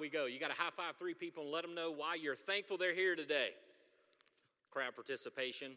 we 0.00 0.08
go. 0.08 0.26
You 0.26 0.38
got 0.38 0.48
to 0.48 0.60
high 0.60 0.70
five 0.76 0.96
three 0.98 1.14
people 1.14 1.44
and 1.44 1.52
let 1.52 1.62
them 1.62 1.74
know 1.74 1.90
why 1.90 2.14
you're 2.14 2.36
thankful 2.36 2.78
they're 2.78 2.94
here 2.94 3.16
today. 3.16 3.50
Crowd 4.70 4.94
participation. 4.94 5.72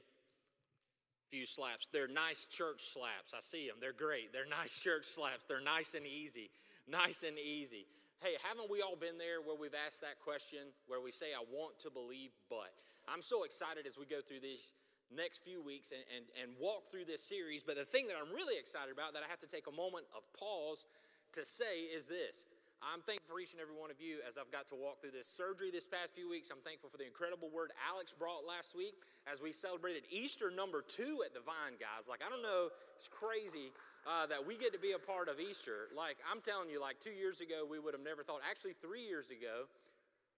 Few 1.30 1.46
slaps. 1.46 1.88
They're 1.92 2.08
nice 2.08 2.46
church 2.46 2.92
slaps. 2.94 3.34
I 3.34 3.40
see 3.40 3.68
them. 3.68 3.78
They're 3.80 3.94
great. 3.94 4.34
They're 4.34 4.50
nice 4.62 4.78
church 4.78 5.06
slaps. 5.06 5.46
They're 5.48 5.64
nice 5.64 5.94
and 5.94 6.06
easy. 6.06 6.52
Nice 6.88 7.24
and 7.24 7.40
easy. 7.40 7.88
Hey, 8.20 8.38
haven't 8.44 8.70
we 8.70 8.82
all 8.82 8.96
been 9.00 9.18
there 9.18 9.42
where 9.42 9.58
we've 9.58 9.74
asked 9.74 10.02
that 10.02 10.20
question, 10.22 10.70
where 10.86 11.02
we 11.02 11.10
say, 11.10 11.34
I 11.34 11.42
want 11.50 11.80
to 11.82 11.90
believe, 11.90 12.30
but? 12.50 12.70
I'm 13.10 13.24
so 13.24 13.44
excited 13.44 13.88
as 13.88 13.98
we 13.98 14.06
go 14.06 14.22
through 14.22 14.46
these 14.46 14.74
next 15.10 15.42
few 15.42 15.64
weeks 15.64 15.90
and, 15.90 16.06
and, 16.14 16.26
and 16.38 16.54
walk 16.62 16.92
through 16.92 17.06
this 17.06 17.24
series. 17.24 17.64
But 17.64 17.82
the 17.82 17.86
thing 17.86 18.06
that 18.08 18.16
I'm 18.16 18.30
really 18.30 18.60
excited 18.60 18.94
about 18.94 19.14
that 19.18 19.24
I 19.26 19.30
have 19.30 19.42
to 19.42 19.50
take 19.50 19.66
a 19.66 19.74
moment 19.74 20.06
of 20.16 20.22
pause 20.38 20.86
to 21.34 21.44
say 21.44 21.90
is 21.90 22.06
this 22.06 22.46
I'm 22.82 23.06
thankful 23.06 23.38
for 23.38 23.40
each 23.40 23.54
and 23.54 23.62
every 23.62 23.78
one 23.78 23.94
of 23.94 24.02
you 24.02 24.26
as 24.26 24.42
I've 24.42 24.50
got 24.50 24.66
to 24.74 24.76
walk 24.76 25.06
through 25.06 25.14
this 25.14 25.30
surgery 25.30 25.70
this 25.70 25.86
past 25.86 26.18
few 26.18 26.26
weeks. 26.26 26.50
I'm 26.50 26.66
thankful 26.66 26.90
for 26.90 26.98
the 26.98 27.06
incredible 27.06 27.46
word 27.54 27.70
Alex 27.78 28.10
brought 28.10 28.42
last 28.42 28.74
week 28.74 28.98
as 29.30 29.38
we 29.38 29.54
celebrated 29.54 30.02
Easter 30.10 30.50
number 30.50 30.82
two 30.82 31.22
at 31.22 31.30
the 31.30 31.46
Vine, 31.46 31.78
guys. 31.78 32.10
Like, 32.10 32.26
I 32.26 32.30
don't 32.34 32.42
know, 32.42 32.74
it's 32.98 33.06
crazy 33.06 33.70
uh, 34.10 34.26
that 34.34 34.42
we 34.42 34.58
get 34.58 34.74
to 34.74 34.82
be 34.82 34.98
a 34.98 35.02
part 35.02 35.30
of 35.30 35.38
Easter. 35.38 35.94
Like, 35.94 36.18
I'm 36.26 36.42
telling 36.42 36.74
you, 36.74 36.82
like 36.82 36.98
two 36.98 37.14
years 37.14 37.38
ago, 37.38 37.70
we 37.70 37.78
would 37.78 37.94
have 37.94 38.02
never 38.02 38.26
thought, 38.26 38.42
actually, 38.42 38.74
three 38.82 39.06
years 39.06 39.30
ago, 39.30 39.70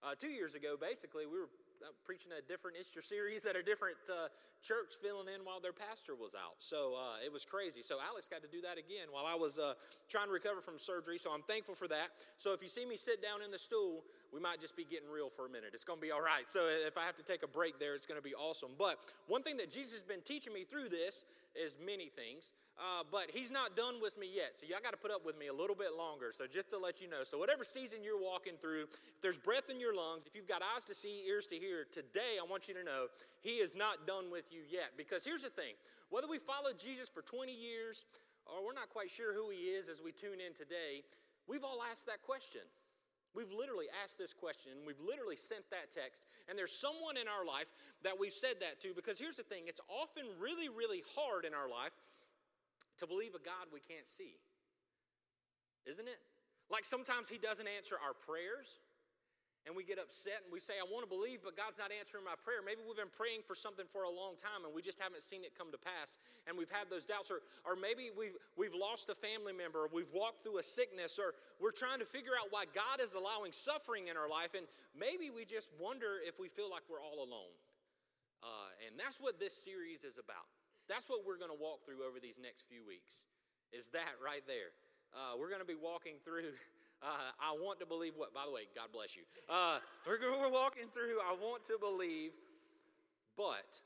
uh, 0.04 0.12
two 0.12 0.28
years 0.28 0.52
ago, 0.52 0.76
basically, 0.76 1.24
we 1.24 1.40
were 1.40 1.48
uh, 1.84 1.92
preaching 2.04 2.32
a 2.32 2.40
different 2.40 2.80
Easter 2.80 3.02
series 3.02 3.44
at 3.44 3.56
a 3.56 3.62
different 3.62 4.00
uh, 4.08 4.32
church, 4.64 4.96
filling 5.04 5.28
in 5.28 5.44
while 5.44 5.60
their 5.60 5.76
pastor 5.76 6.16
was 6.16 6.32
out. 6.32 6.56
So 6.58 6.96
uh, 6.96 7.20
it 7.20 7.30
was 7.30 7.44
crazy. 7.44 7.82
So 7.84 8.00
Alex 8.00 8.24
got 8.24 8.40
to 8.40 8.48
do 8.48 8.64
that 8.64 8.80
again 8.80 9.12
while 9.12 9.28
I 9.28 9.36
was 9.36 9.58
uh, 9.60 9.76
trying 10.08 10.26
to 10.28 10.32
recover 10.32 10.64
from 10.64 10.80
surgery. 10.80 11.18
So 11.20 11.28
I'm 11.28 11.44
thankful 11.44 11.74
for 11.74 11.88
that. 11.88 12.16
So 12.38 12.56
if 12.56 12.62
you 12.64 12.68
see 12.68 12.88
me 12.88 12.96
sit 12.96 13.20
down 13.20 13.44
in 13.44 13.52
the 13.52 13.60
stool, 13.60 14.00
we 14.34 14.40
might 14.40 14.60
just 14.60 14.76
be 14.76 14.82
getting 14.82 15.08
real 15.08 15.30
for 15.30 15.46
a 15.46 15.48
minute. 15.48 15.70
It's 15.74 15.84
going 15.84 16.00
to 16.00 16.02
be 16.02 16.10
all 16.10 16.20
right. 16.20 16.50
So 16.50 16.66
if 16.66 16.98
I 16.98 17.06
have 17.06 17.14
to 17.16 17.22
take 17.22 17.44
a 17.44 17.46
break 17.46 17.78
there, 17.78 17.94
it's 17.94 18.04
going 18.04 18.18
to 18.18 18.24
be 18.24 18.34
awesome. 18.34 18.70
But 18.76 18.98
one 19.28 19.44
thing 19.44 19.56
that 19.58 19.70
Jesus 19.70 19.92
has 19.94 20.02
been 20.02 20.22
teaching 20.22 20.52
me 20.52 20.64
through 20.64 20.88
this 20.88 21.24
is 21.54 21.78
many 21.78 22.10
things, 22.10 22.52
uh, 22.74 23.06
but 23.06 23.30
He's 23.30 23.52
not 23.54 23.76
done 23.76 24.02
with 24.02 24.18
me 24.18 24.26
yet. 24.26 24.58
So 24.58 24.66
y'all 24.66 24.82
got 24.82 24.90
to 24.90 24.98
put 24.98 25.14
up 25.14 25.24
with 25.24 25.38
me 25.38 25.46
a 25.46 25.54
little 25.54 25.76
bit 25.78 25.94
longer. 25.96 26.34
So 26.34 26.50
just 26.50 26.68
to 26.70 26.78
let 26.78 27.00
you 27.00 27.06
know. 27.08 27.22
So 27.22 27.38
whatever 27.38 27.62
season 27.62 28.02
you're 28.02 28.20
walking 28.20 28.58
through, 28.60 28.90
if 28.90 29.22
there's 29.22 29.38
breath 29.38 29.70
in 29.70 29.78
your 29.78 29.94
lungs, 29.94 30.26
if 30.26 30.34
you've 30.34 30.50
got 30.50 30.62
eyes 30.66 30.82
to 30.90 30.94
see, 30.98 31.22
ears 31.30 31.46
to 31.54 31.56
hear 31.56 31.86
today, 31.86 32.42
I 32.42 32.44
want 32.44 32.66
you 32.66 32.74
to 32.74 32.82
know 32.82 33.06
He 33.40 33.62
is 33.62 33.78
not 33.78 34.04
done 34.04 34.34
with 34.34 34.50
you 34.50 34.66
yet. 34.68 34.98
Because 34.98 35.22
here's 35.22 35.46
the 35.46 35.54
thing 35.54 35.78
whether 36.10 36.26
we 36.26 36.42
follow 36.42 36.74
Jesus 36.74 37.08
for 37.08 37.22
20 37.22 37.54
years 37.54 38.04
or 38.50 38.66
we're 38.66 38.74
not 38.74 38.90
quite 38.90 39.10
sure 39.10 39.32
who 39.32 39.50
He 39.54 39.70
is 39.70 39.88
as 39.88 40.02
we 40.02 40.10
tune 40.10 40.42
in 40.42 40.58
today, 40.58 41.06
we've 41.46 41.62
all 41.62 41.78
asked 41.86 42.06
that 42.06 42.22
question. 42.26 42.66
We've 43.34 43.50
literally 43.50 43.90
asked 43.90 44.16
this 44.16 44.32
question, 44.32 44.78
and 44.78 44.86
we've 44.86 45.02
literally 45.02 45.34
sent 45.34 45.66
that 45.74 45.90
text, 45.90 46.26
and 46.48 46.56
there's 46.56 46.70
someone 46.70 47.18
in 47.18 47.26
our 47.26 47.42
life 47.42 47.66
that 48.06 48.14
we've 48.14 48.32
said 48.32 48.62
that 48.62 48.80
to 48.86 48.94
because 48.94 49.18
here's 49.18 49.36
the 49.36 49.42
thing 49.42 49.66
it's 49.66 49.82
often 49.90 50.22
really, 50.38 50.70
really 50.70 51.02
hard 51.18 51.44
in 51.44 51.52
our 51.52 51.68
life 51.68 51.94
to 53.02 53.06
believe 53.06 53.34
a 53.34 53.42
God 53.42 53.74
we 53.74 53.82
can't 53.82 54.06
see. 54.06 54.38
Isn't 55.84 56.06
it? 56.06 56.22
Like 56.70 56.86
sometimes 56.86 57.28
He 57.28 57.38
doesn't 57.38 57.66
answer 57.66 57.98
our 57.98 58.14
prayers 58.14 58.78
and 59.64 59.72
we 59.72 59.80
get 59.80 59.96
upset 59.96 60.44
and 60.44 60.52
we 60.52 60.60
say, 60.60 60.76
I 60.76 60.84
want 60.84 61.08
to 61.08 61.10
believe, 61.10 61.40
but 61.40 61.56
God's 61.56 61.80
not 61.80 61.88
answering 61.88 62.20
my 62.20 62.36
prayer. 62.36 62.60
Maybe 62.60 62.84
we've 62.84 63.00
been 63.00 63.12
praying 63.12 63.48
for 63.48 63.56
something 63.56 63.88
for 63.88 64.04
a 64.04 64.12
long 64.12 64.36
time 64.36 64.68
and 64.68 64.76
we 64.76 64.84
just 64.84 65.00
haven't 65.00 65.24
seen 65.24 65.40
it 65.40 65.56
come 65.56 65.72
to 65.72 65.80
pass 65.80 66.20
and 66.44 66.52
we've 66.52 66.68
had 66.68 66.92
those 66.92 67.08
doubts. 67.08 67.32
Or, 67.32 67.40
or 67.64 67.72
maybe 67.72 68.12
we've, 68.12 68.36
we've 68.60 68.76
lost 68.76 69.08
a 69.08 69.16
family 69.16 69.56
member, 69.56 69.88
or 69.88 69.90
we've 69.92 70.12
walked 70.12 70.44
through 70.44 70.60
a 70.60 70.66
sickness, 70.66 71.16
or 71.16 71.32
we're 71.56 71.72
trying 71.72 71.96
to 72.04 72.08
figure 72.08 72.36
out 72.36 72.52
why 72.52 72.68
God 72.68 73.00
is 73.00 73.16
allowing 73.16 73.56
suffering 73.56 74.12
in 74.12 74.20
our 74.20 74.28
life. 74.28 74.52
And 74.52 74.68
maybe 74.92 75.32
we 75.32 75.48
just 75.48 75.72
wonder 75.80 76.20
if 76.20 76.36
we 76.36 76.52
feel 76.52 76.68
like 76.68 76.84
we're 76.84 77.00
all 77.00 77.24
alone. 77.24 77.56
Uh, 78.44 78.68
and 78.84 79.00
that's 79.00 79.16
what 79.16 79.40
this 79.40 79.56
series 79.56 80.04
is 80.04 80.20
about. 80.20 80.44
That's 80.92 81.08
what 81.08 81.24
we're 81.24 81.40
going 81.40 81.52
to 81.52 81.56
walk 81.56 81.88
through 81.88 82.04
over 82.04 82.20
these 82.20 82.36
next 82.36 82.68
few 82.68 82.84
weeks, 82.84 83.24
is 83.72 83.88
that 83.96 84.20
right 84.20 84.44
there. 84.44 84.76
Uh, 85.16 85.40
we're 85.40 85.48
going 85.48 85.64
to 85.64 85.68
be 85.68 85.78
walking 85.78 86.20
through. 86.20 86.52
Uh, 87.04 87.36
I 87.36 87.52
want 87.52 87.78
to 87.80 87.86
believe 87.86 88.16
what, 88.16 88.32
by 88.32 88.48
the 88.48 88.52
way, 88.52 88.64
God 88.72 88.88
bless 88.88 89.12
you. 89.12 89.28
Uh, 89.44 89.76
we're, 90.08 90.16
we're 90.24 90.48
walking 90.48 90.88
through. 90.88 91.20
I 91.20 91.36
want 91.36 91.60
to 91.68 91.76
believe, 91.76 92.32
but 93.36 93.76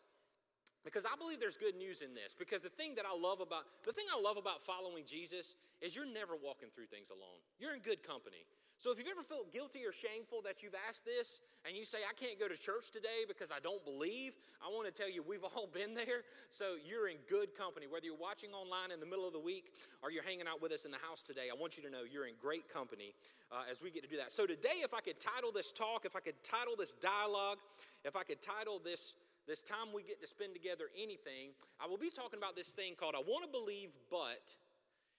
because 0.87 1.03
I 1.03 1.19
believe 1.19 1.43
there's 1.43 1.59
good 1.59 1.75
news 1.75 2.01
in 2.01 2.15
this. 2.15 2.39
Because 2.39 2.63
the 2.63 2.71
thing 2.71 2.95
that 2.95 3.03
I 3.03 3.11
love 3.11 3.43
about 3.43 3.67
the 3.83 3.91
thing 3.91 4.07
I 4.07 4.21
love 4.23 4.39
about 4.39 4.63
following 4.63 5.03
Jesus 5.03 5.59
is 5.83 5.99
you're 5.99 6.07
never 6.07 6.39
walking 6.39 6.71
through 6.71 6.87
things 6.87 7.11
alone. 7.11 7.43
You're 7.59 7.75
in 7.75 7.83
good 7.83 8.07
company. 8.07 8.47
So 8.79 8.95
if 8.95 8.99
you've 8.99 9.11
ever 9.11 9.27
felt 9.27 9.51
guilty 9.53 9.83
or 9.83 9.91
shameful 9.91 10.39
that 10.47 10.63
you've 10.63 10.79
asked 10.87 11.03
this 11.05 11.43
and 11.67 11.75
you 11.75 11.85
say, 11.85 12.07
I 12.07 12.15
can't 12.15 12.39
go 12.39 12.47
to 12.47 12.55
church 12.55 12.95
today 12.95 13.27
because 13.27 13.51
I 13.51 13.59
don't 13.59 13.83
believe, 13.83 14.39
I 14.63 14.71
want 14.71 14.87
to 14.87 14.95
tell 14.95 15.11
you 15.11 15.27
we've 15.27 15.43
all 15.43 15.67
been 15.75 15.99
there. 15.99 16.23
So 16.49 16.79
you're 16.79 17.11
in 17.11 17.19
good 17.27 17.59
company. 17.59 17.91
Whether 17.91 18.07
you're 18.07 18.23
watching 18.23 18.55
online 18.55 18.95
in 18.95 19.03
the 19.03 19.11
middle 19.11 19.27
of 19.27 19.35
the 19.35 19.43
week 19.43 19.75
or 19.99 20.15
you're 20.15 20.23
hanging 20.23 20.47
out 20.47 20.63
with 20.63 20.71
us 20.71 20.87
in 20.87 20.95
the 20.95 21.03
house 21.03 21.27
today, 21.27 21.51
I 21.51 21.59
want 21.59 21.75
you 21.75 21.83
to 21.83 21.91
know 21.91 22.07
you're 22.07 22.31
in 22.31 22.39
great 22.39 22.71
company 22.71 23.19
uh, 23.51 23.67
as 23.67 23.83
we 23.83 23.91
get 23.91 24.07
to 24.07 24.09
do 24.09 24.17
that. 24.17 24.31
So 24.31 24.47
today, 24.47 24.87
if 24.87 24.95
I 24.95 25.03
could 25.03 25.19
title 25.19 25.51
this 25.51 25.75
talk, 25.75 26.07
if 26.07 26.15
I 26.15 26.23
could 26.23 26.39
title 26.47 26.79
this 26.79 26.95
dialogue, 26.95 27.59
if 28.07 28.15
I 28.15 28.23
could 28.23 28.41
title 28.41 28.79
this 28.79 29.19
this 29.49 29.63
time 29.63 29.91
we 29.97 30.05
get 30.05 30.21
to 30.21 30.29
spend 30.29 30.53
together 30.53 30.93
anything, 30.93 31.57
I 31.81 31.89
will 31.89 31.97
be 31.97 32.11
talking 32.11 32.37
about 32.37 32.55
this 32.55 32.77
thing 32.77 32.93
called 32.95 33.17
I 33.17 33.25
Want 33.27 33.43
to 33.43 33.51
Believe 33.51 33.97
But, 34.11 34.45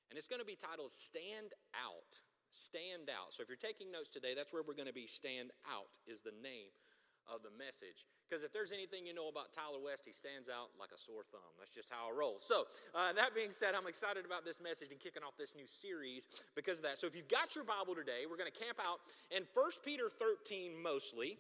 and 0.08 0.16
it's 0.16 0.30
going 0.30 0.40
to 0.40 0.46
be 0.46 0.56
titled 0.56 0.92
Stand 0.92 1.58
Out. 1.74 2.22
Stand 2.52 3.10
Out. 3.10 3.34
So 3.34 3.42
if 3.44 3.50
you're 3.50 3.60
taking 3.60 3.92
notes 3.92 4.10
today, 4.10 4.34
that's 4.36 4.52
where 4.52 4.64
we're 4.66 4.78
going 4.78 4.92
to 4.92 4.96
be. 4.96 5.08
Stand 5.08 5.52
Out 5.70 5.98
is 6.08 6.22
the 6.22 6.36
name 6.42 6.74
of 7.30 7.46
the 7.46 7.54
message. 7.56 8.10
Because 8.26 8.46
if 8.46 8.54
there's 8.54 8.74
anything 8.74 9.06
you 9.06 9.14
know 9.14 9.30
about 9.30 9.54
Tyler 9.54 9.82
West, 9.82 10.06
he 10.06 10.14
stands 10.14 10.50
out 10.50 10.74
like 10.78 10.90
a 10.94 10.98
sore 10.98 11.26
thumb. 11.30 11.54
That's 11.58 11.74
just 11.74 11.90
how 11.90 12.10
I 12.10 12.12
roll. 12.14 12.38
So, 12.42 12.66
uh, 12.94 13.14
that 13.14 13.34
being 13.34 13.54
said, 13.54 13.74
I'm 13.74 13.90
excited 13.90 14.26
about 14.26 14.46
this 14.46 14.62
message 14.62 14.94
and 14.94 15.02
kicking 15.02 15.22
off 15.26 15.38
this 15.38 15.54
new 15.58 15.66
series 15.66 16.30
because 16.54 16.78
of 16.78 16.86
that. 16.86 16.98
So, 16.98 17.06
if 17.06 17.18
you've 17.18 17.30
got 17.30 17.54
your 17.58 17.66
Bible 17.66 17.94
today, 17.98 18.30
we're 18.30 18.38
going 18.38 18.52
to 18.52 18.60
camp 18.60 18.78
out 18.82 19.02
in 19.30 19.46
1 19.54 19.86
Peter 19.86 20.10
13 20.10 20.78
mostly. 20.78 21.38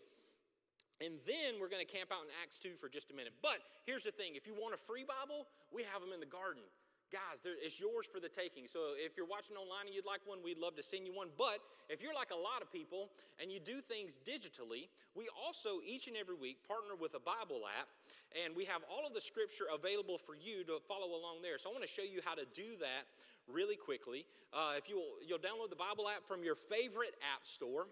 And 0.99 1.15
then 1.23 1.55
we're 1.63 1.71
going 1.71 1.85
to 1.85 1.87
camp 1.87 2.11
out 2.11 2.27
in 2.27 2.31
Acts 2.43 2.59
2 2.59 2.75
for 2.75 2.91
just 2.91 3.07
a 3.07 3.15
minute. 3.15 3.31
But 3.39 3.63
here's 3.87 4.03
the 4.03 4.11
thing 4.11 4.35
if 4.35 4.43
you 4.43 4.51
want 4.51 4.75
a 4.75 4.81
free 4.81 5.07
Bible, 5.07 5.47
we 5.71 5.87
have 5.87 6.03
them 6.03 6.11
in 6.11 6.19
the 6.19 6.27
garden. 6.27 6.65
Guys, 7.09 7.41
it's 7.41 7.81
yours 7.81 8.05
for 8.05 8.21
the 8.21 8.29
taking. 8.29 8.69
So 8.69 8.93
if 8.93 9.17
you're 9.17 9.25
watching 9.25 9.57
online 9.57 9.89
and 9.89 9.93
you'd 9.97 10.05
like 10.05 10.21
one, 10.29 10.45
we'd 10.45 10.61
love 10.61 10.77
to 10.77 10.85
send 10.85 11.09
you 11.09 11.13
one. 11.13 11.33
But 11.41 11.57
if 11.89 12.05
you're 12.05 12.13
like 12.13 12.29
a 12.29 12.37
lot 12.37 12.61
of 12.61 12.69
people 12.69 13.09
and 13.41 13.49
you 13.49 13.57
do 13.57 13.81
things 13.81 14.21
digitally, 14.21 14.93
we 15.17 15.25
also 15.33 15.81
each 15.81 16.05
and 16.05 16.13
every 16.13 16.37
week 16.37 16.61
partner 16.69 16.93
with 16.93 17.17
a 17.17 17.23
Bible 17.23 17.65
app, 17.65 17.89
and 18.37 18.53
we 18.53 18.61
have 18.69 18.85
all 18.85 19.09
of 19.09 19.17
the 19.17 19.25
scripture 19.25 19.65
available 19.73 20.21
for 20.21 20.37
you 20.37 20.61
to 20.69 20.77
follow 20.85 21.17
along 21.17 21.41
there. 21.41 21.57
So 21.57 21.69
I 21.69 21.73
want 21.73 21.81
to 21.81 21.89
show 21.89 22.05
you 22.05 22.21
how 22.21 22.37
to 22.37 22.45
do 22.53 22.77
that 22.77 23.09
really 23.49 23.73
quickly. 23.73 24.29
Uh, 24.53 24.77
if 24.77 24.85
you'll, 24.85 25.17
you'll 25.25 25.41
download 25.41 25.73
the 25.73 25.81
Bible 25.81 26.05
app 26.05 26.29
from 26.29 26.45
your 26.45 26.53
favorite 26.53 27.17
app 27.25 27.41
store 27.41 27.89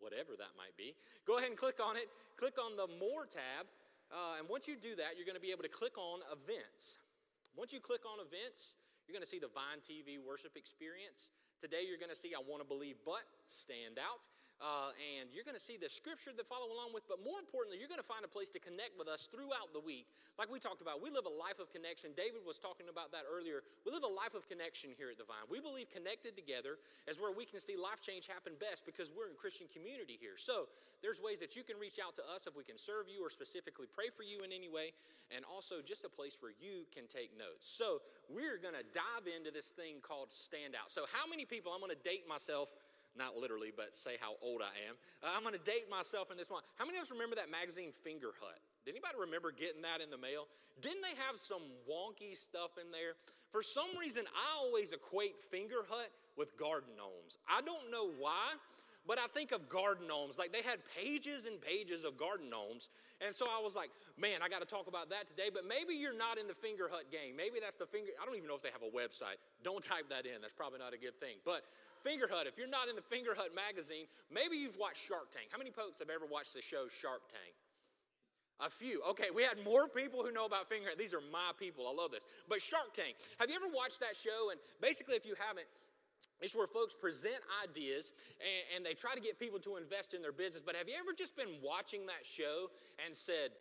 whatever 0.00 0.38
that 0.38 0.54
might 0.54 0.74
be. 0.78 0.94
Go 1.26 1.38
ahead 1.38 1.50
and 1.50 1.58
click 1.58 1.82
on 1.82 1.96
it. 1.96 2.06
Click 2.38 2.54
on 2.58 2.78
the 2.78 2.86
More 2.98 3.26
tab. 3.26 3.66
Uh, 4.10 4.38
and 4.38 4.48
once 4.48 4.66
you 4.66 4.76
do 4.78 4.96
that, 4.96 5.18
you're 5.18 5.26
going 5.26 5.38
to 5.38 5.42
be 5.42 5.50
able 5.50 5.66
to 5.66 5.74
click 5.74 5.98
on 5.98 6.20
Events. 6.32 7.02
Once 7.58 7.74
you 7.74 7.82
click 7.82 8.06
on 8.06 8.22
Events, 8.22 8.78
you're 9.02 9.10
going 9.10 9.18
to 9.18 9.26
see 9.26 9.42
the 9.42 9.50
Vine 9.50 9.82
TV 9.82 10.14
worship 10.14 10.54
experience. 10.54 11.34
Today, 11.58 11.82
you're 11.82 11.98
going 11.98 12.14
to 12.14 12.14
see 12.14 12.30
I 12.30 12.38
Want 12.38 12.62
to 12.62 12.68
Believe 12.70 13.02
But 13.02 13.26
stand 13.50 13.98
out. 13.98 14.22
Uh, 14.58 14.90
and 14.98 15.30
you're 15.30 15.46
going 15.46 15.56
to 15.56 15.62
see 15.62 15.78
the 15.78 15.86
scripture 15.86 16.34
that 16.34 16.46
follow 16.50 16.74
along 16.74 16.90
with, 16.90 17.06
but 17.06 17.22
more 17.22 17.38
importantly, 17.38 17.78
you're 17.78 17.90
going 17.90 18.02
to 18.02 18.06
find 18.06 18.26
a 18.26 18.30
place 18.30 18.50
to 18.50 18.58
connect 18.58 18.98
with 18.98 19.06
us 19.06 19.30
throughout 19.30 19.70
the 19.70 19.78
week. 19.78 20.10
Like 20.34 20.50
we 20.50 20.58
talked 20.58 20.82
about, 20.82 20.98
we 20.98 21.14
live 21.14 21.30
a 21.30 21.32
life 21.32 21.62
of 21.62 21.70
connection. 21.70 22.10
David 22.18 22.42
was 22.42 22.58
talking 22.58 22.90
about 22.90 23.14
that 23.14 23.22
earlier. 23.22 23.62
We 23.86 23.94
live 23.94 24.02
a 24.02 24.10
life 24.10 24.34
of 24.34 24.50
connection 24.50 24.90
here 24.98 25.14
at 25.14 25.18
the 25.18 25.26
Vine. 25.26 25.46
We 25.46 25.62
believe 25.62 25.94
connected 25.94 26.34
together 26.34 26.82
is 27.06 27.22
where 27.22 27.30
we 27.30 27.46
can 27.46 27.62
see 27.62 27.78
life 27.78 28.02
change 28.02 28.26
happen 28.26 28.58
best 28.58 28.82
because 28.82 29.14
we're 29.14 29.30
in 29.30 29.38
Christian 29.38 29.70
community 29.70 30.18
here. 30.18 30.34
So 30.34 30.66
there's 31.06 31.22
ways 31.22 31.38
that 31.38 31.54
you 31.54 31.62
can 31.62 31.78
reach 31.78 32.02
out 32.02 32.18
to 32.18 32.24
us 32.26 32.50
if 32.50 32.58
we 32.58 32.66
can 32.66 32.78
serve 32.78 33.06
you 33.06 33.22
or 33.22 33.30
specifically 33.30 33.86
pray 33.86 34.10
for 34.10 34.26
you 34.26 34.42
in 34.42 34.50
any 34.50 34.66
way, 34.66 34.90
and 35.30 35.46
also 35.46 35.78
just 35.84 36.02
a 36.02 36.10
place 36.10 36.34
where 36.42 36.52
you 36.58 36.82
can 36.90 37.06
take 37.06 37.30
notes. 37.38 37.70
So 37.70 38.02
we're 38.26 38.58
going 38.58 38.74
to 38.74 38.86
dive 38.90 39.30
into 39.30 39.54
this 39.54 39.70
thing 39.70 40.02
called 40.02 40.34
Stand 40.34 40.74
Out. 40.74 40.90
So, 40.90 41.06
how 41.14 41.28
many 41.28 41.44
people, 41.44 41.70
I'm 41.70 41.80
going 41.80 41.94
to 41.94 42.02
date 42.02 42.26
myself, 42.26 42.74
not 43.18 43.36
literally, 43.36 43.74
but 43.74 43.98
say 43.98 44.14
how 44.22 44.38
old 44.40 44.62
I 44.62 44.72
am. 44.86 44.94
Uh, 45.20 45.34
I'm 45.34 45.42
going 45.42 45.58
to 45.58 45.66
date 45.66 45.90
myself 45.90 46.30
in 46.30 46.38
this 46.38 46.48
one. 46.48 46.62
How 46.78 46.86
many 46.86 46.96
of 46.98 47.04
us 47.04 47.10
remember 47.10 47.34
that 47.36 47.50
magazine 47.50 47.90
Fingerhut? 48.06 48.62
Did 48.86 48.94
anybody 48.94 49.18
remember 49.18 49.50
getting 49.50 49.82
that 49.82 50.00
in 50.00 50.08
the 50.08 50.16
mail? 50.16 50.46
Didn't 50.80 51.02
they 51.02 51.18
have 51.18 51.36
some 51.36 51.66
wonky 51.84 52.38
stuff 52.38 52.78
in 52.78 52.94
there? 52.94 53.18
For 53.50 53.62
some 53.62 53.96
reason, 53.98 54.24
I 54.30 54.56
always 54.56 54.92
equate 54.92 55.34
Fingerhut 55.50 56.14
with 56.36 56.56
garden 56.56 56.94
gnomes. 56.96 57.36
I 57.48 57.60
don't 57.60 57.90
know 57.90 58.08
why, 58.18 58.54
but 59.08 59.18
I 59.18 59.26
think 59.32 59.52
of 59.52 59.68
garden 59.72 60.06
gnomes. 60.06 60.38
Like 60.38 60.52
they 60.52 60.60
had 60.60 60.84
pages 60.92 61.48
and 61.48 61.56
pages 61.60 62.04
of 62.04 62.20
garden 62.20 62.52
gnomes. 62.52 62.92
And 63.24 63.34
so 63.34 63.48
I 63.48 63.56
was 63.56 63.74
like, 63.74 63.88
man, 64.20 64.44
I 64.44 64.52
got 64.52 64.60
to 64.60 64.68
talk 64.68 64.86
about 64.86 65.08
that 65.08 65.26
today. 65.32 65.48
But 65.48 65.64
maybe 65.64 65.96
you're 65.96 66.16
not 66.16 66.36
in 66.36 66.46
the 66.46 66.52
Fingerhut 66.52 67.08
game. 67.08 67.32
Maybe 67.32 67.56
that's 67.56 67.80
the 67.80 67.88
finger. 67.88 68.12
I 68.20 68.28
don't 68.28 68.36
even 68.36 68.46
know 68.46 68.54
if 68.54 68.62
they 68.62 68.70
have 68.70 68.84
a 68.84 68.92
website. 68.92 69.40
Don't 69.64 69.82
type 69.82 70.12
that 70.12 70.28
in. 70.28 70.44
That's 70.44 70.52
probably 70.52 70.78
not 70.78 70.92
a 70.92 71.00
good 71.00 71.16
thing. 71.16 71.40
But 71.40 71.64
Fingerhut, 72.08 72.48
if 72.48 72.56
you're 72.56 72.72
not 72.72 72.88
in 72.88 72.96
the 72.96 73.04
Fingerhut 73.04 73.52
magazine, 73.52 74.08
maybe 74.32 74.56
you've 74.56 74.80
watched 74.80 75.04
Shark 75.04 75.28
Tank. 75.28 75.52
How 75.52 75.58
many 75.58 75.68
folks 75.68 75.98
have 75.98 76.08
ever 76.08 76.24
watched 76.24 76.54
the 76.56 76.64
show 76.64 76.88
Shark 76.88 77.28
Tank? 77.28 77.52
A 78.64 78.70
few. 78.72 79.04
Okay, 79.12 79.28
we 79.28 79.44
had 79.44 79.60
more 79.62 79.86
people 79.86 80.24
who 80.24 80.32
know 80.32 80.48
about 80.48 80.72
Fingerhut. 80.72 80.96
These 80.96 81.12
are 81.12 81.20
my 81.20 81.52
people. 81.60 81.86
I 81.86 81.92
love 81.92 82.10
this. 82.10 82.24
But 82.48 82.64
Shark 82.64 82.96
Tank, 82.96 83.14
have 83.38 83.52
you 83.52 83.56
ever 83.60 83.68
watched 83.68 84.00
that 84.00 84.16
show? 84.16 84.48
And 84.50 84.58
basically, 84.80 85.14
if 85.14 85.28
you 85.28 85.36
haven't, 85.36 85.68
it's 86.40 86.56
where 86.56 86.66
folks 86.66 86.94
present 86.94 87.38
ideas 87.62 88.10
and, 88.40 88.78
and, 88.78 88.86
they 88.86 88.94
try 88.94 89.14
to 89.14 89.20
get 89.20 89.38
people 89.38 89.58
to 89.60 89.76
invest 89.76 90.14
in 90.14 90.22
their 90.22 90.34
business. 90.34 90.62
But 90.64 90.74
have 90.74 90.88
you 90.88 90.94
ever 90.98 91.12
just 91.14 91.36
been 91.36 91.62
watching 91.62 92.06
that 92.06 92.26
show 92.26 92.70
and 93.04 93.14
said, 93.14 93.54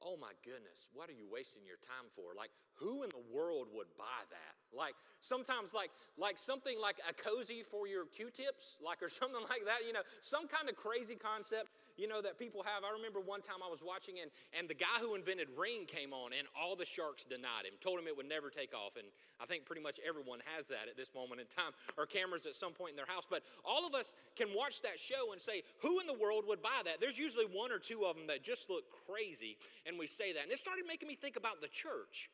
Oh 0.00 0.16
my 0.16 0.32
goodness, 0.44 0.88
what 0.92 1.08
are 1.08 1.16
you 1.16 1.28
wasting 1.30 1.62
your 1.64 1.78
time 1.84 2.08
for? 2.16 2.32
Like, 2.36 2.50
who 2.74 3.02
in 3.02 3.10
the 3.10 3.22
world 3.32 3.68
would 3.72 3.86
buy 3.96 4.24
that? 4.30 4.61
Like, 4.76 4.94
sometimes, 5.20 5.74
like, 5.74 5.90
like 6.18 6.38
something 6.38 6.80
like 6.80 6.96
a 7.08 7.12
cozy 7.12 7.62
for 7.62 7.86
your 7.86 8.06
Q-tips, 8.06 8.78
like, 8.84 9.02
or 9.02 9.08
something 9.20 9.42
like 9.48 9.64
that. 9.66 9.86
You 9.86 9.92
know, 9.92 10.02
some 10.20 10.48
kind 10.48 10.68
of 10.68 10.76
crazy 10.76 11.14
concept 11.14 11.70
you 11.96 12.08
know, 12.08 12.22
that 12.22 12.38
people 12.38 12.62
have. 12.62 12.84
I 12.84 12.92
remember 12.92 13.20
one 13.20 13.40
time 13.40 13.60
I 13.64 13.70
was 13.70 13.80
watching 13.84 14.20
and, 14.20 14.30
and 14.56 14.68
the 14.68 14.74
guy 14.74 15.00
who 15.00 15.14
invented 15.14 15.48
Ring 15.56 15.84
came 15.84 16.12
on 16.12 16.32
and 16.32 16.48
all 16.56 16.76
the 16.76 16.84
sharks 16.84 17.24
denied 17.24 17.68
him, 17.68 17.74
told 17.80 17.98
him 17.98 18.06
it 18.06 18.16
would 18.16 18.28
never 18.28 18.50
take 18.50 18.72
off. 18.74 18.96
And 18.96 19.06
I 19.40 19.46
think 19.46 19.64
pretty 19.64 19.82
much 19.82 20.00
everyone 20.06 20.40
has 20.56 20.66
that 20.68 20.88
at 20.88 20.96
this 20.96 21.12
moment 21.14 21.40
in 21.40 21.46
time, 21.48 21.72
or 21.98 22.06
cameras 22.06 22.46
at 22.46 22.54
some 22.54 22.72
point 22.72 22.92
in 22.92 22.96
their 22.96 23.08
house. 23.08 23.24
But 23.28 23.42
all 23.64 23.86
of 23.86 23.94
us 23.94 24.14
can 24.36 24.48
watch 24.54 24.80
that 24.82 24.98
show 24.98 25.32
and 25.32 25.40
say, 25.40 25.62
who 25.80 26.00
in 26.00 26.06
the 26.06 26.16
world 26.16 26.44
would 26.48 26.62
buy 26.62 26.80
that? 26.84 27.00
There's 27.00 27.18
usually 27.18 27.46
one 27.46 27.72
or 27.72 27.78
two 27.78 28.04
of 28.04 28.16
them 28.16 28.26
that 28.28 28.42
just 28.42 28.70
look 28.70 28.84
crazy, 29.06 29.56
and 29.86 29.98
we 29.98 30.06
say 30.06 30.32
that. 30.32 30.44
And 30.44 30.52
it 30.52 30.58
started 30.58 30.84
making 30.86 31.08
me 31.08 31.16
think 31.16 31.36
about 31.36 31.60
the 31.60 31.68
church. 31.68 32.30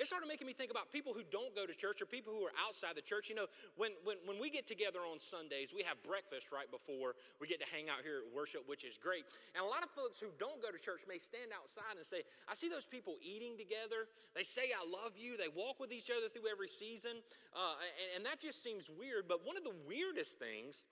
It 0.00 0.08
started 0.08 0.32
making 0.32 0.48
me 0.48 0.56
think 0.56 0.72
about 0.72 0.88
people 0.88 1.12
who 1.12 1.20
don't 1.28 1.52
go 1.52 1.68
to 1.68 1.76
church 1.76 2.00
or 2.00 2.08
people 2.08 2.32
who 2.32 2.40
are 2.48 2.56
outside 2.56 2.96
the 2.96 3.04
church. 3.04 3.28
You 3.28 3.36
know, 3.36 3.52
when, 3.76 3.92
when, 4.00 4.16
when 4.24 4.40
we 4.40 4.48
get 4.48 4.64
together 4.64 5.04
on 5.04 5.20
Sundays, 5.20 5.76
we 5.76 5.84
have 5.84 6.00
breakfast 6.00 6.48
right 6.48 6.64
before 6.72 7.20
we 7.36 7.44
get 7.44 7.60
to 7.60 7.68
hang 7.68 7.92
out 7.92 8.00
here 8.00 8.24
at 8.24 8.32
worship, 8.32 8.64
which 8.64 8.80
is 8.80 8.96
great. 8.96 9.28
And 9.52 9.60
a 9.60 9.68
lot 9.68 9.84
of 9.84 9.92
folks 9.92 10.16
who 10.16 10.32
don't 10.40 10.64
go 10.64 10.72
to 10.72 10.80
church 10.80 11.04
may 11.04 11.20
stand 11.20 11.52
outside 11.52 12.00
and 12.00 12.06
say, 12.08 12.24
I 12.48 12.56
see 12.56 12.72
those 12.72 12.88
people 12.88 13.20
eating 13.20 13.60
together. 13.60 14.08
They 14.32 14.40
say, 14.40 14.72
I 14.72 14.88
love 14.88 15.20
you. 15.20 15.36
They 15.36 15.52
walk 15.52 15.76
with 15.76 15.92
each 15.92 16.08
other 16.08 16.32
through 16.32 16.48
every 16.48 16.72
season. 16.72 17.20
Uh, 17.52 17.76
and, 17.84 18.08
and 18.16 18.22
that 18.24 18.40
just 18.40 18.64
seems 18.64 18.88
weird. 18.88 19.28
But 19.28 19.44
one 19.44 19.60
of 19.60 19.68
the 19.68 19.76
weirdest 19.84 20.40
things 20.40 20.88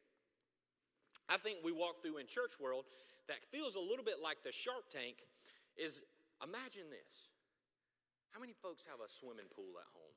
I 1.32 1.40
think 1.40 1.64
we 1.64 1.72
walk 1.72 2.04
through 2.04 2.20
in 2.20 2.28
church 2.28 2.60
world 2.60 2.84
that 3.24 3.40
feels 3.48 3.72
a 3.72 3.80
little 3.80 4.04
bit 4.04 4.20
like 4.20 4.44
the 4.44 4.52
Shark 4.52 4.92
Tank 4.92 5.24
is 5.80 6.04
imagine 6.44 6.92
this 6.92 7.32
how 8.30 8.40
many 8.40 8.52
folks 8.52 8.84
have 8.86 9.00
a 9.00 9.08
swimming 9.08 9.48
pool 9.54 9.78
at 9.80 9.88
home? 9.92 10.16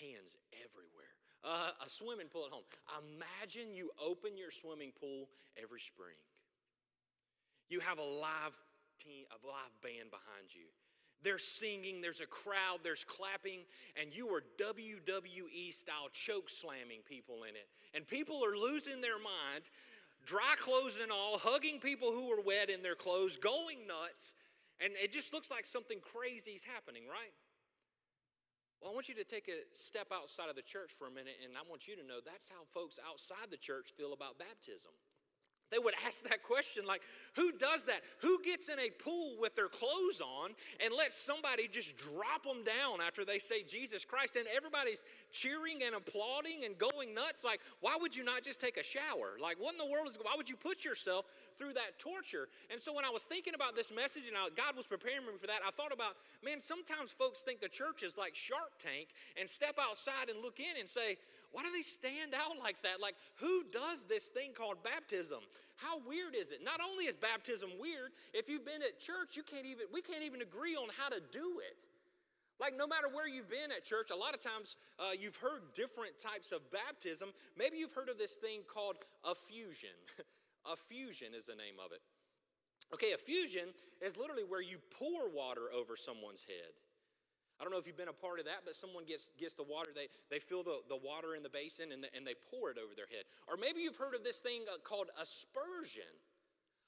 Hands 0.00 0.30
everywhere. 0.52 1.14
Uh, 1.44 1.70
a 1.84 1.88
swimming 1.88 2.28
pool 2.28 2.46
at 2.46 2.52
home. 2.52 2.66
Imagine 3.14 3.74
you 3.74 3.90
open 3.98 4.36
your 4.36 4.50
swimming 4.50 4.92
pool 4.98 5.28
every 5.60 5.80
spring. 5.80 6.18
You 7.68 7.80
have 7.80 7.98
a 7.98 8.04
live 8.04 8.56
team, 8.98 9.24
a 9.30 9.38
live 9.46 9.74
band 9.82 10.10
behind 10.10 10.50
you. 10.50 10.66
They're 11.22 11.38
singing, 11.38 12.00
there's 12.00 12.20
a 12.20 12.26
crowd, 12.26 12.78
there's 12.82 13.04
clapping, 13.04 13.60
and 14.00 14.14
you 14.14 14.28
are 14.28 14.42
WWE 14.58 15.72
style 15.74 16.08
choke 16.12 16.48
slamming 16.48 17.00
people 17.08 17.42
in 17.42 17.56
it. 17.56 17.68
And 17.94 18.06
people 18.06 18.44
are 18.44 18.56
losing 18.56 19.00
their 19.00 19.18
mind, 19.18 19.70
dry 20.24 20.54
clothes 20.58 21.00
and 21.02 21.10
all, 21.10 21.38
hugging 21.38 21.80
people 21.80 22.12
who 22.12 22.30
are 22.30 22.40
wet 22.40 22.70
in 22.70 22.82
their 22.82 22.94
clothes, 22.94 23.36
going 23.36 23.78
nuts. 23.86 24.32
And 24.78 24.94
it 24.94 25.10
just 25.10 25.34
looks 25.34 25.50
like 25.50 25.64
something 25.64 25.98
crazy 25.98 26.52
is 26.52 26.62
happening, 26.62 27.02
right? 27.10 27.34
Well, 28.78 28.92
I 28.92 28.94
want 28.94 29.10
you 29.10 29.18
to 29.18 29.26
take 29.26 29.50
a 29.50 29.66
step 29.74 30.14
outside 30.14 30.46
of 30.46 30.54
the 30.54 30.62
church 30.62 30.94
for 30.94 31.10
a 31.10 31.10
minute, 31.10 31.34
and 31.42 31.58
I 31.58 31.66
want 31.66 31.90
you 31.90 31.98
to 31.98 32.06
know 32.06 32.22
that's 32.22 32.46
how 32.46 32.62
folks 32.70 32.98
outside 33.02 33.50
the 33.50 33.58
church 33.58 33.90
feel 33.98 34.14
about 34.14 34.38
baptism. 34.38 34.94
They 35.70 35.78
would 35.78 35.94
ask 36.06 36.22
that 36.28 36.42
question 36.42 36.86
like, 36.86 37.02
who 37.34 37.52
does 37.52 37.84
that? 37.84 38.00
Who 38.20 38.42
gets 38.42 38.68
in 38.68 38.78
a 38.78 38.90
pool 38.90 39.36
with 39.38 39.54
their 39.54 39.68
clothes 39.68 40.20
on 40.20 40.50
and 40.80 40.92
lets 40.96 41.14
somebody 41.14 41.68
just 41.68 41.96
drop 41.96 42.42
them 42.42 42.64
down 42.64 43.00
after 43.06 43.24
they 43.24 43.38
say 43.38 43.62
Jesus 43.62 44.04
Christ? 44.04 44.36
And 44.36 44.46
everybody's 44.54 45.04
cheering 45.30 45.82
and 45.84 45.94
applauding 45.94 46.64
and 46.64 46.76
going 46.76 47.14
nuts. 47.14 47.44
Like, 47.44 47.60
why 47.80 47.96
would 48.00 48.16
you 48.16 48.24
not 48.24 48.42
just 48.42 48.60
take 48.60 48.76
a 48.76 48.84
shower? 48.84 49.38
Like, 49.40 49.56
what 49.60 49.72
in 49.72 49.78
the 49.78 49.86
world 49.86 50.08
is, 50.08 50.18
why 50.20 50.34
would 50.36 50.48
you 50.48 50.56
put 50.56 50.84
yourself 50.84 51.26
through 51.56 51.74
that 51.74 51.98
torture? 51.98 52.48
And 52.70 52.80
so 52.80 52.92
when 52.92 53.04
I 53.04 53.10
was 53.10 53.22
thinking 53.22 53.54
about 53.54 53.76
this 53.76 53.92
message 53.94 54.24
and 54.26 54.36
I, 54.36 54.48
God 54.56 54.76
was 54.76 54.86
preparing 54.86 55.26
me 55.26 55.32
for 55.40 55.46
that, 55.46 55.60
I 55.66 55.70
thought 55.70 55.92
about, 55.92 56.16
man, 56.44 56.60
sometimes 56.60 57.12
folks 57.12 57.42
think 57.42 57.60
the 57.60 57.68
church 57.68 58.02
is 58.02 58.16
like 58.16 58.34
Shark 58.34 58.78
Tank 58.78 59.08
and 59.38 59.48
step 59.48 59.78
outside 59.80 60.28
and 60.28 60.42
look 60.42 60.58
in 60.58 60.78
and 60.78 60.88
say, 60.88 61.18
why 61.52 61.62
do 61.62 61.72
they 61.72 61.82
stand 61.82 62.34
out 62.34 62.58
like 62.60 62.82
that? 62.82 63.00
Like, 63.00 63.16
who 63.36 63.64
does 63.72 64.04
this 64.04 64.28
thing 64.28 64.52
called 64.52 64.82
baptism? 64.84 65.40
How 65.76 65.98
weird 66.06 66.34
is 66.34 66.50
it? 66.50 66.60
Not 66.62 66.80
only 66.80 67.04
is 67.04 67.16
baptism 67.16 67.70
weird, 67.80 68.12
if 68.34 68.48
you've 68.48 68.66
been 68.66 68.82
at 68.82 69.00
church, 69.00 69.36
you 69.36 69.42
can't 69.42 69.64
even, 69.64 69.86
we 69.92 70.02
can't 70.02 70.22
even 70.22 70.42
agree 70.42 70.76
on 70.76 70.88
how 70.96 71.08
to 71.08 71.20
do 71.32 71.60
it. 71.64 71.86
Like, 72.60 72.76
no 72.76 72.86
matter 72.86 73.06
where 73.06 73.28
you've 73.28 73.48
been 73.48 73.70
at 73.70 73.84
church, 73.84 74.10
a 74.10 74.16
lot 74.16 74.34
of 74.34 74.40
times 74.40 74.76
uh, 74.98 75.14
you've 75.14 75.36
heard 75.36 75.62
different 75.74 76.18
types 76.18 76.50
of 76.50 76.66
baptism. 76.72 77.30
Maybe 77.56 77.78
you've 77.78 77.94
heard 77.94 78.08
of 78.08 78.18
this 78.18 78.34
thing 78.34 78.66
called 78.66 78.96
affusion. 79.24 79.94
affusion 80.66 81.38
is 81.38 81.46
the 81.46 81.54
name 81.54 81.78
of 81.78 81.92
it. 81.92 82.02
Okay, 82.92 83.14
affusion 83.14 83.70
is 84.02 84.16
literally 84.16 84.42
where 84.42 84.62
you 84.62 84.78
pour 84.90 85.30
water 85.30 85.70
over 85.72 85.96
someone's 85.96 86.42
head. 86.42 86.74
I 87.58 87.64
don't 87.64 87.72
know 87.72 87.78
if 87.78 87.86
you've 87.86 87.98
been 87.98 88.08
a 88.08 88.14
part 88.14 88.38
of 88.38 88.46
that, 88.46 88.62
but 88.64 88.76
someone 88.76 89.04
gets, 89.04 89.30
gets 89.34 89.54
the 89.54 89.66
water, 89.66 89.90
they, 89.94 90.06
they 90.30 90.38
fill 90.38 90.62
the, 90.62 90.78
the 90.88 90.96
water 90.96 91.34
in 91.34 91.42
the 91.42 91.50
basin 91.50 91.90
and, 91.90 92.02
the, 92.04 92.08
and 92.14 92.24
they 92.26 92.38
pour 92.50 92.70
it 92.70 92.78
over 92.78 92.94
their 92.94 93.10
head. 93.10 93.26
Or 93.50 93.56
maybe 93.56 93.80
you've 93.80 93.98
heard 93.98 94.14
of 94.14 94.22
this 94.22 94.38
thing 94.38 94.62
uh, 94.70 94.78
called 94.78 95.10
aspersion. 95.20 96.06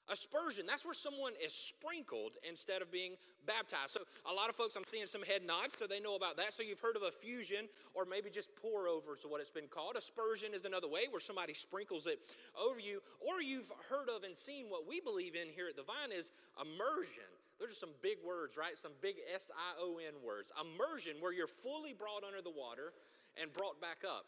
Aspersion, 0.09 0.65
that's 0.65 0.83
where 0.83 0.95
someone 0.95 1.33
is 1.43 1.53
sprinkled 1.53 2.35
instead 2.47 2.81
of 2.81 2.91
being 2.91 3.15
baptized. 3.45 3.91
So, 3.91 4.01
a 4.29 4.33
lot 4.33 4.49
of 4.49 4.55
folks, 4.55 4.75
I'm 4.75 4.83
seeing 4.83 5.05
some 5.05 5.21
head 5.21 5.45
nods, 5.45 5.75
so 5.77 5.87
they 5.87 5.99
know 5.99 6.15
about 6.15 6.35
that. 6.37 6.53
So, 6.53 6.63
you've 6.63 6.79
heard 6.79 6.95
of 6.95 7.03
affusion 7.03 7.69
or 7.93 8.03
maybe 8.03 8.29
just 8.29 8.49
pour 8.55 8.87
over 8.87 9.15
is 9.15 9.23
what 9.23 9.39
it's 9.39 9.51
been 9.51 9.67
called. 9.67 9.95
Aspersion 9.95 10.53
is 10.53 10.65
another 10.65 10.87
way 10.87 11.01
where 11.11 11.21
somebody 11.21 11.53
sprinkles 11.53 12.07
it 12.07 12.19
over 12.59 12.79
you. 12.79 12.99
Or 13.19 13.41
you've 13.41 13.71
heard 13.89 14.09
of 14.09 14.23
and 14.23 14.35
seen 14.35 14.65
what 14.67 14.87
we 14.87 14.99
believe 14.99 15.35
in 15.35 15.47
here 15.53 15.67
at 15.69 15.75
the 15.75 15.83
Vine 15.83 16.11
is 16.11 16.31
immersion. 16.59 17.29
Those 17.61 17.77
are 17.77 17.85
some 17.85 17.93
big 18.01 18.17
words, 18.25 18.57
right? 18.57 18.73
Some 18.73 18.97
big 19.05 19.21
S 19.29 19.53
I 19.53 19.77
O 19.77 20.01
N 20.01 20.17
words. 20.25 20.49
Immersion, 20.57 21.21
where 21.21 21.29
you're 21.29 21.45
fully 21.45 21.93
brought 21.93 22.25
under 22.25 22.41
the 22.41 22.49
water 22.49 22.97
and 23.37 23.53
brought 23.53 23.77
back 23.77 24.01
up. 24.01 24.25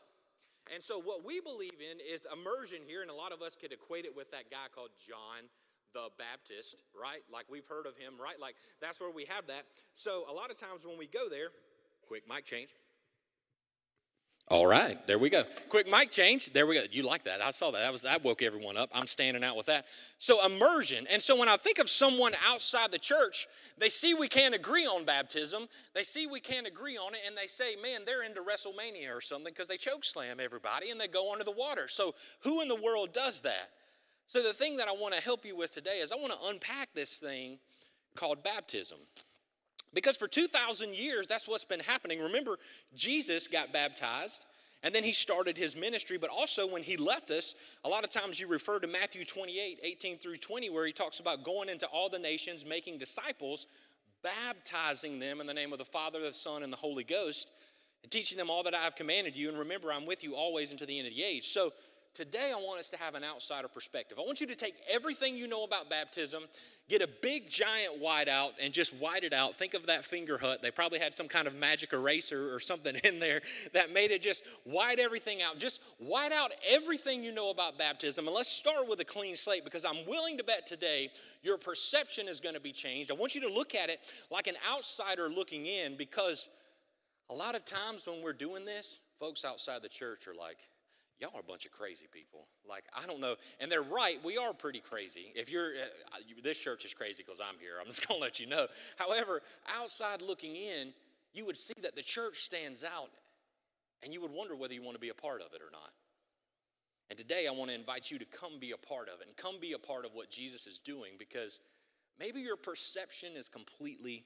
And 0.70 0.78
so, 0.78 1.02
what 1.02 1.26
we 1.26 1.42
believe 1.42 1.82
in 1.82 1.98
is 1.98 2.30
immersion 2.30 2.86
here, 2.86 3.02
and 3.02 3.10
a 3.10 3.18
lot 3.18 3.34
of 3.34 3.42
us 3.42 3.58
could 3.58 3.74
equate 3.74 4.06
it 4.06 4.16
with 4.16 4.30
that 4.30 4.54
guy 4.54 4.70
called 4.70 4.94
John 5.02 5.50
the 5.98 6.14
Baptist, 6.22 6.86
right? 6.94 7.26
Like 7.26 7.50
we've 7.50 7.66
heard 7.66 7.90
of 7.90 7.98
him, 7.98 8.22
right? 8.22 8.40
Like 8.40 8.54
that's 8.78 9.02
where 9.02 9.10
we 9.10 9.26
have 9.26 9.50
that. 9.50 9.66
So, 9.98 10.30
a 10.30 10.34
lot 10.34 10.54
of 10.54 10.62
times 10.62 10.86
when 10.86 11.02
we 11.02 11.10
go 11.10 11.26
there, 11.26 11.50
quick 12.06 12.30
mic 12.30 12.46
change. 12.46 12.70
All 14.50 14.68
right, 14.68 15.06
there 15.08 15.18
we 15.18 15.30
go. 15.30 15.46
Quick 15.70 15.88
mic 15.90 16.12
change. 16.12 16.52
There 16.52 16.68
we 16.68 16.76
go. 16.76 16.84
You 16.92 17.04
like 17.04 17.24
that? 17.24 17.42
I 17.42 17.52
saw 17.52 17.72
that. 17.72 17.80
That 17.80 17.92
was 17.94 18.02
that 18.02 18.24
woke 18.26 18.42
everyone 18.42 18.76
up. 18.76 18.90
I'm 18.94 19.08
standing 19.08 19.42
out 19.42 19.56
with 19.56 19.68
that. 19.68 19.86
So 20.20 20.46
immersion. 20.46 21.08
And 21.10 21.22
so 21.22 21.38
when 21.38 21.48
I 21.48 21.56
think 21.56 21.80
of 21.80 21.90
someone 21.90 22.34
outside 22.46 22.92
the 22.92 23.00
church, 23.00 23.48
they 23.78 23.88
see 23.88 24.14
we 24.14 24.28
can't 24.28 24.54
agree 24.54 24.86
on 24.86 25.06
baptism. 25.06 25.70
They 25.96 26.04
see 26.04 26.28
we 26.28 26.42
can't 26.42 26.68
agree 26.68 26.98
on 26.98 27.16
it, 27.16 27.22
and 27.26 27.38
they 27.38 27.48
say, 27.48 27.78
"Man, 27.78 28.02
they're 28.06 28.24
into 28.24 28.42
WrestleMania 28.42 29.16
or 29.16 29.22
something 29.22 29.54
because 29.54 29.70
they 29.70 29.78
choke 29.78 30.04
slam 30.04 30.42
everybody 30.42 30.90
and 30.90 31.00
they 31.00 31.08
go 31.08 31.32
under 31.32 31.46
the 31.46 31.52
water." 31.52 31.88
So 31.88 32.14
who 32.42 32.62
in 32.62 32.68
the 32.68 32.76
world 32.76 33.14
does 33.14 33.42
that? 33.42 33.70
So 34.28 34.44
the 34.44 34.54
thing 34.54 34.76
that 34.78 34.90
I 34.90 34.92
want 34.92 35.14
to 35.14 35.22
help 35.22 35.46
you 35.46 35.56
with 35.56 35.74
today 35.74 36.00
is 36.00 36.12
I 36.12 36.16
want 36.16 36.34
to 36.34 36.48
unpack 36.48 36.90
this 36.94 37.18
thing 37.18 37.60
called 38.16 38.44
baptism. 38.44 39.00
Because 39.94 40.18
for 40.18 40.28
2,000 40.28 40.96
years, 40.96 41.28
that's 41.28 41.48
what's 41.48 41.66
been 41.66 41.80
happening. 41.80 42.20
Remember, 42.20 42.58
Jesus 42.96 43.48
got 43.48 43.72
baptized 43.72 44.46
and 44.84 44.94
then 44.94 45.04
he 45.06 45.14
started 45.14 45.58
his 45.58 45.78
ministry, 45.78 46.18
but 46.18 46.30
also 46.30 46.68
when 46.68 46.84
he 46.84 46.98
left 46.98 47.32
us, 47.32 47.56
a 47.86 47.90
lot 47.90 48.04
of 48.04 48.12
times 48.12 48.38
you 48.38 48.48
refer 48.48 48.80
to 48.80 48.88
Matthew 48.88 49.24
28 49.24 49.80
18 49.82 50.18
through 50.18 50.38
20, 50.38 50.70
where 50.70 50.86
he 50.86 50.92
talks 50.92 51.22
about 51.22 51.46
going 51.46 51.70
into 51.70 51.88
all 51.88 52.10
the 52.10 52.20
nations, 52.20 52.66
making 52.66 52.98
disciples, 52.98 53.66
baptizing 54.24 55.20
them 55.20 55.40
in 55.40 55.48
the 55.48 55.54
name 55.54 55.72
of 55.72 55.80
the 55.80 55.86
Father, 55.86 56.20
the 56.20 56.34
Son, 56.34 56.64
and 56.64 56.72
the 56.72 56.78
Holy 56.78 57.06
Ghost, 57.06 57.52
and 58.04 58.12
teaching 58.12 58.38
them 58.38 58.50
all 58.50 58.62
that 58.64 58.76
I 58.76 58.84
have 58.84 58.96
commanded 58.96 59.38
you. 59.38 59.48
And 59.48 59.58
remember, 59.58 59.92
I'm 59.92 60.06
with 60.06 60.22
you 60.22 60.36
always 60.36 60.70
until 60.70 60.88
the 60.88 61.00
end 61.00 61.08
of 61.08 61.14
the 61.14 61.24
age. 61.24 61.48
So 61.48 61.72
today 62.14 62.52
I 62.56 62.60
want 62.60 62.80
us 62.80 62.90
to 62.92 62.98
have 62.98 63.16
an 63.16 63.24
outsider 63.24 63.68
perspective. 63.68 64.20
I 64.20 64.26
want 64.26 64.40
you 64.40 64.48
to 64.48 64.56
take 64.56 64.76
everything 64.90 65.36
you 65.36 65.48
know 65.48 65.64
about 65.64 65.90
baptism, 65.90 66.44
get 66.90 67.02
a 67.02 67.10
big 67.22 67.50
giant 67.50 68.00
white 68.00 68.28
out, 68.28 68.54
and 68.62 68.72
just 68.74 68.94
white 68.96 69.24
it 69.24 69.34
out. 69.34 69.56
Think 69.56 69.74
of 69.74 69.88
that 69.88 70.02
Fingerhut. 70.04 70.62
They 70.62 70.72
probably 70.72 71.00
had 71.00 71.14
some 71.14 71.28
kind 71.28 71.48
of 71.48 71.56
magic 71.56 71.94
eraser 71.94 72.54
or 72.54 72.60
something 72.60 72.96
in 73.04 73.20
there 73.20 73.42
that 73.74 73.92
made 73.92 74.12
it 74.12 74.22
just 74.22 74.44
white 74.64 75.00
everything 75.00 75.42
out. 75.42 75.58
Just 75.58 75.82
white 75.98 76.32
out 76.32 76.52
everything 76.70 77.24
you 77.24 77.32
know 77.32 77.50
about 77.50 77.78
baptism. 77.78 78.28
And 78.28 78.36
let's 78.36 78.52
start 78.52 78.88
with 78.88 79.00
a 79.00 79.06
clean 79.06 79.36
slate 79.36 79.64
because 79.64 79.86
I'm 79.86 80.06
willing 80.08 80.38
to 80.38 80.44
bet 80.44 80.68
today 80.68 81.10
your 81.42 81.58
perception 81.58 82.28
is 82.28 82.40
going 82.40 82.56
to 82.56 82.62
be 82.62 82.72
changed. 82.72 83.12
I 83.12 83.16
want 83.16 83.34
you 83.36 83.42
to 83.42 83.50
look 83.50 83.76
at 83.76 83.90
it 83.90 84.00
like 84.30 84.48
an 84.48 84.56
outsider 84.72 85.30
looking 85.30 85.66
in 85.66 85.98
because 85.98 86.50
a 87.30 87.34
lot 87.34 87.56
of 87.56 87.66
times 87.66 88.06
when 88.06 88.22
we're 88.22 88.34
doing 88.34 88.66
this, 88.66 89.02
folks 89.20 89.44
outside 89.46 89.82
the 89.82 89.90
church 89.90 90.28
are 90.28 90.36
like, 90.36 90.58
y'all 91.24 91.32
are 91.36 91.40
a 91.40 91.44
bunch 91.44 91.66
of 91.66 91.72
crazy 91.72 92.06
people. 92.12 92.48
Like, 92.68 92.84
I 92.94 93.08
don't 93.08 93.22
know. 93.22 93.36
And 93.62 93.72
they're 93.72 93.82
right, 93.82 94.18
we 94.26 94.38
are 94.38 94.54
pretty 94.54 94.82
crazy. 94.82 95.32
If 95.36 95.50
you're, 95.50 95.72
uh, 95.72 96.18
this 96.44 96.58
church 96.60 96.84
is 96.84 96.94
crazy 96.94 97.24
because 97.26 97.40
I'm 97.40 97.58
here. 97.60 97.76
I'm 97.80 97.86
just 97.94 98.06
going 98.06 98.20
to 98.20 98.22
let 98.22 98.42
you 98.42 98.46
know. 98.46 98.68
However, 98.98 99.42
outside 99.74 100.22
looking 100.22 100.56
in, 100.58 100.94
you 101.34 101.46
would 101.46 101.58
see 101.58 101.74
that 101.82 101.96
the 101.96 102.02
church 102.02 102.40
stands 102.40 102.84
out 102.84 103.10
and 104.04 104.14
you 104.14 104.22
would 104.22 104.32
wonder 104.32 104.54
whether 104.56 104.74
you 104.74 104.84
want 104.84 104.96
to 104.96 105.02
be 105.02 105.10
a 105.10 105.14
part 105.14 105.42
of 105.42 105.54
it 105.54 105.62
or 105.62 105.72
not. 105.72 105.92
And 107.10 107.18
today 107.18 107.48
I 107.48 107.52
want 107.52 107.70
to 107.70 107.76
invite 107.76 108.12
you 108.12 108.20
to 108.20 108.26
come 108.26 108.60
be 108.60 108.72
a 108.72 108.78
part 108.78 109.08
of 109.08 109.22
it 109.22 109.28
and 109.28 109.38
come 109.38 109.60
be 109.62 109.72
a 109.72 109.80
part 109.80 110.06
of 110.06 110.14
what 110.14 110.30
Jesus 110.30 110.68
is 110.68 110.78
doing 110.78 111.14
because 111.18 111.62
maybe 112.20 112.42
your 112.42 112.58
perception 112.58 113.30
is 113.38 113.48
completely 113.48 114.26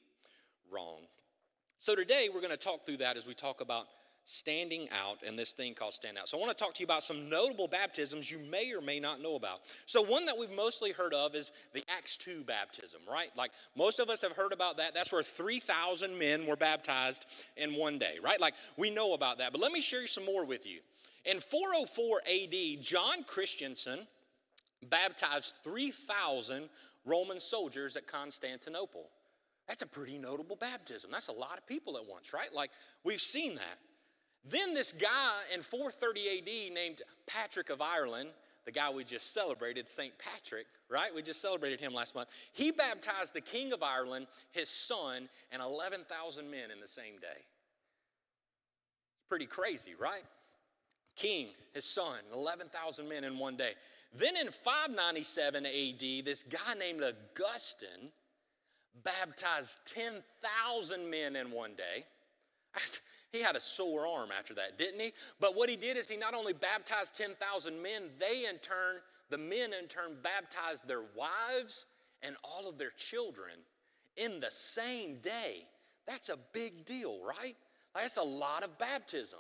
wrong. 0.72 1.02
So 1.78 1.96
today 1.96 2.30
we're 2.34 2.42
going 2.42 2.50
to 2.50 2.58
talk 2.58 2.88
through 2.88 2.98
that 2.98 3.18
as 3.18 3.28
we 3.28 3.36
talk 3.36 3.62
about 3.62 3.86
standing 4.30 4.90
out 4.92 5.20
and 5.26 5.40
this 5.40 5.54
thing 5.54 5.74
called 5.74 5.94
stand 5.94 6.18
out. 6.18 6.28
So 6.28 6.38
I 6.38 6.42
want 6.42 6.56
to 6.56 6.62
talk 6.62 6.74
to 6.74 6.82
you 6.82 6.86
about 6.86 7.02
some 7.02 7.30
notable 7.30 7.70
baptisms 7.70 8.30
you 8.30 8.40
may 8.40 8.74
or 8.74 8.82
may 8.82 9.00
not 9.00 9.22
know 9.22 9.36
about. 9.36 9.62
So 9.86 10.02
one 10.02 10.26
that 10.26 10.38
we've 10.38 10.52
mostly 10.52 10.92
heard 10.92 11.14
of 11.14 11.34
is 11.34 11.54
the 11.74 11.82
Acts 11.88 12.18
2 12.18 12.44
baptism, 12.44 13.00
right? 13.10 13.30
Like 13.38 13.52
most 13.78 14.00
of 14.00 14.10
us 14.10 14.22
have 14.24 14.34
heard 14.34 14.52
about 14.52 14.76
that. 14.78 14.94
That's 14.94 15.14
where 15.14 15.24
3,000 15.24 16.20
men 16.20 16.46
were 16.46 16.58
baptized 16.58 17.26
in 17.56 17.74
one 17.74 17.98
day, 17.98 18.16
right? 18.22 18.40
Like 18.40 18.54
we 18.76 18.90
know 18.90 19.14
about 19.14 19.38
that. 19.38 19.54
But 19.54 19.62
let 19.62 19.72
me 19.72 19.80
share 19.80 20.02
you 20.02 20.08
some 20.08 20.26
more 20.26 20.44
with 20.44 20.68
you. 20.68 20.82
In 21.24 21.40
404 21.40 22.22
AD, 22.30 22.84
John 22.84 23.24
Chrysostom 23.26 24.00
baptized 24.90 25.54
3,000 25.64 26.68
Roman 27.06 27.40
soldiers 27.40 27.96
at 27.96 28.08
Constantinople. 28.08 29.08
That's 29.70 29.84
a 29.84 29.88
pretty 29.88 30.18
notable 30.18 30.58
baptism. 30.58 31.12
That's 31.14 31.30
a 31.30 31.34
lot 31.34 31.58
of 31.58 31.66
people 31.66 31.96
at 31.96 32.06
once, 32.06 32.34
right? 32.34 32.54
Like 32.54 32.72
we've 33.06 33.22
seen 33.22 33.56
that. 33.56 33.80
Then 34.50 34.74
this 34.74 34.92
guy 34.92 35.42
in 35.54 35.62
430 35.62 36.40
AD 36.40 36.74
named 36.74 37.02
Patrick 37.26 37.70
of 37.70 37.82
Ireland, 37.82 38.30
the 38.66 38.72
guy 38.72 38.90
we 38.90 39.04
just 39.04 39.34
celebrated, 39.34 39.90
St. 39.90 40.14
Patrick, 40.20 40.68
right? 40.90 41.14
We 41.14 41.22
just 41.22 41.42
celebrated 41.42 41.80
him 41.80 41.94
last 41.94 42.16
month. 42.16 42.30
He 42.54 42.72
baptized 42.72 43.34
the 43.34 43.42
King 43.42 43.74
of 43.74 43.84
Ireland, 43.84 44.28
his 44.52 44.70
son, 44.70 45.30
and 45.52 45.62
11,000 45.62 46.50
men 46.50 46.72
in 46.72 46.80
the 46.80 46.88
same 46.88 47.18
day. 47.22 47.44
Pretty 49.30 49.46
crazy, 49.46 49.96
right? 50.00 50.24
King, 51.16 51.48
his 51.74 51.86
son, 51.86 52.20
11,000 52.34 53.10
men 53.10 53.24
in 53.24 53.38
one 53.38 53.58
day. 53.58 53.72
Then 54.16 54.38
in 54.38 54.50
597 54.52 55.66
AD, 55.66 56.26
this 56.26 56.44
guy 56.44 56.74
named 56.78 57.02
Augustine 57.04 58.12
baptized 59.04 59.80
10,000 59.94 61.10
men 61.10 61.36
in 61.36 61.52
one 61.52 61.72
day. 61.76 62.06
He 63.32 63.42
had 63.42 63.56
a 63.56 63.60
sore 63.60 64.08
arm 64.08 64.30
after 64.38 64.54
that, 64.56 64.78
didn't 64.78 65.00
he? 65.00 65.14
But 65.40 65.56
what 65.56 65.70
he 65.70 65.76
did 65.76 65.98
is 65.98 66.10
he 66.10 66.18
not 66.18 66.34
only 66.34 66.54
baptized 66.54 67.16
10,000 67.16 67.82
men, 67.82 68.04
they 68.20 68.46
in 68.50 68.58
turn, 68.60 68.98
the 69.30 69.38
men 69.38 69.74
in 69.74 69.88
turn, 69.88 70.18
baptized 70.24 70.88
their 70.88 71.04
wives 71.16 71.86
and 72.22 72.36
all 72.44 72.68
of 72.68 72.78
their 72.78 72.92
children 72.92 73.54
in 74.16 74.40
the 74.40 74.52
same 74.52 75.18
day. 75.18 75.66
That's 76.08 76.30
a 76.30 76.38
big 76.54 76.86
deal, 76.86 77.20
right? 77.24 77.56
That's 77.94 78.18
a 78.18 78.24
lot 78.24 78.64
of 78.64 78.78
baptism. 78.78 79.40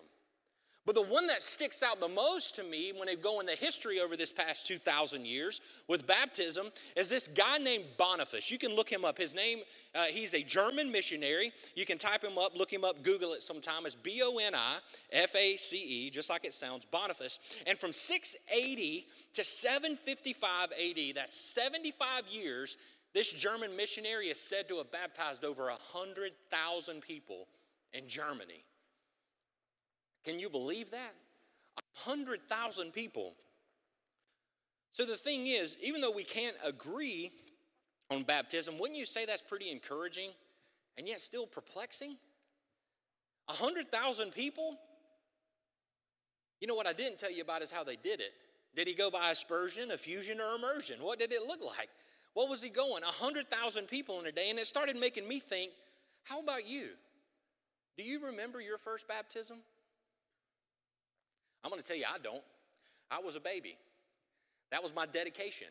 But 0.88 0.96
the 0.96 1.02
one 1.02 1.28
that 1.28 1.44
sticks 1.44 1.84
out 1.84 2.00
the 2.00 2.08
most 2.08 2.56
to 2.56 2.64
me 2.64 2.94
when 2.96 3.08
they 3.08 3.18
go 3.18 3.42
in 3.42 3.46
the 3.46 3.56
history 3.56 4.00
over 4.00 4.16
this 4.16 4.32
past 4.32 4.66
2,000 4.68 5.26
years 5.26 5.60
with 5.90 6.08
baptism 6.08 6.68
is 6.96 7.10
this 7.10 7.28
guy 7.28 7.58
named 7.58 7.84
Boniface. 7.98 8.50
You 8.50 8.58
can 8.58 8.74
look 8.74 8.90
him 8.90 9.04
up. 9.04 9.18
His 9.18 9.36
name, 9.36 9.64
uh, 9.94 10.06
he's 10.06 10.34
a 10.34 10.42
German 10.42 10.90
missionary. 10.90 11.52
You 11.76 11.86
can 11.86 11.98
type 11.98 12.24
him 12.24 12.38
up, 12.38 12.58
look 12.58 12.72
him 12.72 12.86
up, 12.86 13.04
Google 13.04 13.34
it 13.34 13.44
sometime. 13.44 13.86
It's 13.86 13.96
B 13.96 14.22
O 14.24 14.38
N 14.38 14.56
I 14.56 14.78
F 15.12 15.36
A 15.36 15.58
C 15.58 15.78
E, 15.78 16.10
just 16.10 16.30
like 16.30 16.46
it 16.46 16.54
sounds, 16.54 16.86
Boniface. 16.86 17.40
And 17.68 17.78
from 17.78 17.92
680 17.92 19.08
to 19.34 19.44
755 19.44 20.70
AD, 20.72 21.16
that's 21.16 21.38
75 21.38 22.28
years, 22.32 22.78
this 23.14 23.34
German 23.34 23.76
missionary 23.76 24.28
is 24.28 24.40
said 24.40 24.70
to 24.70 24.78
have 24.78 24.90
baptized 24.94 25.44
over 25.44 25.66
100,000 25.66 27.02
people 27.02 27.48
in 27.92 28.08
Germany. 28.08 28.64
Can 30.28 30.40
you 30.40 30.50
believe 30.50 30.92
that? 30.92 31.16
A 31.78 32.10
hundred 32.10 32.42
thousand 32.50 32.92
people. 32.92 33.34
So 34.92 35.06
the 35.06 35.16
thing 35.16 35.48
is, 35.48 35.78
even 35.82 36.02
though 36.02 36.12
we 36.12 36.26
can't 36.26 36.58
agree 36.66 37.32
on 38.12 38.24
baptism, 38.24 38.78
wouldn't 38.78 39.00
you 39.00 39.06
say 39.06 39.26
that's 39.26 39.42
pretty 39.42 39.72
encouraging 39.72 40.32
and 40.98 41.08
yet 41.08 41.22
still 41.22 41.48
perplexing? 41.48 42.18
A 43.48 43.54
hundred 43.54 43.90
thousand 43.90 44.34
people? 44.34 44.76
You 46.60 46.68
know 46.68 46.76
what 46.76 46.88
I 46.88 46.94
didn't 46.94 47.20
tell 47.20 47.32
you 47.32 47.42
about 47.42 47.62
is 47.62 47.72
how 47.72 47.86
they 47.86 47.96
did 47.96 48.20
it. 48.20 48.34
Did 48.76 48.90
he 48.90 48.94
go 48.94 49.10
by 49.10 49.32
aspersion, 49.32 49.92
affusion, 49.92 50.40
or 50.42 50.56
immersion? 50.56 51.02
What 51.02 51.20
did 51.20 51.32
it 51.32 51.44
look 51.44 51.62
like? 51.64 51.88
What 52.34 52.50
was 52.50 52.62
he 52.62 52.70
going? 52.70 53.04
A 53.04 53.06
hundred 53.06 53.50
thousand 53.50 53.88
people 53.88 54.20
in 54.20 54.26
a 54.26 54.34
day, 54.34 54.50
and 54.50 54.60
it 54.60 54.68
started 54.68 54.98
making 54.98 55.26
me 55.26 55.40
think, 55.40 55.72
how 56.24 56.42
about 56.42 56.68
you? 56.68 56.90
Do 57.98 58.04
you 58.04 58.26
remember 58.26 58.60
your 58.60 58.78
first 58.78 59.08
baptism? 59.08 59.60
I'm 61.64 61.70
going 61.70 61.82
to 61.82 61.88
tell 61.88 61.98
you, 61.98 62.06
I 62.08 62.18
don't. 62.20 62.44
I 63.10 63.20
was 63.20 63.36
a 63.36 63.40
baby. 63.40 63.78
That 64.72 64.84
was 64.84 64.94
my 64.94 65.06
dedication, 65.06 65.68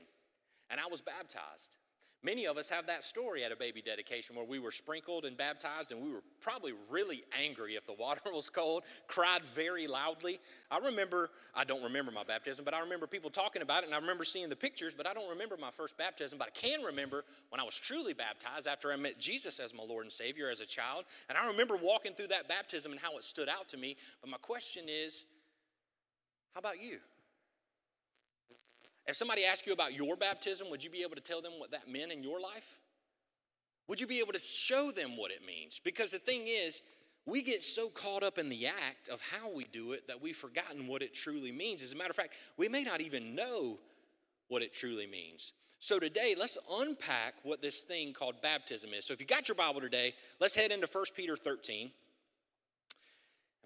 and 0.71 0.81
I 0.81 0.87
was 0.91 1.01
baptized. 1.01 1.77
Many 2.23 2.47
of 2.47 2.57
us 2.57 2.69
have 2.71 2.87
that 2.87 3.05
story 3.05 3.45
at 3.45 3.53
a 3.53 3.57
baby 3.57 3.81
dedication 3.81 4.35
where 4.35 4.45
we 4.45 4.59
were 4.59 4.73
sprinkled 4.73 5.27
and 5.27 5.37
baptized, 5.37 5.93
and 5.93 6.03
we 6.03 6.11
were 6.11 6.23
probably 6.41 6.73
really 6.91 7.23
angry 7.41 7.77
if 7.77 7.87
the 7.87 7.93
water 7.93 8.21
was 8.33 8.49
cold, 8.49 8.83
cried 9.07 9.45
very 9.45 9.87
loudly. 9.87 10.41
I 10.71 10.79
remember, 10.79 11.31
I 11.55 11.63
don't 11.63 11.85
remember 11.85 12.11
my 12.11 12.25
baptism, 12.25 12.65
but 12.65 12.75
I 12.75 12.81
remember 12.81 13.07
people 13.07 13.31
talking 13.31 13.63
about 13.63 13.83
it, 13.83 13.87
and 13.87 13.95
I 13.95 13.99
remember 13.99 14.25
seeing 14.25 14.49
the 14.49 14.57
pictures, 14.57 14.93
but 14.93 15.07
I 15.07 15.13
don't 15.13 15.29
remember 15.29 15.57
my 15.57 15.71
first 15.71 15.97
baptism. 15.99 16.39
But 16.39 16.49
I 16.49 16.51
can 16.51 16.83
remember 16.83 17.25
when 17.51 17.61
I 17.61 17.65
was 17.65 17.77
truly 17.77 18.15
baptized 18.15 18.67
after 18.67 18.93
I 18.93 18.97
met 18.97 19.21
Jesus 19.21 19.61
as 19.61 19.73
my 19.73 19.85
Lord 19.85 20.05
and 20.05 20.13
Savior 20.13 20.49
as 20.51 20.61
a 20.61 20.67
child. 20.67 21.05
And 21.29 21.37
I 21.39 21.47
remember 21.47 21.77
walking 21.77 22.15
through 22.15 22.29
that 22.29 22.49
baptism 22.49 22.91
and 22.91 23.01
how 23.01 23.17
it 23.19 23.25
stood 23.25 23.49
out 23.49 23.69
to 23.69 23.77
me. 23.77 23.97
But 24.21 24.31
my 24.31 24.39
question 24.39 24.87
is, 24.89 25.27
how 26.57 26.61
about 26.61 26.81
you? 26.83 26.97
If 29.07 29.15
somebody 29.15 29.45
asked 29.45 29.67
you 29.67 29.75
about 29.75 29.93
your 29.93 30.17
baptism, 30.17 30.71
would 30.71 30.83
you 30.83 30.89
be 30.89 31.03
able 31.03 31.15
to 31.15 31.21
tell 31.21 31.43
them 31.43 31.53
what 31.59 31.71
that 31.73 31.87
meant 31.87 32.13
in 32.13 32.23
your 32.23 32.41
life? 32.41 32.79
Would 33.89 34.01
you 34.01 34.07
be 34.07 34.21
able 34.21 34.33
to 34.33 34.39
show 34.39 34.91
them 34.91 35.19
what 35.19 35.31
it 35.31 35.45
means? 35.47 35.79
Because 35.85 36.13
the 36.13 36.19
thing 36.19 36.45
is, 36.47 36.81
we 37.27 37.43
get 37.43 37.63
so 37.63 37.91
caught 37.91 38.23
up 38.23 38.39
in 38.39 38.49
the 38.49 38.69
act 38.69 39.11
of 39.13 39.21
how 39.21 39.53
we 39.53 39.65
do 39.65 39.93
it 39.93 40.09
that 40.09 40.23
we've 40.23 40.35
forgotten 40.35 40.87
what 40.87 41.03
it 41.03 41.13
truly 41.13 41.53
means. 41.53 41.83
As 41.83 41.93
a 41.93 41.95
matter 41.95 42.09
of 42.09 42.17
fact, 42.17 42.33
we 42.57 42.71
may 42.71 42.83
not 42.83 43.03
even 43.03 43.35
know 43.35 43.79
what 44.49 44.63
it 44.63 44.73
truly 44.73 45.07
means. 45.07 45.53
So 45.79 45.99
today, 45.99 46.35
let's 46.39 46.57
unpack 46.73 47.35
what 47.43 47.61
this 47.61 47.83
thing 47.83 48.15
called 48.15 48.41
baptism 48.41 48.95
is. 48.95 49.05
So 49.05 49.13
if 49.13 49.21
you 49.21 49.27
got 49.27 49.47
your 49.47 49.57
Bible 49.57 49.83
today, 49.83 50.15
let's 50.41 50.55
head 50.55 50.73
into 50.73 50.89
1 50.91 51.05
Peter 51.15 51.37
13. 51.37 51.91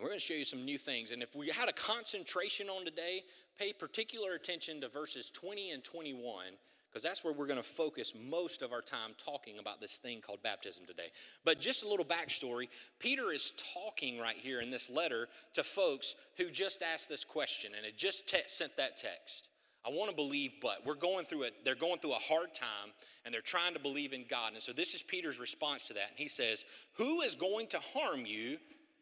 And 0.00 0.04
we're 0.07 0.12
going 0.12 0.21
to 0.21 0.25
show 0.25 0.33
you 0.33 0.47
some 0.47 0.64
new 0.64 0.78
things. 0.78 1.11
And 1.11 1.23
if 1.23 1.37
we 1.37 1.50
had 1.50 1.69
a 1.69 1.75
concentration 1.75 2.71
on 2.71 2.87
today, 2.87 3.23
pay 3.59 3.75
particular 3.75 4.33
attention 4.33 4.80
to 4.80 4.88
verses 4.88 5.28
20 5.28 5.73
and 5.73 5.85
21, 5.85 6.47
because 6.88 7.02
that's 7.02 7.23
where 7.23 7.35
we're 7.35 7.47
going 7.47 7.59
to 7.59 7.62
focus 7.62 8.14
most 8.19 8.62
of 8.62 8.73
our 8.73 8.80
time 8.80 9.11
talking 9.23 9.59
about 9.59 9.78
this 9.78 9.99
thing 9.99 10.23
called 10.23 10.42
baptism 10.42 10.87
today. 10.87 11.09
But 11.45 11.61
just 11.61 11.83
a 11.83 11.87
little 11.87 12.07
backstory 12.07 12.69
Peter 12.99 13.30
is 13.30 13.52
talking 13.75 14.19
right 14.19 14.38
here 14.38 14.62
in 14.62 14.71
this 14.71 14.88
letter 14.88 15.28
to 15.52 15.62
folks 15.62 16.14
who 16.38 16.49
just 16.49 16.83
asked 16.83 17.11
this 17.11 17.23
question 17.23 17.73
and 17.76 17.85
had 17.85 17.99
just 17.99 18.26
te- 18.26 18.38
sent 18.47 18.78
that 18.78 18.97
text. 18.97 19.49
I 19.87 19.90
want 19.90 20.09
to 20.09 20.16
believe, 20.16 20.52
but 20.62 20.78
we're 20.87 20.95
going 20.95 21.26
through 21.26 21.42
it. 21.42 21.57
They're 21.62 21.75
going 21.75 21.99
through 21.99 22.14
a 22.14 22.21
hard 22.21 22.54
time 22.54 22.95
and 23.26 23.35
they're 23.35 23.42
trying 23.42 23.75
to 23.75 23.80
believe 23.80 24.14
in 24.14 24.25
God. 24.30 24.54
And 24.54 24.62
so 24.62 24.73
this 24.73 24.95
is 24.95 25.02
Peter's 25.02 25.38
response 25.38 25.88
to 25.88 25.95
that. 25.95 26.09
And 26.09 26.19
he 26.19 26.28
says, 26.28 26.64
Who 26.95 27.21
is 27.21 27.35
going 27.35 27.66
to 27.69 27.80
harm 27.92 28.25
you 28.25 28.57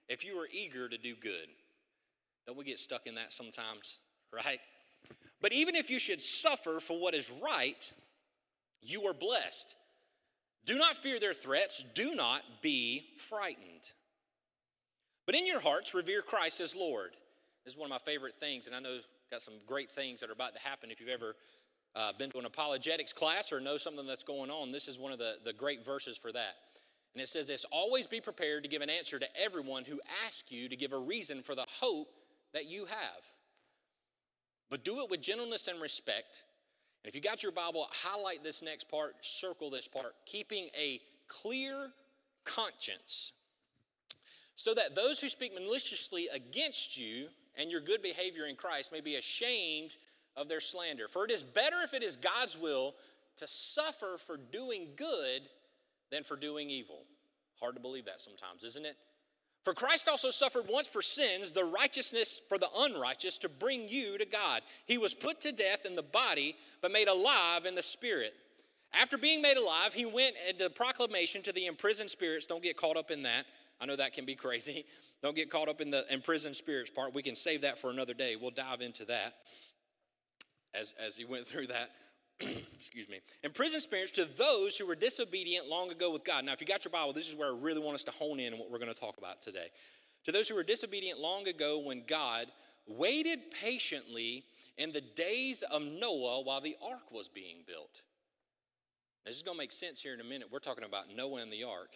if 0.08 0.24
you 0.24 0.38
are 0.38 0.48
eager 0.50 0.88
to 0.88 0.98
do 0.98 1.14
good. 1.14 1.48
Don't 2.46 2.56
we 2.56 2.64
get 2.64 2.78
stuck 2.78 3.06
in 3.06 3.14
that 3.16 3.32
sometimes, 3.32 3.98
right? 4.32 4.60
But 5.40 5.52
even 5.52 5.74
if 5.74 5.90
you 5.90 5.98
should 5.98 6.22
suffer 6.22 6.80
for 6.80 6.98
what 6.98 7.14
is 7.14 7.30
right, 7.42 7.92
you 8.80 9.04
are 9.04 9.14
blessed. 9.14 9.74
Do 10.64 10.76
not 10.76 10.96
fear 10.96 11.20
their 11.20 11.34
threats, 11.34 11.84
do 11.94 12.14
not 12.14 12.42
be 12.62 13.06
frightened. 13.18 13.92
But 15.26 15.34
in 15.34 15.46
your 15.46 15.60
hearts, 15.60 15.94
revere 15.94 16.22
Christ 16.22 16.60
as 16.60 16.74
Lord. 16.74 17.10
This 17.64 17.74
is 17.74 17.78
one 17.78 17.86
of 17.86 17.90
my 17.90 18.10
favorite 18.10 18.36
things, 18.40 18.66
and 18.66 18.74
I 18.74 18.80
know 18.80 18.98
got 19.30 19.42
some 19.42 19.54
great 19.66 19.90
things 19.90 20.20
that 20.20 20.30
are 20.30 20.32
about 20.32 20.54
to 20.54 20.60
happen. 20.60 20.90
If 20.90 21.00
you've 21.00 21.10
ever 21.10 21.36
uh, 21.94 22.12
been 22.18 22.30
to 22.30 22.38
an 22.38 22.46
apologetics 22.46 23.12
class 23.12 23.52
or 23.52 23.60
know 23.60 23.76
something 23.76 24.06
that's 24.06 24.22
going 24.22 24.50
on, 24.50 24.72
this 24.72 24.88
is 24.88 24.98
one 24.98 25.12
of 25.12 25.18
the, 25.18 25.34
the 25.44 25.52
great 25.52 25.84
verses 25.84 26.16
for 26.16 26.32
that. 26.32 26.54
And 27.18 27.25
it 27.25 27.28
says 27.28 27.48
this 27.48 27.66
Always 27.72 28.06
be 28.06 28.20
prepared 28.20 28.62
to 28.62 28.68
give 28.68 28.80
an 28.80 28.88
answer 28.88 29.18
to 29.18 29.26
everyone 29.37 29.84
who 29.84 30.00
asks 30.25 30.52
you 30.52 30.68
to 30.68 30.76
give 30.76 30.92
a 30.92 30.98
reason 30.98 31.42
for 31.42 31.56
the 31.56 31.66
hope 31.80 32.14
that 32.52 32.66
you 32.66 32.84
have. 32.84 33.25
But 34.70 34.84
do 34.84 35.00
it 35.00 35.10
with 35.10 35.20
gentleness 35.20 35.66
and 35.66 35.80
respect. 35.80 36.44
And 37.02 37.08
if 37.08 37.16
you 37.16 37.20
got 37.20 37.42
your 37.42 37.50
Bible, 37.50 37.88
highlight 37.90 38.44
this 38.44 38.62
next 38.62 38.88
part, 38.88 39.16
circle 39.22 39.68
this 39.68 39.88
part, 39.88 40.14
keeping 40.26 40.68
a 40.78 41.00
clear 41.26 41.90
conscience, 42.44 43.32
so 44.54 44.72
that 44.75 44.94
those 44.94 45.18
who 45.18 45.28
speak 45.28 45.52
maliciously 45.52 46.28
against 46.32 46.96
you 46.96 47.26
and 47.56 47.68
your 47.68 47.80
good 47.80 48.00
behavior 48.00 48.46
in 48.46 48.54
Christ 48.54 48.92
may 48.92 49.00
be 49.00 49.16
ashamed 49.16 49.96
of 50.37 50.48
their 50.48 50.60
slander. 50.60 51.08
For 51.08 51.25
it 51.25 51.32
is 51.32 51.42
better 51.42 51.78
if 51.82 51.94
it 51.94 52.04
is 52.04 52.14
God's 52.14 52.56
will 52.56 52.94
to 53.38 53.48
suffer 53.48 54.18
for 54.25 54.37
doing 54.37 54.90
good 54.94 55.48
than 56.10 56.24
for 56.24 56.36
doing 56.36 56.70
evil. 56.70 57.04
Hard 57.60 57.74
to 57.74 57.80
believe 57.80 58.06
that 58.06 58.20
sometimes, 58.20 58.64
isn't 58.64 58.86
it? 58.86 58.96
For 59.64 59.74
Christ 59.74 60.08
also 60.08 60.30
suffered 60.30 60.64
once 60.68 60.88
for 60.88 61.02
sins, 61.02 61.52
the 61.52 61.64
righteousness 61.64 62.40
for 62.48 62.58
the 62.58 62.68
unrighteous, 62.74 63.38
to 63.38 63.48
bring 63.48 63.88
you 63.88 64.16
to 64.16 64.24
God. 64.24 64.62
He 64.86 64.96
was 64.96 65.12
put 65.14 65.40
to 65.42 65.52
death 65.52 65.84
in 65.84 65.94
the 65.94 66.02
body, 66.02 66.56
but 66.80 66.92
made 66.92 67.08
alive 67.08 67.66
in 67.66 67.74
the 67.74 67.82
spirit. 67.82 68.34
After 68.92 69.18
being 69.18 69.42
made 69.42 69.56
alive, 69.56 69.92
he 69.92 70.06
went 70.06 70.36
at 70.48 70.58
the 70.58 70.70
proclamation 70.70 71.42
to 71.42 71.52
the 71.52 71.66
imprisoned 71.66 72.08
spirits. 72.08 72.46
Don't 72.46 72.62
get 72.62 72.76
caught 72.76 72.96
up 72.96 73.10
in 73.10 73.24
that. 73.24 73.44
I 73.80 73.86
know 73.86 73.96
that 73.96 74.14
can 74.14 74.24
be 74.24 74.34
crazy. 74.36 74.86
Don't 75.22 75.36
get 75.36 75.50
caught 75.50 75.68
up 75.68 75.80
in 75.80 75.90
the 75.90 76.10
imprisoned 76.12 76.56
spirits 76.56 76.90
part. 76.90 77.14
We 77.14 77.22
can 77.22 77.36
save 77.36 77.62
that 77.62 77.78
for 77.78 77.90
another 77.90 78.14
day. 78.14 78.36
We'll 78.36 78.50
dive 78.50 78.80
into 78.80 79.04
that 79.06 79.34
as, 80.72 80.94
as 81.04 81.16
he 81.16 81.24
went 81.24 81.46
through 81.46 81.66
that. 81.68 81.90
Excuse 82.40 83.09
me. 83.09 83.21
Imprisoned 83.42 83.83
spirits 83.83 84.12
to 84.12 84.25
those 84.25 84.76
who 84.76 84.87
were 84.87 84.95
disobedient 84.95 85.68
long 85.68 85.90
ago 85.90 86.12
with 86.12 86.25
God. 86.25 86.45
Now, 86.45 86.52
if 86.52 86.61
you 86.61 86.66
got 86.66 86.85
your 86.85 86.92
Bible, 86.92 87.12
this 87.12 87.28
is 87.28 87.35
where 87.35 87.49
I 87.49 87.57
really 87.59 87.80
want 87.80 87.97
us 87.97 88.04
to 88.04 88.11
hone 88.12 88.38
in 88.38 88.52
on 88.52 88.59
what 88.59 88.71
we're 88.71 88.78
going 88.78 88.92
to 88.92 88.99
talk 88.99 89.18
about 89.18 89.42
today. 89.42 89.68
To 90.25 90.33
those 90.33 90.49
who 90.49 90.54
were 90.54 90.62
disobedient 90.62 91.18
long 91.18 91.49
ago 91.49 91.78
when 91.78 92.04
God 92.07 92.47
waited 92.87 93.50
patiently 93.50 94.45
in 94.76 94.92
the 94.92 95.00
days 95.00 95.62
of 95.62 95.83
Noah 95.83 96.42
while 96.42 96.61
the 96.61 96.76
ark 96.83 97.11
was 97.11 97.28
being 97.28 97.59
built. 97.66 98.02
Now, 99.25 99.30
this 99.30 99.37
is 99.37 99.42
going 99.42 99.57
to 99.57 99.62
make 99.62 99.73
sense 99.73 100.00
here 100.00 100.14
in 100.14 100.21
a 100.21 100.25
minute. 100.25 100.49
We're 100.50 100.61
talking 100.61 100.85
about 100.85 101.07
Noah 101.14 101.42
and 101.42 101.52
the 101.52 101.64
ark. 101.64 101.90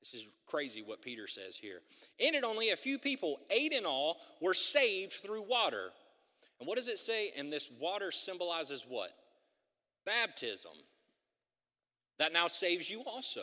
This 0.00 0.14
is 0.14 0.26
crazy 0.46 0.80
what 0.80 1.02
Peter 1.02 1.26
says 1.26 1.56
here. 1.56 1.80
In 2.20 2.36
it, 2.36 2.44
only 2.44 2.70
a 2.70 2.76
few 2.76 2.98
people, 2.98 3.40
eight 3.50 3.72
in 3.72 3.84
all, 3.84 4.18
were 4.40 4.54
saved 4.54 5.14
through 5.14 5.42
water. 5.42 5.90
And 6.60 6.68
what 6.68 6.76
does 6.76 6.88
it 6.88 7.00
say? 7.00 7.32
And 7.36 7.52
this 7.52 7.68
water 7.80 8.12
symbolizes 8.12 8.86
what? 8.88 9.10
Baptism. 10.08 10.72
That 12.18 12.32
now 12.32 12.46
saves 12.46 12.90
you 12.90 13.02
also. 13.02 13.42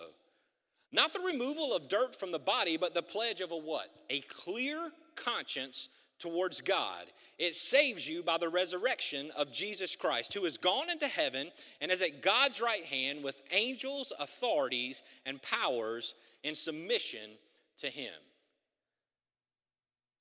Not 0.92 1.14
the 1.14 1.20
removal 1.20 1.76
of 1.76 1.88
dirt 1.88 2.16
from 2.16 2.32
the 2.32 2.40
body, 2.40 2.76
but 2.76 2.96
the 2.96 3.04
pledge 3.04 3.40
of 3.40 3.52
a 3.52 3.58
what? 3.58 3.90
A 4.10 4.22
clear 4.22 4.90
conscience 5.16 5.90
towards 6.18 6.62
God. 6.62 7.06
It 7.38 7.56
saves 7.56 8.08
you 8.08 8.24
by 8.24 8.38
the 8.38 8.50
resurrection 8.50 9.30
of 9.38 9.52
Jesus 9.52 9.96
Christ, 9.96 10.34
who 10.34 10.44
has 10.46 10.58
gone 10.58 10.90
into 10.90 11.08
heaven 11.08 11.52
and 11.82 11.92
is 11.92 12.02
at 12.02 12.22
God's 12.22 12.62
right 12.62 12.84
hand 12.84 13.24
with 13.24 13.42
angels, 13.52 14.12
authorities, 14.20 15.04
and 15.26 15.42
powers 15.42 16.16
in 16.44 16.56
submission 16.56 17.32
to 17.78 17.88
him. 17.88 18.14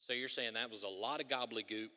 So 0.01 0.13
you're 0.13 0.29
saying 0.29 0.55
that 0.55 0.71
was 0.71 0.83
a 0.83 0.89
lot 0.89 1.23
of 1.23 1.29
gobbledygook 1.29 1.89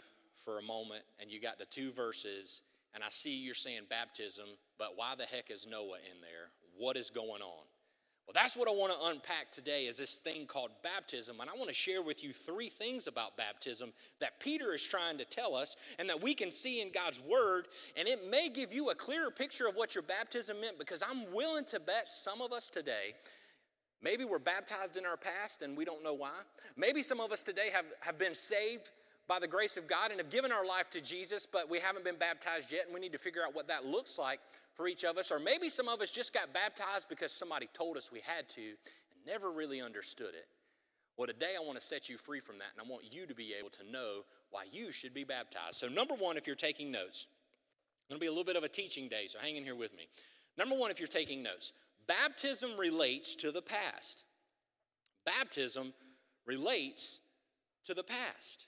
for 0.46 0.60
a 0.60 0.64
moment, 0.64 1.04
and 1.20 1.30
you 1.30 1.42
got 1.42 1.60
the 1.60 1.66
two 1.66 1.92
verses, 1.92 2.62
and 2.94 3.04
I 3.04 3.08
see 3.10 3.32
you're 3.32 3.56
saying 3.56 3.82
baptism, 3.90 4.46
but 4.78 4.94
why 4.96 5.14
the 5.18 5.26
heck 5.26 5.52
is 5.52 5.68
Noah 5.70 5.98
in 5.98 6.22
there? 6.22 6.50
What 6.78 6.98
is 6.98 7.10
going 7.10 7.42
on? 7.42 7.66
Well, 8.28 8.34
that's 8.34 8.58
what 8.58 8.68
I 8.68 8.72
want 8.72 8.92
to 8.92 9.08
unpack 9.08 9.54
today 9.54 9.86
is 9.86 9.98
this 9.98 10.18
thing 10.18 10.48
called 10.48 10.72
baptism. 10.84 11.40
And 11.40 11.50
I 11.50 11.54
want 11.54 11.70
to 11.70 11.74
share 11.74 12.02
with 12.02 12.26
you 12.26 12.34
three 12.34 12.70
things 12.70 13.08
about 13.08 13.38
baptism 13.38 13.94
that 14.20 14.42
Peter 14.42 14.74
is 14.74 14.84
trying 14.84 15.18
to 15.20 15.26
tell 15.26 15.56
us 15.56 15.78
and 15.98 16.10
that 16.10 16.22
we 16.22 16.34
can 16.34 16.52
see 16.52 16.82
in 16.82 16.92
God's 16.92 17.22
word. 17.22 17.68
And 17.96 18.06
it 18.06 18.30
may 18.30 18.50
give 18.50 18.74
you 18.74 18.90
a 18.90 18.96
clearer 18.96 19.32
picture 19.32 19.66
of 19.66 19.76
what 19.76 19.96
your 19.96 20.02
baptism 20.02 20.60
meant 20.60 20.78
because 20.78 21.02
I'm 21.10 21.32
willing 21.32 21.64
to 21.66 21.80
bet 21.80 22.10
some 22.10 22.42
of 22.42 22.52
us 22.52 22.68
today 22.70 23.14
Maybe 24.02 24.26
we're 24.26 24.40
baptized 24.40 24.98
in 24.98 25.06
our 25.06 25.18
past 25.18 25.64
and 25.64 25.76
we 25.76 25.84
don't 25.84 26.04
know 26.04 26.14
why. 26.14 26.30
Maybe 26.76 27.02
some 27.02 27.20
of 27.20 27.32
us 27.32 27.42
today 27.42 27.70
have, 27.74 27.86
have 28.02 28.18
been 28.18 28.36
saved 28.36 28.92
by 29.28 29.40
the 29.40 29.48
grace 29.48 29.76
of 29.76 29.88
God 29.88 30.12
and 30.12 30.20
have 30.20 30.30
given 30.30 30.52
our 30.52 30.66
life 30.66 30.90
to 30.92 31.02
Jesus, 31.02 31.46
but 31.46 31.70
we 31.70 31.80
haven't 31.80 32.06
been 32.06 32.16
baptized 32.16 32.72
yet, 32.72 32.86
and 32.86 32.94
we 32.94 33.00
need 33.00 33.12
to 33.12 33.18
figure 33.18 33.42
out 33.46 33.54
what 33.54 33.68
that 33.68 33.86
looks 33.86 34.18
like 34.18 34.40
for 34.74 34.88
each 34.88 35.04
of 35.04 35.18
us. 35.18 35.32
Or 35.32 35.40
maybe 35.40 35.70
some 35.70 35.90
of 35.90 36.02
us 36.02 36.12
just 36.12 36.34
got 36.34 36.54
baptized 36.54 37.10
because 37.10 37.32
somebody 37.32 37.68
told 37.74 37.98
us 37.98 38.12
we 38.12 38.22
had 38.22 38.48
to 38.50 38.62
and 38.62 39.26
never 39.26 39.52
really 39.52 39.82
understood 39.82 40.34
it. 40.34 40.48
Well, 41.18 41.28
today 41.28 41.56
I 41.58 41.66
want 41.66 41.78
to 41.80 41.84
set 41.84 42.10
you 42.10 42.18
free 42.18 42.40
from 42.40 42.60
that, 42.60 42.68
and 42.78 42.88
I 42.88 42.90
want 42.90 43.12
you 43.12 43.26
to 43.26 43.34
be 43.34 43.54
able 43.60 43.72
to 43.72 43.92
know 43.92 44.22
why 44.52 44.64
you 44.72 44.92
should 44.92 45.14
be 45.14 45.24
baptized. 45.24 45.76
So, 45.76 45.88
number 45.88 46.14
one, 46.14 46.38
if 46.38 46.46
you're 46.46 46.56
taking 46.56 46.92
notes, 46.92 47.26
it's 48.00 48.10
going 48.10 48.20
to 48.20 48.24
be 48.24 48.28
a 48.28 48.32
little 48.32 48.46
bit 48.46 48.56
of 48.56 48.64
a 48.64 48.70
teaching 48.70 49.10
day, 49.10 49.26
so 49.28 49.40
hang 49.40 49.58
in 49.58 49.64
here 49.64 49.76
with 49.76 49.96
me. 49.98 50.08
Number 50.58 50.76
one, 50.76 50.92
if 50.92 51.00
you're 51.00 51.08
taking 51.08 51.44
notes, 51.44 51.74
baptism 52.08 52.78
relates 52.78 53.36
to 53.36 53.52
the 53.52 53.62
past. 53.62 54.24
Baptism 55.26 55.92
relates 56.46 57.20
to 57.86 57.94
the 57.94 58.04
past. 58.04 58.68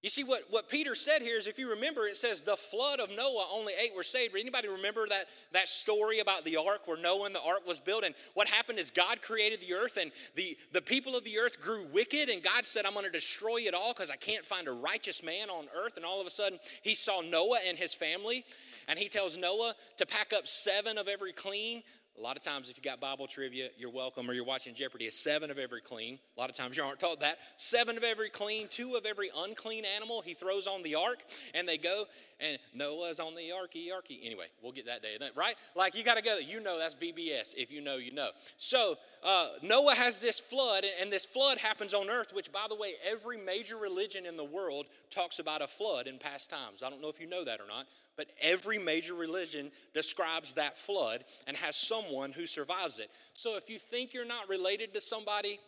You 0.00 0.08
see, 0.08 0.22
what, 0.22 0.44
what 0.50 0.68
Peter 0.68 0.94
said 0.94 1.22
here 1.22 1.36
is 1.36 1.48
if 1.48 1.58
you 1.58 1.70
remember, 1.70 2.06
it 2.06 2.16
says 2.16 2.42
the 2.42 2.56
flood 2.56 3.00
of 3.00 3.10
Noah, 3.10 3.48
only 3.52 3.72
eight 3.82 3.96
were 3.96 4.04
saved. 4.04 4.36
Anybody 4.38 4.68
remember 4.68 5.08
that, 5.08 5.24
that 5.52 5.68
story 5.68 6.20
about 6.20 6.44
the 6.44 6.56
ark 6.56 6.82
where 6.86 6.96
Noah 6.96 7.26
and 7.26 7.34
the 7.34 7.42
ark 7.42 7.66
was 7.66 7.80
built? 7.80 8.04
And 8.04 8.14
what 8.34 8.46
happened 8.46 8.78
is 8.78 8.92
God 8.92 9.22
created 9.22 9.60
the 9.60 9.74
earth, 9.74 9.98
and 10.00 10.12
the, 10.36 10.56
the 10.72 10.80
people 10.80 11.16
of 11.16 11.24
the 11.24 11.36
earth 11.36 11.60
grew 11.60 11.84
wicked, 11.92 12.28
and 12.28 12.44
God 12.44 12.64
said, 12.64 12.86
I'm 12.86 12.92
going 12.92 13.06
to 13.06 13.10
destroy 13.10 13.62
it 13.62 13.74
all 13.74 13.92
because 13.92 14.08
I 14.08 14.14
can't 14.14 14.44
find 14.44 14.68
a 14.68 14.72
righteous 14.72 15.24
man 15.24 15.50
on 15.50 15.66
earth. 15.76 15.96
And 15.96 16.04
all 16.04 16.20
of 16.20 16.28
a 16.28 16.30
sudden, 16.30 16.60
he 16.82 16.94
saw 16.94 17.20
Noah 17.20 17.58
and 17.66 17.76
his 17.76 17.92
family, 17.92 18.44
and 18.86 19.00
he 19.00 19.08
tells 19.08 19.36
Noah 19.36 19.74
to 19.96 20.06
pack 20.06 20.32
up 20.32 20.46
seven 20.46 20.96
of 20.96 21.08
every 21.08 21.32
clean 21.32 21.82
a 22.18 22.22
lot 22.22 22.36
of 22.36 22.42
times, 22.42 22.68
if 22.68 22.76
you 22.76 22.82
got 22.82 23.00
Bible 23.00 23.26
trivia, 23.26 23.68
you're 23.76 23.90
welcome, 23.90 24.28
or 24.28 24.32
you're 24.32 24.44
watching 24.44 24.74
Jeopardy, 24.74 25.08
seven 25.10 25.50
of 25.50 25.58
every 25.58 25.80
clean. 25.80 26.18
A 26.36 26.40
lot 26.40 26.50
of 26.50 26.56
times 26.56 26.76
you 26.76 26.82
aren't 26.82 26.98
taught 26.98 27.20
that. 27.20 27.38
Seven 27.56 27.96
of 27.96 28.02
every 28.02 28.28
clean, 28.28 28.66
two 28.68 28.94
of 28.94 29.06
every 29.06 29.30
unclean 29.36 29.84
animal 29.84 30.20
he 30.22 30.34
throws 30.34 30.66
on 30.66 30.82
the 30.82 30.96
ark, 30.96 31.22
and 31.54 31.68
they 31.68 31.78
go, 31.78 32.06
and 32.40 32.58
Noah's 32.74 33.20
on 33.20 33.34
the 33.34 33.50
arky, 33.50 33.88
arky. 33.88 34.24
Anyway, 34.24 34.46
we'll 34.62 34.72
get 34.72 34.86
that 34.86 35.02
day, 35.02 35.16
right? 35.36 35.54
Like 35.76 35.94
you 35.94 36.02
got 36.02 36.16
to 36.16 36.22
go, 36.22 36.38
you 36.38 36.60
know 36.60 36.78
that's 36.78 36.94
VBS. 36.96 37.54
If 37.56 37.70
you 37.70 37.80
know, 37.80 37.96
you 37.96 38.12
know. 38.12 38.30
So 38.56 38.96
uh, 39.22 39.50
Noah 39.62 39.94
has 39.94 40.20
this 40.20 40.40
flood, 40.40 40.84
and 41.00 41.12
this 41.12 41.24
flood 41.24 41.58
happens 41.58 41.94
on 41.94 42.10
earth, 42.10 42.32
which, 42.32 42.50
by 42.50 42.66
the 42.68 42.74
way, 42.74 42.94
every 43.08 43.38
major 43.38 43.76
religion 43.76 44.26
in 44.26 44.36
the 44.36 44.44
world 44.44 44.86
talks 45.10 45.38
about 45.38 45.62
a 45.62 45.68
flood 45.68 46.06
in 46.08 46.18
past 46.18 46.50
times. 46.50 46.82
I 46.82 46.90
don't 46.90 47.00
know 47.00 47.08
if 47.08 47.20
you 47.20 47.28
know 47.28 47.44
that 47.44 47.60
or 47.60 47.66
not, 47.68 47.86
but 48.18 48.26
every 48.42 48.78
major 48.78 49.14
religion 49.14 49.70
describes 49.94 50.54
that 50.54 50.76
flood 50.76 51.24
and 51.46 51.56
has 51.56 51.76
someone 51.76 52.32
who 52.32 52.46
survives 52.46 52.98
it. 52.98 53.10
So 53.32 53.56
if 53.56 53.70
you 53.70 53.78
think 53.78 54.12
you're 54.12 54.26
not 54.26 54.48
related 54.48 54.92
to 54.94 55.00
somebody, 55.00 55.60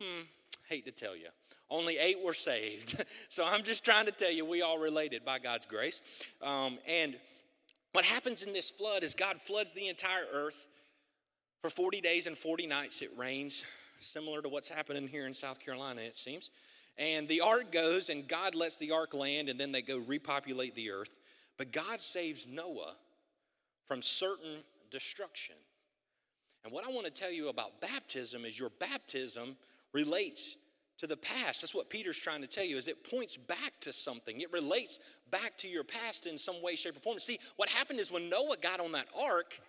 hmm, 0.00 0.22
hate 0.68 0.84
to 0.84 0.92
tell 0.92 1.16
you. 1.16 1.26
Only 1.68 1.98
eight 1.98 2.24
were 2.24 2.32
saved. 2.32 3.04
so 3.28 3.44
I'm 3.44 3.64
just 3.64 3.84
trying 3.84 4.06
to 4.06 4.12
tell 4.12 4.30
you, 4.30 4.44
we 4.44 4.62
all 4.62 4.78
related 4.78 5.24
by 5.24 5.40
God's 5.40 5.66
grace. 5.66 6.00
Um, 6.40 6.78
and 6.86 7.16
what 7.92 8.04
happens 8.04 8.44
in 8.44 8.52
this 8.52 8.70
flood 8.70 9.02
is 9.02 9.16
God 9.16 9.40
floods 9.40 9.72
the 9.72 9.88
entire 9.88 10.26
earth. 10.32 10.68
For 11.60 11.70
40 11.70 12.00
days 12.00 12.28
and 12.28 12.38
40 12.38 12.68
nights, 12.68 13.02
it 13.02 13.10
rains, 13.16 13.64
similar 13.98 14.42
to 14.42 14.48
what's 14.48 14.68
happening 14.68 15.08
here 15.08 15.26
in 15.26 15.34
South 15.34 15.58
Carolina, 15.58 16.02
it 16.02 16.16
seems. 16.16 16.50
And 16.98 17.26
the 17.26 17.40
ark 17.40 17.72
goes, 17.72 18.10
and 18.10 18.28
God 18.28 18.54
lets 18.54 18.76
the 18.76 18.92
ark 18.92 19.12
land, 19.12 19.48
and 19.48 19.58
then 19.58 19.72
they 19.72 19.82
go 19.82 19.98
repopulate 19.98 20.76
the 20.76 20.90
earth. 20.90 21.10
But 21.58 21.72
God 21.72 22.00
saves 22.00 22.46
Noah 22.46 22.94
from 23.86 24.02
certain 24.02 24.58
destruction. 24.90 25.56
And 26.64 26.72
what 26.72 26.86
I 26.86 26.90
want 26.90 27.06
to 27.06 27.12
tell 27.12 27.30
you 27.30 27.48
about 27.48 27.80
baptism 27.80 28.44
is 28.44 28.58
your 28.58 28.70
baptism 28.80 29.56
relates 29.92 30.56
to 30.98 31.06
the 31.06 31.16
past. 31.16 31.60
That's 31.60 31.74
what 31.74 31.90
Peter's 31.90 32.18
trying 32.18 32.40
to 32.40 32.46
tell 32.46 32.64
you 32.64 32.76
is 32.76 32.88
it 32.88 33.08
points 33.08 33.36
back 33.36 33.72
to 33.80 33.92
something. 33.92 34.40
It 34.40 34.52
relates 34.52 34.98
back 35.30 35.56
to 35.58 35.68
your 35.68 35.84
past 35.84 36.26
in 36.26 36.38
some 36.38 36.62
way 36.62 36.74
shape 36.74 36.96
or 36.96 37.00
form. 37.00 37.18
See, 37.18 37.38
what 37.56 37.68
happened 37.68 38.00
is 38.00 38.10
when 38.10 38.28
Noah 38.28 38.56
got 38.60 38.80
on 38.80 38.92
that 38.92 39.06
ark, 39.18 39.60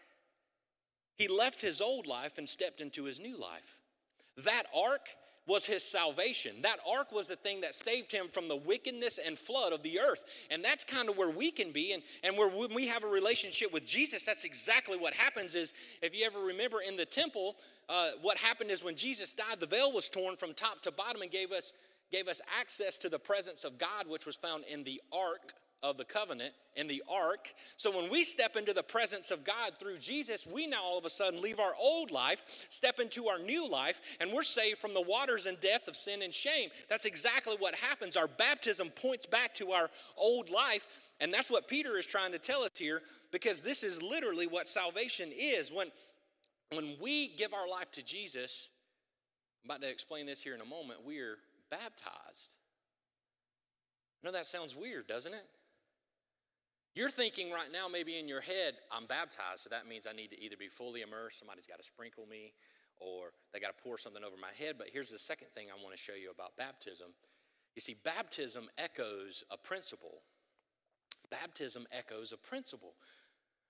he 1.18 1.28
left 1.28 1.62
his 1.62 1.82
old 1.82 2.08
life 2.08 2.38
and 2.38 2.48
stepped 2.48 2.82
into 2.82 3.04
his 3.04 3.20
new 3.20 3.38
life. 3.38 3.78
That 4.38 4.64
ark 4.74 5.08
was 5.48 5.66
his 5.66 5.82
salvation. 5.82 6.62
That 6.62 6.80
ark 6.88 7.12
was 7.12 7.30
the 7.30 7.38
thing 7.38 7.62
that 7.62 7.74
saved 7.74 8.12
him 8.12 8.28
from 8.28 8.48
the 8.48 8.56
wickedness 8.56 9.18
and 9.26 9.40
flood 9.40 9.74
of 9.74 9.82
the 9.82 10.00
earth. 10.00 10.24
And 10.52 10.64
that's 10.64 10.84
kind 10.84 11.10
of 11.10 11.18
where 11.18 11.32
we 11.32 11.52
can 11.52 11.72
be. 11.72 11.94
And, 11.94 12.04
and 12.24 12.38
where 12.38 12.50
when 12.50 12.74
we 12.74 12.86
have 12.88 13.04
a 13.04 13.08
relationship 13.08 13.74
with 13.74 13.86
Jesus, 13.86 14.26
that's 14.26 14.44
exactly 14.44 14.98
what 14.98 15.14
happens 15.14 15.56
is, 15.56 15.74
if 16.02 16.14
you 16.14 16.26
ever 16.26 16.40
remember 16.40 16.82
in 16.82 16.98
the 16.98 17.06
temple, 17.06 17.56
uh, 17.88 18.12
what 18.22 18.38
happened 18.38 18.70
is 18.70 18.84
when 18.84 18.96
Jesus 18.96 19.32
died, 19.34 19.60
the 19.60 19.66
veil 19.66 19.92
was 19.92 20.10
torn 20.10 20.36
from 20.36 20.54
top 20.54 20.82
to 20.84 20.92
bottom 20.92 21.22
and 21.22 21.32
gave 21.32 21.52
us 21.52 21.72
gave 22.10 22.30
us 22.30 22.40
access 22.58 22.98
to 22.98 23.10
the 23.10 23.20
presence 23.20 23.66
of 23.66 23.78
God, 23.78 24.08
which 24.08 24.26
was 24.26 24.38
found 24.38 24.64
in 24.72 24.82
the 24.86 25.02
ark 25.12 25.52
of 25.84 25.98
the 25.98 26.06
covenant 26.06 26.54
and 26.76 26.90
the 26.90 27.04
ark. 27.10 27.54
So 27.78 27.96
when 27.96 28.10
we 28.10 28.24
step 28.24 28.56
into 28.56 28.74
the 28.74 28.84
presence 28.84 29.32
of 29.32 29.44
God 29.44 29.74
through 29.80 29.98
Jesus, 29.98 30.46
we 30.46 30.68
now 30.68 30.84
all 30.84 30.98
of 30.98 31.06
a 31.06 31.10
sudden 31.10 31.42
leave 31.42 31.60
our 31.60 31.74
old 31.80 32.12
life, 32.12 32.42
step 32.70 33.00
into 33.00 33.28
our 33.28 33.40
new 33.40 33.70
life, 33.70 34.02
and 34.20 34.32
we're 34.32 34.44
saved 34.44 34.80
from 34.80 34.94
the 34.94 35.02
waters 35.02 35.46
and 35.46 35.60
death 35.60 35.88
of 35.88 35.96
sin 35.96 36.22
and 36.22 36.34
shame. 36.34 36.70
That's 36.90 37.06
exactly 37.06 37.56
what 37.60 37.76
happens. 37.76 38.18
Our 38.18 38.28
baptism 38.28 38.90
points 38.90 39.26
back 39.26 39.54
to 39.56 39.72
our 39.72 39.90
old 40.18 40.50
life, 40.50 40.88
and 41.20 41.34
that's 41.34 41.50
what 41.50 41.68
Peter 41.68 41.98
is 41.98 42.06
trying 42.06 42.32
to 42.32 42.40
tell 42.40 42.64
us 42.64 42.72
here 42.76 43.02
because 43.32 43.62
this 43.62 43.84
is 43.84 44.02
literally 44.02 44.48
what 44.48 44.68
salvation 44.68 45.32
is. 45.36 45.72
When 45.72 45.92
when 46.72 46.98
we 47.00 47.30
give 47.30 47.54
our 47.54 47.68
life 47.68 47.92
to 47.92 48.04
Jesus, 48.04 48.70
I'm 49.64 49.72
about 49.72 49.82
to 49.84 49.90
explain 49.90 50.26
this 50.26 50.42
here 50.42 50.54
in 50.54 50.62
a 50.62 50.66
moment, 50.66 51.06
we 51.06 51.20
are 51.20 51.38
baptized. 51.70 52.56
I 54.22 54.28
know 54.28 54.34
that 54.34 54.46
sounds 54.46 54.76
weird, 54.76 55.08
doesn't 55.08 55.34
it? 55.34 55.46
You're 56.98 57.12
thinking 57.12 57.52
right 57.52 57.72
now, 57.72 57.88
maybe 57.88 58.18
in 58.18 58.28
your 58.28 58.42
head, 58.42 58.74
I'm 58.92 59.06
baptized, 59.06 59.60
so 59.60 59.70
that 59.70 59.88
means 59.88 60.08
I 60.10 60.14
need 60.14 60.32
to 60.32 60.44
either 60.44 60.56
be 60.58 60.68
fully 60.68 61.04
immersed, 61.04 61.38
somebody's 61.38 61.68
got 61.68 61.78
to 61.78 61.84
sprinkle 61.84 62.26
me, 62.26 62.54
or 63.00 63.34
they 63.54 63.60
got 63.60 63.78
to 63.78 63.84
pour 63.84 64.00
something 64.00 64.24
over 64.24 64.36
my 64.36 64.50
head. 64.58 64.78
But 64.80 64.88
here's 64.92 65.12
the 65.12 65.20
second 65.20 65.50
thing 65.54 65.68
I 65.70 65.80
want 65.84 65.96
to 65.96 66.02
show 66.02 66.14
you 66.20 66.32
about 66.32 66.58
baptism. 66.58 67.10
You 67.76 67.82
see, 67.82 67.98
baptism 68.04 68.68
echoes 68.80 69.44
a 69.52 69.58
principle. 69.58 70.24
Baptism 71.30 71.86
echoes 71.92 72.32
a 72.32 72.38
principle. 72.38 72.96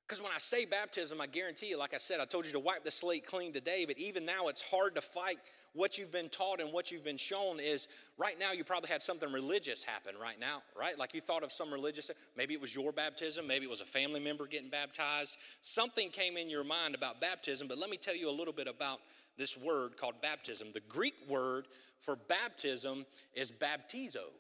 Because 0.08 0.24
when 0.24 0.32
I 0.34 0.38
say 0.38 0.64
baptism, 0.64 1.20
I 1.20 1.28
guarantee 1.28 1.68
you, 1.68 1.78
like 1.78 1.94
I 1.94 1.98
said, 1.98 2.22
I 2.22 2.26
told 2.26 2.46
you 2.46 2.54
to 2.54 2.62
wipe 2.62 2.86
the 2.86 2.92
slate 2.92 3.28
clean 3.28 3.52
today, 3.52 3.84
but 3.86 3.98
even 3.98 4.26
now 4.26 4.48
it's 4.48 4.62
hard 4.62 4.96
to 4.96 5.02
fight 5.02 5.40
what 5.78 5.98
you've 5.98 6.12
been 6.12 6.28
taught 6.30 6.60
and 6.60 6.74
what 6.74 6.92
you've 6.92 7.04
been 7.04 7.18
shown 7.18 7.60
is 7.60 7.88
right 8.18 8.40
now 8.40 8.52
you 8.52 8.64
probably 8.64 8.90
had 8.90 9.04
something 9.04 9.32
religious 9.32 9.84
happen 9.84 10.16
right 10.20 10.40
now, 10.40 10.64
right? 10.78 10.98
Like 10.98 11.14
you 11.14 11.22
thought 11.22 11.44
of 11.44 11.52
some 11.52 11.72
religious, 11.72 12.10
maybe 12.36 12.56
it 12.56 12.60
was 12.60 12.74
your 12.74 12.92
baptism, 12.92 13.46
maybe 13.46 13.66
it 13.66 13.70
was 13.70 13.82
a 13.82 13.86
family 13.86 14.20
member 14.20 14.48
getting 14.48 14.72
baptized. 14.72 15.38
Something 15.62 16.10
came 16.10 16.36
in 16.36 16.50
your 16.50 16.64
mind 16.64 16.96
about 16.96 17.22
baptism, 17.22 17.68
but 17.68 17.78
let 17.78 17.92
me 17.92 17.98
tell 17.98 18.16
you 18.16 18.28
a 18.28 18.32
little 18.32 18.54
bit 18.54 18.68
about 18.68 19.02
this 19.38 19.56
word 19.56 19.98
called 19.98 20.16
baptism. 20.20 20.70
The 20.74 20.82
Greek 20.90 21.14
word 21.30 21.68
for 22.02 22.16
baptism 22.16 23.06
is 23.36 23.52
baptizo. 23.52 24.34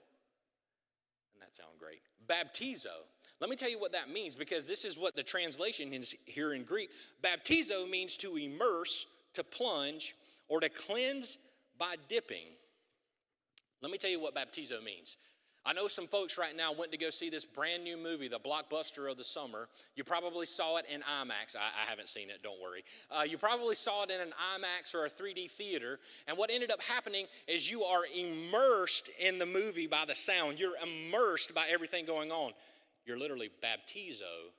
Doesn't 1.24 1.40
that 1.40 1.56
sound 1.56 1.78
great? 1.80 2.02
Baptizo. 2.28 3.06
Let 3.40 3.52
me 3.52 3.56
tell 3.56 3.70
you 3.70 3.80
what 3.80 3.92
that 3.92 4.10
means 4.10 4.34
because 4.34 4.66
this 4.66 4.84
is 4.84 4.98
what 4.98 5.16
the 5.16 5.22
translation 5.22 5.94
is 5.94 6.16
here 6.26 6.54
in 6.56 6.64
Greek. 6.64 6.90
Baptizo 7.24 7.88
means 7.88 8.18
to 8.18 8.38
immerse, 8.38 9.06
to 9.34 9.44
plunge, 9.44 10.16
or 10.48 10.60
to 10.60 10.70
cleanse 10.70 11.38
by 11.78 11.96
dipping. 12.08 12.46
Let 13.82 13.92
me 13.92 13.98
tell 13.98 14.10
you 14.10 14.20
what 14.20 14.36
baptizo 14.36 14.84
means. 14.84 15.18
I 15.68 15.74
know 15.74 15.90
some 15.90 16.08
folks 16.08 16.38
right 16.38 16.56
now 16.56 16.72
went 16.72 16.94
to 16.94 16.98
go 16.98 17.10
see 17.10 17.30
this 17.30 17.44
brand 17.44 17.84
new 17.84 17.98
movie, 17.98 18.30
the 18.30 18.40
blockbuster 18.40 19.12
of 19.12 19.18
the 19.18 19.26
summer. 19.26 19.68
You 19.96 20.06
probably 20.06 20.46
saw 20.46 20.78
it 20.78 20.86
in 20.90 21.02
IMAX. 21.02 21.58
I, 21.58 21.84
I 21.84 21.90
haven't 21.90 22.08
seen 22.08 22.30
it, 22.30 22.42
don't 22.42 22.62
worry. 22.62 22.86
Uh, 23.12 23.24
you 23.24 23.38
probably 23.38 23.76
saw 23.76 24.04
it 24.04 24.10
in 24.10 24.22
an 24.22 24.30
IMAX 24.56 24.96
or 24.96 25.06
a 25.06 25.10
3D 25.10 25.52
theater. 25.52 26.00
And 26.26 26.38
what 26.38 26.52
ended 26.52 26.72
up 26.72 26.82
happening 26.82 27.26
is 27.50 27.70
you 27.70 27.84
are 27.84 28.04
immersed 28.16 29.10
in 29.20 29.40
the 29.40 29.46
movie 29.46 29.88
by 29.88 30.06
the 30.08 30.16
sound, 30.16 30.58
you're 30.58 30.78
immersed 30.82 31.54
by 31.54 31.66
everything 31.70 32.06
going 32.06 32.32
on. 32.32 32.54
You're 33.06 33.20
literally 33.20 33.50
baptizo 33.62 34.54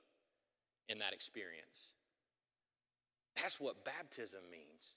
in 0.90 0.98
that 0.98 1.14
experience. 1.14 1.92
That's 3.36 3.58
what 3.58 3.82
baptism 3.84 4.40
means 4.50 4.94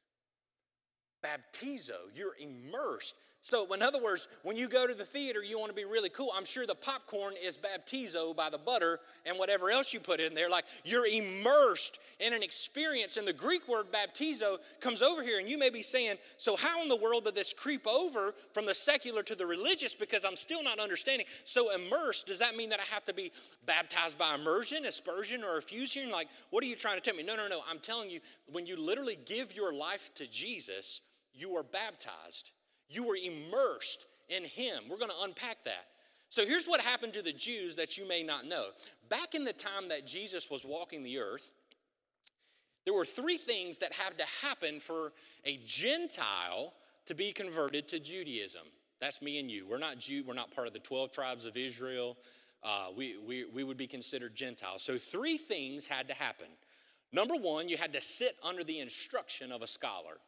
baptizo, 1.23 1.97
you're 2.15 2.35
immersed. 2.39 3.15
So, 3.43 3.73
in 3.73 3.81
other 3.81 3.99
words, 3.99 4.27
when 4.43 4.55
you 4.55 4.67
go 4.67 4.85
to 4.85 4.93
the 4.93 5.03
theater, 5.03 5.41
you 5.41 5.57
want 5.57 5.71
to 5.71 5.75
be 5.75 5.83
really 5.83 6.09
cool. 6.09 6.31
I'm 6.35 6.45
sure 6.45 6.67
the 6.67 6.75
popcorn 6.75 7.33
is 7.43 7.57
baptizo 7.57 8.35
by 8.35 8.51
the 8.51 8.59
butter 8.59 8.99
and 9.25 9.39
whatever 9.39 9.71
else 9.71 9.95
you 9.95 9.99
put 9.99 10.19
in 10.19 10.35
there. 10.35 10.47
Like 10.47 10.65
you're 10.83 11.07
immersed 11.07 11.97
in 12.19 12.33
an 12.33 12.43
experience. 12.43 13.17
And 13.17 13.27
the 13.27 13.33
Greek 13.33 13.67
word 13.67 13.87
baptizo 13.91 14.57
comes 14.79 15.01
over 15.01 15.23
here, 15.23 15.39
and 15.39 15.49
you 15.49 15.57
may 15.57 15.71
be 15.71 15.81
saying, 15.81 16.17
So, 16.37 16.55
how 16.55 16.83
in 16.83 16.87
the 16.87 16.95
world 16.95 17.25
did 17.25 17.33
this 17.33 17.51
creep 17.51 17.87
over 17.87 18.35
from 18.53 18.67
the 18.67 18.75
secular 18.75 19.23
to 19.23 19.33
the 19.33 19.47
religious? 19.47 19.95
Because 19.95 20.23
I'm 20.23 20.35
still 20.35 20.61
not 20.61 20.77
understanding. 20.77 21.25
So, 21.43 21.73
immersed, 21.73 22.27
does 22.27 22.37
that 22.39 22.55
mean 22.55 22.69
that 22.69 22.79
I 22.79 22.93
have 22.93 23.05
to 23.05 23.13
be 23.13 23.31
baptized 23.65 24.19
by 24.19 24.35
immersion, 24.35 24.85
aspersion, 24.85 25.43
or 25.43 25.59
affusion? 25.59 26.11
Like, 26.11 26.27
what 26.51 26.63
are 26.63 26.67
you 26.67 26.75
trying 26.75 26.97
to 26.97 27.01
tell 27.01 27.15
me? 27.15 27.23
No, 27.23 27.35
no, 27.35 27.47
no. 27.47 27.61
I'm 27.67 27.79
telling 27.79 28.11
you, 28.11 28.19
when 28.51 28.67
you 28.67 28.77
literally 28.77 29.17
give 29.25 29.55
your 29.55 29.73
life 29.73 30.11
to 30.15 30.27
Jesus, 30.27 31.01
you 31.33 31.55
are 31.55 31.63
baptized. 31.63 32.51
You 32.89 33.03
were 33.03 33.15
immersed 33.15 34.07
in 34.29 34.43
Him. 34.43 34.83
We're 34.89 34.97
going 34.97 35.11
to 35.11 35.23
unpack 35.23 35.63
that. 35.65 35.85
So 36.29 36.45
here's 36.45 36.65
what 36.65 36.79
happened 36.79 37.13
to 37.13 37.21
the 37.21 37.33
Jews 37.33 37.75
that 37.75 37.97
you 37.97 38.07
may 38.07 38.23
not 38.23 38.45
know. 38.45 38.67
Back 39.09 39.35
in 39.35 39.43
the 39.43 39.53
time 39.53 39.89
that 39.89 40.07
Jesus 40.07 40.49
was 40.49 40.63
walking 40.63 41.03
the 41.03 41.19
earth, 41.19 41.51
there 42.85 42.93
were 42.93 43.05
three 43.05 43.37
things 43.37 43.77
that 43.79 43.93
had 43.93 44.17
to 44.17 44.25
happen 44.41 44.79
for 44.79 45.13
a 45.45 45.59
Gentile 45.65 46.73
to 47.05 47.13
be 47.13 47.31
converted 47.31 47.87
to 47.89 47.99
Judaism. 47.99 48.61
That's 48.99 49.21
me 49.21 49.39
and 49.39 49.51
you. 49.51 49.67
We're 49.67 49.77
not 49.77 49.99
Jew, 49.99 50.23
we're 50.25 50.33
not 50.33 50.55
part 50.55 50.67
of 50.67 50.73
the 50.73 50.79
12 50.79 51.11
tribes 51.11 51.45
of 51.45 51.57
Israel. 51.57 52.17
Uh, 52.63 52.87
we, 52.95 53.17
we, 53.17 53.45
we 53.45 53.63
would 53.63 53.77
be 53.77 53.87
considered 53.87 54.35
Gentiles. 54.35 54.83
So, 54.83 54.97
three 54.97 55.37
things 55.37 55.87
had 55.87 56.07
to 56.07 56.13
happen. 56.13 56.45
Number 57.11 57.35
one, 57.35 57.67
you 57.67 57.75
had 57.75 57.91
to 57.93 58.01
sit 58.01 58.37
under 58.43 58.63
the 58.63 58.79
instruction 58.79 59.51
of 59.51 59.63
a 59.63 59.67
scholar. 59.67 60.19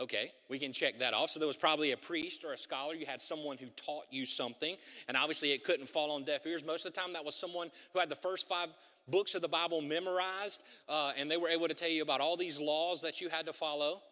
Okay, 0.00 0.30
we 0.48 0.60
can 0.60 0.72
check 0.72 1.00
that 1.00 1.12
off. 1.12 1.30
So 1.30 1.40
there 1.40 1.48
was 1.48 1.56
probably 1.56 1.90
a 1.90 1.96
priest 1.96 2.44
or 2.44 2.52
a 2.52 2.58
scholar. 2.58 2.94
You 2.94 3.06
had 3.06 3.20
someone 3.20 3.58
who 3.58 3.66
taught 3.70 4.04
you 4.10 4.24
something, 4.24 4.76
and 5.08 5.16
obviously 5.16 5.50
it 5.50 5.64
couldn't 5.64 5.88
fall 5.88 6.12
on 6.12 6.24
deaf 6.24 6.46
ears. 6.46 6.64
Most 6.64 6.86
of 6.86 6.94
the 6.94 7.00
time, 7.00 7.14
that 7.14 7.24
was 7.24 7.34
someone 7.34 7.70
who 7.92 7.98
had 7.98 8.08
the 8.08 8.14
first 8.14 8.46
five 8.48 8.68
books 9.08 9.34
of 9.34 9.42
the 9.42 9.48
Bible 9.48 9.80
memorized, 9.80 10.62
uh, 10.88 11.12
and 11.16 11.28
they 11.28 11.36
were 11.36 11.48
able 11.48 11.66
to 11.66 11.74
tell 11.74 11.88
you 11.88 12.02
about 12.02 12.20
all 12.20 12.36
these 12.36 12.60
laws 12.60 13.02
that 13.02 13.20
you 13.20 13.28
had 13.28 13.46
to 13.46 13.52
follow. 13.52 14.02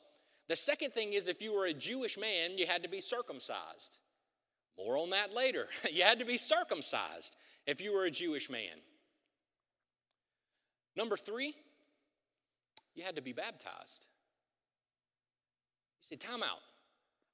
The 0.49 0.57
second 0.57 0.93
thing 0.93 1.13
is 1.13 1.29
if 1.29 1.41
you 1.41 1.53
were 1.53 1.67
a 1.67 1.75
Jewish 1.75 2.19
man, 2.19 2.59
you 2.59 2.67
had 2.67 2.83
to 2.83 2.89
be 2.89 3.01
circumcised. 3.01 3.99
More 4.77 4.97
on 4.99 5.11
that 5.11 5.33
later. 5.33 5.69
you 5.93 6.03
had 6.03 6.19
to 6.19 6.25
be 6.25 6.37
circumcised 6.37 7.37
if 7.67 7.81
you 7.81 7.93
were 7.93 8.05
a 8.05 8.11
Jewish 8.11 8.51
man. 8.51 8.77
Number 10.97 11.17
three, 11.17 11.55
you 12.95 13.05
had 13.05 13.17
to 13.17 13.23
be 13.23 13.33
baptized. 13.33 14.07
Say, 16.09 16.17
time 16.17 16.43
out. 16.43 16.61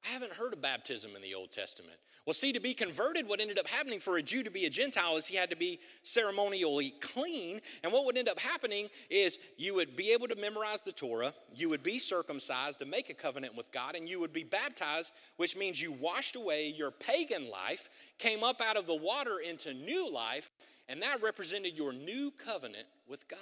I 0.04 0.08
haven't 0.08 0.32
heard 0.32 0.52
of 0.52 0.60
baptism 0.60 1.14
in 1.14 1.22
the 1.22 1.34
Old 1.34 1.52
Testament. 1.52 1.96
Well, 2.26 2.34
see, 2.34 2.52
to 2.52 2.60
be 2.60 2.72
converted, 2.74 3.28
what 3.28 3.40
ended 3.40 3.58
up 3.58 3.68
happening 3.68 4.00
for 4.00 4.16
a 4.16 4.22
Jew 4.22 4.42
to 4.42 4.50
be 4.50 4.64
a 4.64 4.70
Gentile 4.70 5.16
is 5.16 5.26
he 5.26 5.36
had 5.36 5.50
to 5.50 5.56
be 5.56 5.78
ceremonially 6.02 6.94
clean. 7.00 7.60
And 7.84 7.92
what 7.92 8.04
would 8.04 8.16
end 8.16 8.28
up 8.28 8.38
happening 8.38 8.88
is 9.10 9.38
you 9.56 9.74
would 9.74 9.94
be 9.94 10.10
able 10.10 10.26
to 10.28 10.36
memorize 10.36 10.82
the 10.82 10.92
Torah, 10.92 11.34
you 11.54 11.68
would 11.68 11.82
be 11.82 11.98
circumcised 11.98 12.78
to 12.78 12.86
make 12.86 13.10
a 13.10 13.14
covenant 13.14 13.56
with 13.56 13.70
God, 13.72 13.94
and 13.94 14.08
you 14.08 14.18
would 14.20 14.32
be 14.32 14.44
baptized, 14.44 15.12
which 15.36 15.56
means 15.56 15.80
you 15.80 15.92
washed 15.92 16.36
away 16.36 16.68
your 16.68 16.90
pagan 16.90 17.50
life, 17.50 17.90
came 18.18 18.42
up 18.42 18.60
out 18.60 18.76
of 18.76 18.86
the 18.86 18.96
water 18.96 19.38
into 19.38 19.74
new 19.74 20.10
life, 20.10 20.50
and 20.88 21.02
that 21.02 21.22
represented 21.22 21.76
your 21.76 21.92
new 21.92 22.32
covenant 22.44 22.86
with 23.08 23.28
God. 23.28 23.38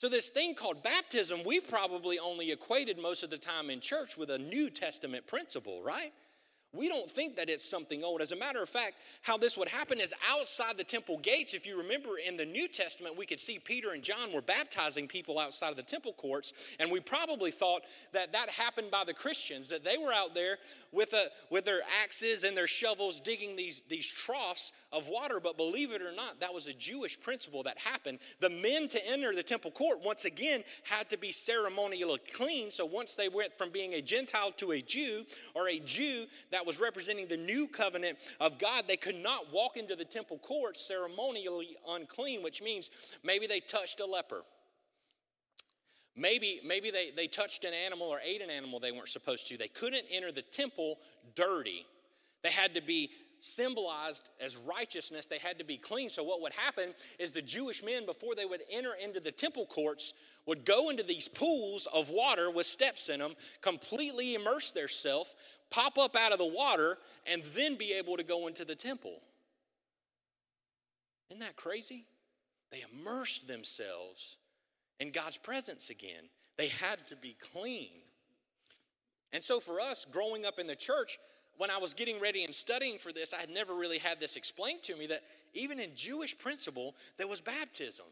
So, 0.00 0.08
this 0.08 0.30
thing 0.30 0.54
called 0.54 0.82
baptism, 0.82 1.40
we've 1.44 1.68
probably 1.68 2.18
only 2.18 2.52
equated 2.52 2.96
most 2.96 3.22
of 3.22 3.28
the 3.28 3.36
time 3.36 3.68
in 3.68 3.80
church 3.80 4.16
with 4.16 4.30
a 4.30 4.38
New 4.38 4.70
Testament 4.70 5.26
principle, 5.26 5.82
right? 5.82 6.14
We 6.72 6.88
don't 6.88 7.10
think 7.10 7.34
that 7.34 7.50
it's 7.50 7.68
something 7.68 8.04
old. 8.04 8.20
As 8.20 8.30
a 8.30 8.36
matter 8.36 8.62
of 8.62 8.68
fact, 8.68 8.94
how 9.22 9.36
this 9.36 9.56
would 9.56 9.68
happen 9.68 10.00
is 10.00 10.14
outside 10.30 10.76
the 10.76 10.84
temple 10.84 11.18
gates. 11.18 11.52
If 11.52 11.66
you 11.66 11.76
remember 11.76 12.10
in 12.24 12.36
the 12.36 12.46
New 12.46 12.68
Testament, 12.68 13.18
we 13.18 13.26
could 13.26 13.40
see 13.40 13.58
Peter 13.58 13.90
and 13.90 14.04
John 14.04 14.32
were 14.32 14.40
baptizing 14.40 15.08
people 15.08 15.40
outside 15.40 15.70
of 15.70 15.76
the 15.76 15.82
temple 15.82 16.12
courts, 16.12 16.52
and 16.78 16.88
we 16.88 17.00
probably 17.00 17.50
thought 17.50 17.82
that 18.12 18.32
that 18.32 18.48
happened 18.50 18.92
by 18.92 19.02
the 19.04 19.12
Christians, 19.12 19.68
that 19.68 19.82
they 19.82 19.98
were 19.98 20.12
out 20.12 20.32
there 20.32 20.58
with, 20.92 21.12
a, 21.12 21.26
with 21.50 21.64
their 21.64 21.80
axes 22.02 22.44
and 22.44 22.56
their 22.56 22.68
shovels 22.68 23.18
digging 23.18 23.56
these, 23.56 23.82
these 23.88 24.06
troughs 24.06 24.72
of 24.92 25.08
water. 25.08 25.40
But 25.40 25.56
believe 25.56 25.90
it 25.90 26.02
or 26.02 26.12
not, 26.12 26.38
that 26.38 26.54
was 26.54 26.68
a 26.68 26.72
Jewish 26.72 27.20
principle 27.20 27.64
that 27.64 27.78
happened. 27.78 28.20
The 28.38 28.50
men 28.50 28.88
to 28.90 29.06
enter 29.08 29.34
the 29.34 29.42
temple 29.42 29.72
court, 29.72 30.00
once 30.04 30.24
again, 30.24 30.62
had 30.84 31.10
to 31.10 31.16
be 31.16 31.32
ceremonially 31.32 32.20
clean. 32.32 32.70
So 32.70 32.86
once 32.86 33.16
they 33.16 33.28
went 33.28 33.58
from 33.58 33.70
being 33.70 33.94
a 33.94 34.02
Gentile 34.02 34.52
to 34.52 34.72
a 34.72 34.80
Jew, 34.80 35.24
or 35.54 35.68
a 35.68 35.80
Jew 35.80 36.26
that 36.50 36.59
that 36.60 36.66
was 36.66 36.78
representing 36.78 37.26
the 37.26 37.38
new 37.38 37.66
covenant 37.66 38.18
of 38.38 38.58
God, 38.58 38.84
they 38.86 38.98
could 38.98 39.16
not 39.16 39.50
walk 39.50 39.78
into 39.78 39.96
the 39.96 40.04
temple 40.04 40.36
courts 40.36 40.86
ceremonially 40.86 41.74
unclean, 41.88 42.42
which 42.42 42.60
means 42.60 42.90
maybe 43.24 43.46
they 43.46 43.60
touched 43.60 44.00
a 44.00 44.04
leper. 44.04 44.42
Maybe, 46.14 46.60
maybe 46.62 46.90
they, 46.90 47.12
they 47.16 47.28
touched 47.28 47.64
an 47.64 47.72
animal 47.72 48.08
or 48.08 48.20
ate 48.22 48.42
an 48.42 48.50
animal 48.50 48.78
they 48.78 48.92
weren't 48.92 49.08
supposed 49.08 49.48
to. 49.48 49.56
They 49.56 49.68
couldn't 49.68 50.04
enter 50.10 50.32
the 50.32 50.42
temple 50.42 50.98
dirty. 51.34 51.86
They 52.42 52.50
had 52.50 52.74
to 52.74 52.82
be 52.82 53.10
symbolized 53.42 54.28
as 54.38 54.54
righteousness, 54.58 55.24
they 55.24 55.38
had 55.38 55.58
to 55.58 55.64
be 55.64 55.78
clean. 55.78 56.10
So, 56.10 56.22
what 56.22 56.42
would 56.42 56.52
happen 56.52 56.90
is 57.18 57.32
the 57.32 57.40
Jewish 57.40 57.82
men, 57.82 58.04
before 58.04 58.34
they 58.34 58.44
would 58.44 58.60
enter 58.70 58.92
into 59.02 59.18
the 59.18 59.32
temple 59.32 59.64
courts, 59.64 60.12
would 60.44 60.66
go 60.66 60.90
into 60.90 61.02
these 61.02 61.26
pools 61.26 61.88
of 61.92 62.10
water 62.10 62.50
with 62.50 62.66
steps 62.66 63.08
in 63.08 63.20
them, 63.20 63.34
completely 63.62 64.34
immerse 64.34 64.72
themselves, 64.72 65.34
pop 65.70 65.98
up 65.98 66.16
out 66.16 66.32
of 66.32 66.38
the 66.38 66.46
water, 66.46 66.98
and 67.26 67.42
then 67.54 67.76
be 67.76 67.92
able 67.92 68.16
to 68.16 68.22
go 68.22 68.46
into 68.46 68.64
the 68.64 68.74
temple. 68.74 69.20
Isn't 71.30 71.40
that 71.40 71.56
crazy? 71.56 72.04
They 72.70 72.84
immersed 72.92 73.46
themselves 73.46 74.36
in 74.98 75.10
God's 75.12 75.36
presence 75.36 75.90
again. 75.90 76.28
They 76.56 76.68
had 76.68 77.06
to 77.06 77.16
be 77.16 77.36
clean. 77.52 77.88
And 79.32 79.42
so, 79.42 79.60
for 79.60 79.80
us, 79.80 80.06
growing 80.10 80.44
up 80.44 80.58
in 80.58 80.66
the 80.66 80.76
church, 80.76 81.18
when 81.56 81.70
I 81.70 81.78
was 81.78 81.94
getting 81.94 82.20
ready 82.20 82.44
and 82.44 82.54
studying 82.54 82.98
for 82.98 83.12
this, 83.12 83.32
I 83.34 83.40
had 83.40 83.50
never 83.50 83.74
really 83.74 83.98
had 83.98 84.18
this 84.18 84.36
explained 84.36 84.82
to 84.84 84.96
me 84.96 85.06
that 85.08 85.22
even 85.54 85.78
in 85.78 85.94
Jewish 85.94 86.36
principle, 86.36 86.96
there 87.18 87.28
was 87.28 87.40
baptism. 87.40 88.06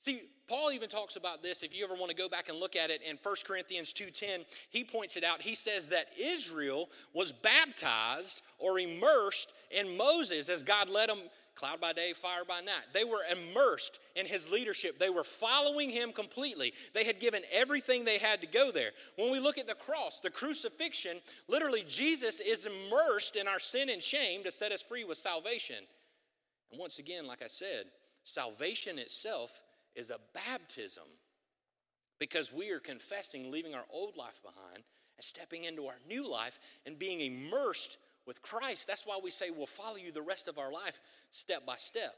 See, 0.00 0.22
Paul 0.48 0.72
even 0.72 0.88
talks 0.88 1.14
about 1.14 1.42
this 1.42 1.62
if 1.62 1.74
you 1.74 1.84
ever 1.84 1.94
want 1.94 2.10
to 2.10 2.16
go 2.16 2.28
back 2.28 2.48
and 2.48 2.58
look 2.58 2.74
at 2.74 2.90
it 2.90 3.02
in 3.02 3.16
1 3.22 3.36
Corinthians 3.44 3.92
2:10, 3.92 4.44
he 4.70 4.82
points 4.82 5.16
it 5.16 5.22
out. 5.22 5.42
He 5.42 5.54
says 5.54 5.88
that 5.90 6.08
Israel 6.18 6.90
was 7.12 7.30
baptized 7.30 8.42
or 8.58 8.80
immersed 8.80 9.54
in 9.70 9.96
Moses 9.96 10.48
as 10.48 10.64
God 10.64 10.88
led 10.88 11.08
them 11.08 11.30
cloud 11.54 11.80
by 11.80 11.92
day, 11.92 12.14
fire 12.14 12.44
by 12.44 12.60
night. 12.62 12.86
They 12.94 13.04
were 13.04 13.22
immersed 13.30 14.00
in 14.16 14.24
his 14.24 14.48
leadership. 14.48 14.98
They 14.98 15.10
were 15.10 15.24
following 15.24 15.90
him 15.90 16.12
completely. 16.12 16.72
They 16.94 17.04
had 17.04 17.20
given 17.20 17.42
everything 17.52 18.04
they 18.04 18.18
had 18.18 18.40
to 18.40 18.46
go 18.46 18.72
there. 18.72 18.92
When 19.16 19.30
we 19.30 19.38
look 19.38 19.58
at 19.58 19.66
the 19.66 19.74
cross, 19.74 20.20
the 20.20 20.30
crucifixion, 20.30 21.20
literally 21.48 21.84
Jesus 21.86 22.40
is 22.40 22.66
immersed 22.66 23.36
in 23.36 23.46
our 23.46 23.58
sin 23.58 23.90
and 23.90 24.02
shame 24.02 24.42
to 24.44 24.50
set 24.50 24.72
us 24.72 24.80
free 24.80 25.04
with 25.04 25.18
salvation. 25.18 25.84
And 26.70 26.80
once 26.80 26.98
again, 26.98 27.26
like 27.26 27.42
I 27.42 27.46
said, 27.46 27.86
salvation 28.24 28.98
itself 28.98 29.50
is 29.94 30.10
a 30.10 30.18
baptism 30.34 31.04
because 32.18 32.52
we 32.52 32.70
are 32.70 32.80
confessing 32.80 33.50
leaving 33.50 33.74
our 33.74 33.84
old 33.90 34.16
life 34.16 34.40
behind 34.42 34.84
and 35.16 35.24
stepping 35.24 35.64
into 35.64 35.86
our 35.86 35.98
new 36.08 36.30
life 36.30 36.58
and 36.86 36.98
being 36.98 37.20
immersed 37.20 37.98
with 38.26 38.42
Christ. 38.42 38.86
That's 38.86 39.06
why 39.06 39.18
we 39.22 39.30
say 39.30 39.50
we'll 39.50 39.66
follow 39.66 39.96
you 39.96 40.12
the 40.12 40.22
rest 40.22 40.46
of 40.46 40.58
our 40.58 40.70
life 40.70 41.00
step 41.30 41.66
by 41.66 41.76
step. 41.76 42.14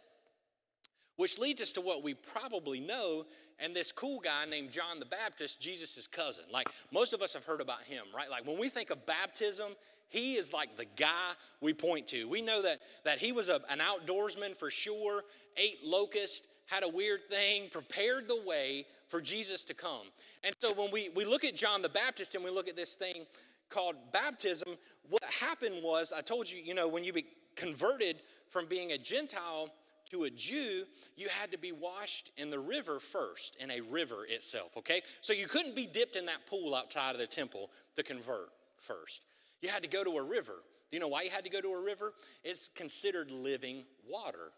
Which 1.17 1.39
leads 1.39 1.61
us 1.61 1.73
to 1.73 1.81
what 1.81 2.03
we 2.03 2.15
probably 2.15 2.81
know, 2.81 3.27
and 3.59 3.77
this 3.77 3.93
cool 3.93 4.19
guy 4.19 4.45
named 4.47 4.71
John 4.71 4.99
the 4.99 5.07
Baptist, 5.07 5.61
Jesus' 5.61 6.07
cousin. 6.07 6.45
Like 6.51 6.69
most 6.91 7.13
of 7.13 7.23
us 7.23 7.35
have 7.35 7.45
heard 7.45 7.61
about 7.61 7.83
him, 7.83 8.05
right? 8.17 8.31
Like 8.31 8.47
when 8.47 8.59
we 8.59 8.69
think 8.69 8.91
of 8.91 9.05
baptism, 9.05 9.73
he 10.09 10.35
is 10.37 10.53
like 10.53 10.77
the 10.77 10.87
guy 10.97 11.33
we 11.61 11.75
point 11.75 12.07
to. 12.09 12.29
We 12.29 12.43
know 12.43 12.63
that, 12.63 12.81
that 13.05 13.19
he 13.19 13.33
was 13.33 13.49
a, 13.49 13.61
an 13.69 13.79
outdoorsman 13.79 14.57
for 14.57 14.71
sure, 14.71 15.23
ate 15.57 15.85
locusts, 15.85 16.47
had 16.67 16.85
a 16.85 16.89
weird 16.89 17.23
thing, 17.29 17.69
prepared 17.71 18.29
the 18.29 18.41
way 18.47 18.87
for 19.09 19.21
Jesus 19.21 19.65
to 19.65 19.75
come. 19.75 20.07
And 20.43 20.55
so 20.61 20.73
when 20.73 20.91
we, 20.91 21.11
we 21.15 21.25
look 21.25 21.45
at 21.45 21.55
John 21.55 21.83
the 21.83 21.89
Baptist 21.89 22.35
and 22.35 22.43
we 22.43 22.51
look 22.51 22.69
at 22.69 22.77
this 22.77 22.95
thing 22.95 23.27
called 23.69 23.97
baptism, 24.13 24.75
what 25.09 25.25
happened 25.25 25.83
was, 25.83 26.13
I 26.17 26.21
told 26.21 26.51
you, 26.51 26.63
you 26.63 26.75
know, 26.75 26.89
when 26.89 27.05
you 27.05 27.13
be 27.13 27.27
converted 27.57 28.23
from 28.49 28.67
being 28.67 28.93
a 28.93 28.99
Gentile 28.99 29.69
to 30.11 30.25
a 30.25 30.31
Jew, 30.31 30.85
you 31.17 31.29
had 31.29 31.51
to 31.53 31.59
be 31.59 31.73
washed 31.73 32.31
in 32.37 32.51
the 32.51 32.59
river 32.59 33.01
first, 33.01 33.57
in 33.61 33.71
a 33.71 33.81
river 33.81 34.27
itself, 34.29 34.77
okay? 34.77 35.03
So 35.21 35.33
you 35.33 35.47
couldn't 35.47 35.75
be 35.75 35.87
dipped 35.87 36.17
in 36.17 36.27
that 36.27 36.47
pool 36.47 36.75
outside 36.75 37.13
of 37.13 37.19
the 37.19 37.27
temple 37.27 37.71
to 37.97 38.03
convert 38.03 38.51
first. 38.79 39.23
You 39.61 39.69
had 39.69 39.83
to 39.83 39.89
go 39.89 40.05
to 40.05 40.19
a 40.19 40.23
river. 40.23 40.55
Do 40.91 40.97
you 40.97 41.01
know 41.01 41.09
why 41.09 41.23
you 41.23 41.31
had 41.31 41.45
to 41.45 41.51
go 41.51 41.61
to 41.61 41.69
a 41.69 41.81
river? 41.81 42.13
It's 42.45 42.69
considered 42.69 43.31
living 43.31 43.85
water 44.09 44.53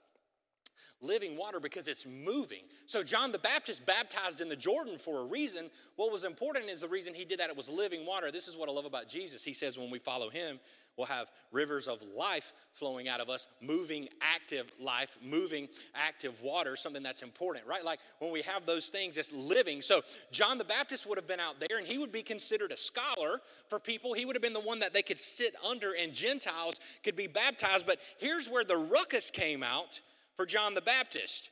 living 1.00 1.37
water 1.37 1.60
because 1.60 1.88
it's 1.88 2.06
moving. 2.06 2.62
So 2.87 3.02
John 3.02 3.32
the 3.32 3.38
Baptist 3.38 3.84
baptized 3.87 4.40
in 4.40 4.48
the 4.48 4.56
Jordan 4.56 4.98
for 4.98 5.20
a 5.20 5.24
reason. 5.24 5.70
What 5.96 6.12
was 6.12 6.24
important 6.24 6.68
is 6.68 6.80
the 6.80 6.88
reason 6.88 7.14
he 7.14 7.24
did 7.24 7.40
that 7.40 7.50
it 7.50 7.56
was 7.56 7.68
living 7.68 8.06
water. 8.06 8.30
This 8.30 8.48
is 8.48 8.56
what 8.56 8.68
I 8.68 8.72
love 8.72 8.84
about 8.84 9.08
Jesus. 9.08 9.44
He 9.44 9.52
says 9.52 9.78
when 9.78 9.90
we 9.90 9.98
follow 9.98 10.30
him, 10.30 10.58
we'll 10.96 11.06
have 11.06 11.30
rivers 11.50 11.88
of 11.88 12.00
life 12.02 12.52
flowing 12.72 13.08
out 13.08 13.20
of 13.20 13.28
us, 13.28 13.48
moving 13.60 14.08
active 14.20 14.70
life, 14.80 15.16
moving 15.22 15.68
active 15.94 16.40
water, 16.40 16.76
something 16.76 17.02
that's 17.02 17.22
important, 17.22 17.66
right? 17.66 17.84
Like 17.84 17.98
when 18.18 18.30
we 18.30 18.42
have 18.42 18.66
those 18.66 18.87
things, 18.87 19.16
it's 19.16 19.32
living. 19.32 19.80
So 19.80 20.02
John 20.30 20.58
the 20.58 20.64
Baptist 20.64 21.06
would 21.06 21.18
have 21.18 21.26
been 21.26 21.40
out 21.40 21.60
there 21.60 21.78
and 21.78 21.87
he 21.87 21.98
would 21.98 22.12
be 22.12 22.22
considered 22.22 22.72
a 22.72 22.76
scholar 22.76 23.40
for 23.68 23.78
people. 23.78 24.14
He 24.14 24.24
would 24.24 24.37
have 24.37 24.42
been 24.42 24.52
the 24.52 24.60
one 24.60 24.80
that 24.80 24.94
they 24.94 25.02
could 25.02 25.18
sit 25.18 25.54
under 25.68 25.94
and 25.94 26.12
Gentiles 26.12 26.78
could 27.02 27.16
be 27.16 27.26
baptized. 27.26 27.87
But 27.87 27.98
here's 28.18 28.48
where 28.48 28.64
the 28.64 28.76
ruckus 28.76 29.30
came 29.30 29.62
out 29.62 30.00
for 30.37 30.47
John 30.47 30.75
the 30.75 30.81
Baptist. 30.81 31.51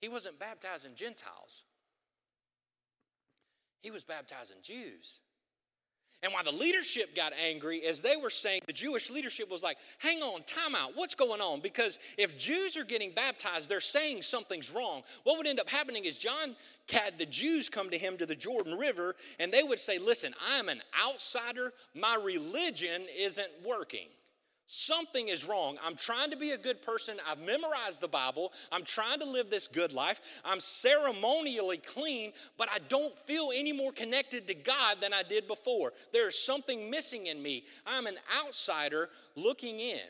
He 0.00 0.08
wasn't 0.08 0.38
baptizing 0.38 0.94
Gentiles, 0.94 1.64
he 3.82 3.90
was 3.90 4.04
baptizing 4.04 4.58
Jews. 4.62 5.20
And 6.20 6.32
why 6.32 6.42
the 6.42 6.50
leadership 6.50 7.14
got 7.14 7.32
angry 7.32 7.78
is 7.78 8.00
they 8.00 8.16
were 8.16 8.28
saying, 8.28 8.62
the 8.66 8.72
Jewish 8.72 9.08
leadership 9.08 9.48
was 9.48 9.62
like, 9.62 9.76
hang 9.98 10.20
on, 10.20 10.42
time 10.42 10.74
out, 10.74 10.96
what's 10.96 11.14
going 11.14 11.40
on? 11.40 11.60
Because 11.60 12.00
if 12.16 12.36
Jews 12.36 12.76
are 12.76 12.82
getting 12.82 13.12
baptized, 13.12 13.70
they're 13.70 13.80
saying 13.80 14.22
something's 14.22 14.72
wrong. 14.72 15.02
What 15.22 15.38
would 15.38 15.46
end 15.46 15.60
up 15.60 15.70
happening 15.70 16.06
is 16.06 16.18
John 16.18 16.56
had 16.90 17.18
the 17.18 17.26
Jews 17.26 17.68
come 17.68 17.88
to 17.90 17.98
him 17.98 18.16
to 18.16 18.26
the 18.26 18.34
Jordan 18.34 18.76
River, 18.76 19.14
and 19.38 19.52
they 19.52 19.62
would 19.62 19.78
say, 19.78 19.98
listen, 19.98 20.34
I'm 20.52 20.68
an 20.68 20.82
outsider, 21.00 21.72
my 21.94 22.16
religion 22.16 23.02
isn't 23.16 23.50
working. 23.64 24.08
Something 24.70 25.28
is 25.28 25.46
wrong. 25.46 25.78
I'm 25.82 25.96
trying 25.96 26.30
to 26.30 26.36
be 26.36 26.50
a 26.50 26.58
good 26.58 26.82
person. 26.82 27.16
I've 27.26 27.40
memorized 27.40 28.02
the 28.02 28.08
Bible. 28.08 28.52
I'm 28.70 28.84
trying 28.84 29.18
to 29.20 29.24
live 29.24 29.48
this 29.48 29.66
good 29.66 29.94
life. 29.94 30.20
I'm 30.44 30.60
ceremonially 30.60 31.78
clean, 31.78 32.34
but 32.58 32.68
I 32.70 32.78
don't 32.90 33.18
feel 33.20 33.50
any 33.54 33.72
more 33.72 33.92
connected 33.92 34.46
to 34.46 34.54
God 34.54 34.98
than 35.00 35.14
I 35.14 35.22
did 35.22 35.48
before. 35.48 35.94
There's 36.12 36.38
something 36.38 36.90
missing 36.90 37.28
in 37.28 37.42
me. 37.42 37.64
I'm 37.86 38.06
an 38.06 38.18
outsider 38.38 39.08
looking 39.36 39.80
in. 39.80 40.06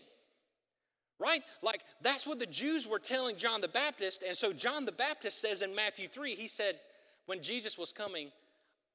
Right? 1.21 1.43
Like 1.63 1.83
that's 2.03 2.27
what 2.27 2.41
the 2.41 2.47
Jews 2.47 2.85
were 2.85 2.99
telling 2.99 3.37
John 3.37 3.61
the 3.61 3.69
Baptist. 3.69 4.25
And 4.27 4.37
so 4.37 4.53
John 4.53 4.85
the 4.85 4.91
Baptist 4.91 5.41
says 5.41 5.63
in 5.63 5.73
Matthew 5.73 6.09
3, 6.09 6.35
he 6.35 6.49
said, 6.49 6.81
when 7.27 7.43
Jesus 7.43 7.79
was 7.79 7.93
coming, 7.93 8.33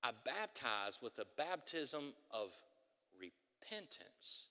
I 0.03 0.11
baptized 0.25 1.01
with 1.01 1.17
a 1.19 1.25
baptism 1.37 2.11
of 2.31 2.49
repentance 3.17 4.49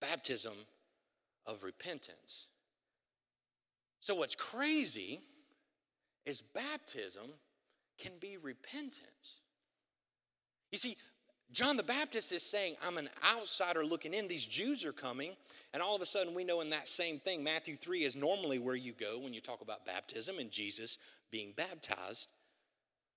baptism 0.00 0.54
of 1.46 1.64
repentance. 1.64 2.46
So, 4.00 4.14
what's 4.14 4.34
crazy 4.34 5.20
is 6.24 6.42
baptism 6.42 7.30
can 7.98 8.12
be 8.20 8.36
repentance. 8.36 9.40
You 10.70 10.78
see, 10.78 10.96
John 11.50 11.76
the 11.76 11.82
Baptist 11.82 12.30
is 12.32 12.42
saying, 12.42 12.76
I'm 12.86 12.98
an 12.98 13.08
outsider 13.24 13.84
looking 13.84 14.12
in. 14.12 14.28
These 14.28 14.46
Jews 14.46 14.84
are 14.84 14.92
coming. 14.92 15.32
And 15.72 15.82
all 15.82 15.96
of 15.96 16.02
a 16.02 16.06
sudden, 16.06 16.34
we 16.34 16.44
know 16.44 16.60
in 16.60 16.70
that 16.70 16.88
same 16.88 17.18
thing, 17.18 17.42
Matthew 17.42 17.76
3 17.76 18.04
is 18.04 18.14
normally 18.14 18.58
where 18.58 18.76
you 18.76 18.92
go 18.92 19.18
when 19.18 19.32
you 19.32 19.40
talk 19.40 19.62
about 19.62 19.86
baptism 19.86 20.38
and 20.38 20.50
Jesus 20.50 20.98
being 21.30 21.52
baptized. 21.56 22.28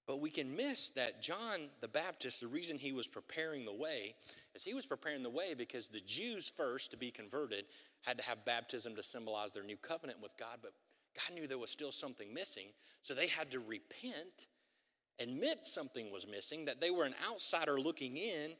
But 0.07 0.21
we 0.21 0.29
can 0.29 0.55
miss 0.55 0.89
that 0.91 1.21
John 1.21 1.69
the 1.81 1.87
Baptist, 1.87 2.39
the 2.39 2.47
reason 2.47 2.77
he 2.77 2.93
was 2.93 3.07
preparing 3.07 3.65
the 3.65 3.73
way, 3.73 4.15
is 4.55 4.63
he 4.63 4.73
was 4.73 4.85
preparing 4.85 5.23
the 5.23 5.29
way 5.29 5.53
because 5.53 5.87
the 5.87 6.01
Jews 6.01 6.51
first, 6.55 6.91
to 6.91 6.97
be 6.97 7.11
converted, 7.11 7.65
had 8.01 8.17
to 8.17 8.23
have 8.23 8.45
baptism 8.45 8.95
to 8.95 9.03
symbolize 9.03 9.51
their 9.51 9.63
new 9.63 9.77
covenant 9.77 10.21
with 10.21 10.35
God. 10.37 10.59
But 10.61 10.73
God 11.15 11.35
knew 11.35 11.47
there 11.47 11.57
was 11.57 11.71
still 11.71 11.91
something 11.91 12.33
missing, 12.33 12.67
so 13.01 13.13
they 13.13 13.27
had 13.27 13.51
to 13.51 13.59
repent, 13.59 14.47
admit 15.19 15.65
something 15.65 16.11
was 16.11 16.27
missing, 16.27 16.65
that 16.65 16.81
they 16.81 16.91
were 16.91 17.05
an 17.05 17.15
outsider 17.29 17.79
looking 17.79 18.17
in. 18.17 18.51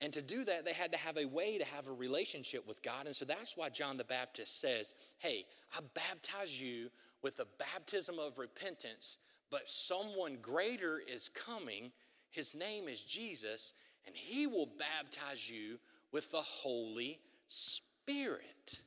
And 0.00 0.12
to 0.14 0.22
do 0.22 0.44
that, 0.44 0.64
they 0.64 0.72
had 0.72 0.90
to 0.92 0.98
have 0.98 1.16
a 1.16 1.26
way 1.26 1.58
to 1.58 1.64
have 1.64 1.86
a 1.86 1.92
relationship 1.92 2.66
with 2.66 2.82
God. 2.82 3.06
And 3.06 3.14
so 3.14 3.24
that's 3.24 3.56
why 3.56 3.68
John 3.68 3.96
the 3.96 4.04
Baptist 4.04 4.60
says, 4.60 4.94
Hey, 5.18 5.44
I 5.72 5.80
baptize 5.94 6.60
you 6.60 6.88
with 7.22 7.36
the 7.36 7.46
baptism 7.58 8.18
of 8.18 8.38
repentance 8.38 9.18
but 9.52 9.68
someone 9.68 10.38
greater 10.40 10.98
is 11.06 11.28
coming. 11.28 11.92
His 12.30 12.54
name 12.54 12.88
is 12.88 13.04
Jesus, 13.04 13.74
and 14.06 14.14
he 14.14 14.46
will 14.46 14.68
baptize 14.78 15.48
you 15.48 15.78
with 16.12 16.30
the 16.30 16.42
Holy 16.42 17.20
Spirit. 17.48 18.80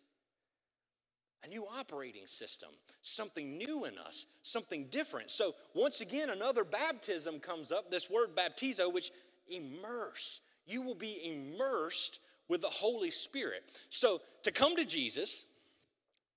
A 1.44 1.48
new 1.48 1.66
operating 1.66 2.26
system, 2.26 2.70
something 3.02 3.58
new 3.58 3.86
in 3.86 3.98
us, 4.00 4.26
something 4.42 4.88
different. 4.90 5.30
So, 5.30 5.54
once 5.76 6.02
again, 6.02 6.30
another 6.30 6.64
baptism 6.64 7.40
comes 7.40 7.72
up, 7.72 7.92
this 7.92 8.10
word 8.10 8.36
baptizo, 8.36 8.92
which 8.92 9.12
immerse. 9.48 10.42
You 10.66 10.82
will 10.82 10.96
be 10.96 11.22
immersed 11.24 12.20
with 12.48 12.62
the 12.62 12.68
Holy 12.68 13.12
Spirit. 13.12 13.64
So, 13.92 14.22
to 14.44 14.52
come 14.52 14.76
to 14.76 14.86
Jesus, 14.86 15.46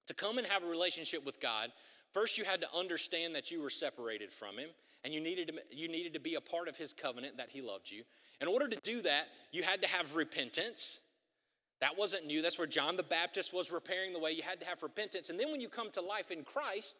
to 0.09 0.14
come 0.14 0.37
and 0.37 0.47
have 0.47 0.62
a 0.62 0.67
relationship 0.67 1.25
with 1.25 1.41
God, 1.41 1.73
First, 2.12 2.38
you 2.38 2.45
had 2.45 2.61
to 2.62 2.69
understand 2.75 3.35
that 3.35 3.51
you 3.51 3.61
were 3.61 3.71
separated 3.71 4.33
from 4.33 4.57
him, 4.57 4.71
and 5.05 5.12
you 5.12 5.21
needed, 5.21 5.49
to, 5.49 5.77
you 5.77 5.88
needed 5.88 6.14
to 6.14 6.21
be 6.21 6.37
a 6.37 6.41
part 6.41 6.69
of 6.69 6.77
his 6.77 6.93
covenant 6.93 7.37
that 7.37 7.51
he 7.51 7.61
loved 7.61 7.91
you. 7.91 8.03
In 8.40 8.48
order 8.48 8.68
to 8.68 8.77
do 8.83 9.03
that, 9.03 9.27
you 9.53 9.62
had 9.62 9.83
to 9.83 9.88
have 9.88 10.14
repentance. 10.14 11.01
That 11.81 11.96
wasn't 11.96 12.27
new. 12.27 12.42
That's 12.42 12.59
where 12.59 12.66
John 12.66 12.96
the 12.96 13.03
Baptist 13.03 13.53
was 13.53 13.68
preparing 13.68 14.12
the 14.12 14.18
way. 14.18 14.33
You 14.33 14.42
had 14.42 14.61
to 14.61 14.66
have 14.66 14.83
repentance. 14.83 15.31
And 15.31 15.38
then 15.38 15.51
when 15.51 15.61
you 15.61 15.68
come 15.68 15.90
to 15.92 16.01
life 16.01 16.31
in 16.31 16.44
Christ, 16.44 16.94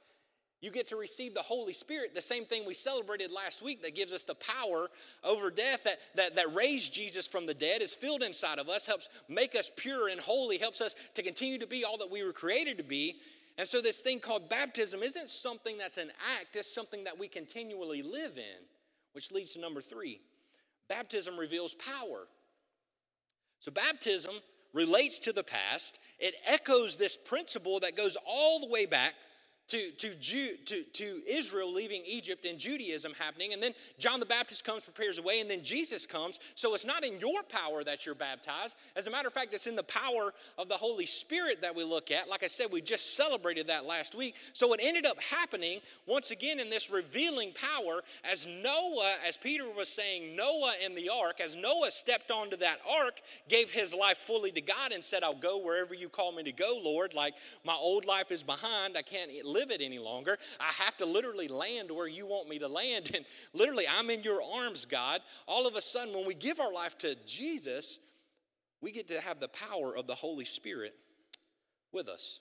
you 0.61 0.73
get 0.73 0.89
to 0.89 0.97
receive 0.97 1.35
the 1.35 1.43
Holy 1.43 1.73
Spirit, 1.73 2.15
the 2.15 2.21
same 2.21 2.45
thing 2.45 2.67
we 2.67 2.75
celebrated 2.75 3.31
last 3.31 3.63
week 3.63 3.83
that 3.83 3.95
gives 3.95 4.13
us 4.13 4.25
the 4.25 4.35
power 4.35 4.89
over 5.23 5.51
death, 5.51 5.85
that, 5.85 5.99
that, 6.17 6.35
that 6.35 6.53
raised 6.53 6.93
Jesus 6.93 7.29
from 7.29 7.47
the 7.47 7.55
dead, 7.55 7.81
is 7.81 7.95
filled 7.95 8.25
inside 8.25 8.59
of 8.59 8.69
us, 8.69 8.85
helps 8.85 9.09
make 9.29 9.55
us 9.55 9.71
pure 9.77 10.09
and 10.09 10.21
holy, 10.21 10.59
helps 10.59 10.81
us 10.81 10.97
to 11.15 11.23
continue 11.23 11.59
to 11.59 11.67
be 11.67 11.85
all 11.85 11.99
that 11.99 12.11
we 12.11 12.25
were 12.25 12.33
created 12.33 12.77
to 12.79 12.85
be. 12.85 13.21
And 13.57 13.67
so, 13.67 13.81
this 13.81 14.01
thing 14.01 14.19
called 14.21 14.49
baptism 14.49 15.03
isn't 15.03 15.31
something 15.31 15.79
that's 15.79 15.97
an 15.97 16.11
act, 16.41 16.57
it's 16.57 16.73
something 16.73 17.05
that 17.05 17.19
we 17.19 17.29
continually 17.29 18.03
live 18.03 18.37
in, 18.37 18.65
which 19.13 19.31
leads 19.31 19.53
to 19.53 19.61
number 19.61 19.81
three 19.81 20.21
baptism 20.89 21.39
reveals 21.39 21.75
power. 21.75 22.27
So, 23.61 23.71
baptism 23.71 24.35
relates 24.73 25.19
to 25.21 25.33
the 25.33 25.43
past, 25.43 25.99
it 26.19 26.35
echoes 26.47 26.97
this 26.97 27.17
principle 27.17 27.81
that 27.81 27.97
goes 27.97 28.17
all 28.27 28.61
the 28.61 28.69
way 28.69 28.87
back 28.87 29.15
to, 29.69 29.91
to, 29.93 30.15
Jew, 30.15 30.57
to, 30.67 30.83
to 30.83 31.23
Israel 31.27 31.73
leaving 31.73 32.03
Egypt 32.07 32.47
and 32.47 32.59
Judaism 32.59 33.13
happening. 33.19 33.53
And 33.53 33.63
then 33.63 33.75
John 33.99 34.19
the 34.19 34.27
Baptist 34.27 34.65
comes, 34.65 34.83
prepares 34.83 35.17
the 35.17 35.23
way, 35.23 35.41
and 35.41 35.51
then 35.51 35.63
Jesus 35.63 36.07
comes. 36.07 36.41
So 36.55 36.75
it's 36.75 36.87
not 36.87 37.05
in 37.05 37.21
your 37.21 37.43
power 37.43 37.85
that 37.85 38.07
you're 38.07 38.15
baptized. 38.15 38.77
As 38.97 39.07
a 39.07 39.11
matter 39.11 39.29
of 39.29 39.35
fact, 39.35 39.53
it's 39.53 39.67
in 39.67 39.77
the 39.77 39.83
power 39.83 40.33
of 40.57 40.69
the 40.69 40.75
Holy 40.75 41.07
Spirit 41.07 41.61
that 41.63 41.75
we 41.75 41.85
look 41.85 42.11
at. 42.11 42.29
Like 42.29 42.43
I 42.43 42.47
said, 42.47 42.69
we 42.73 42.81
just 42.81 43.15
celebrated 43.15 43.69
that 43.69 43.85
last 43.85 44.15
week. 44.15 44.37
So 44.55 44.73
it 44.73 44.81
ended 44.83 45.05
up 45.05 45.21
happening 45.21 45.81
once 46.07 46.31
again 46.31 46.61
in 46.61 46.71
this 46.71 46.91
revealing 46.91 47.53
power 47.53 48.03
as 48.25 48.47
Noah, 48.47 49.17
as 49.27 49.37
Peter 49.37 49.69
was 49.69 49.89
saying, 49.89 50.35
Noah 50.35 50.75
in 50.85 50.95
the 50.95 51.11
ark, 51.11 51.41
as 51.41 51.57
Noah 51.57 51.91
stepped 51.91 52.31
onto 52.31 52.57
that 52.57 52.79
ark, 52.89 53.21
gave 53.49 53.71
his 53.71 53.95
life 53.95 54.19
fully 54.19 54.51
to 54.53 54.61
God 54.61 54.93
and 54.93 55.05
said, 55.05 55.23
I'll 55.23 55.35
go 55.35 55.59
wherever 55.59 55.95
you 55.95 56.09
call 56.09 56.33
me 56.33 56.43
to 56.45 56.53
go, 56.53 56.81
Lord. 56.83 57.13
Like 57.13 57.35
my 57.65 57.75
old 57.75 58.07
life 58.07 58.31
is 58.31 58.43
behind. 58.43 58.97
I 58.97 59.03
can't 59.03 59.45
live 59.45 59.58
live 59.59 59.71
it 59.71 59.81
any 59.81 59.99
longer. 59.99 60.39
I 60.61 60.73
have 60.85 60.97
to 60.99 61.07
literally 61.07 61.49
land 61.49 61.91
where 61.91 62.07
you 62.07 62.27
want 62.27 62.49
me 62.49 62.59
to 62.61 62.69
land. 62.69 63.11
And 63.19 63.25
literally, 63.53 63.87
I'm 63.89 64.11
in 64.11 64.23
your 64.23 64.41
arms, 64.43 64.85
God. 64.85 65.21
All 65.47 65.67
of 65.67 65.75
a 65.75 65.81
sudden, 65.81 66.15
when 66.15 66.27
we 66.27 66.35
give 66.35 66.61
our 66.61 66.73
life 66.73 66.97
to 66.99 67.17
Jesus, 67.27 67.99
we 68.81 68.93
get 68.93 69.09
to 69.09 69.21
have 69.21 69.41
the 69.41 69.49
power 69.49 69.97
of 69.97 70.07
the 70.07 70.15
Holy 70.15 70.45
Spirit 70.45 70.95
with 71.93 72.09
us. 72.09 72.41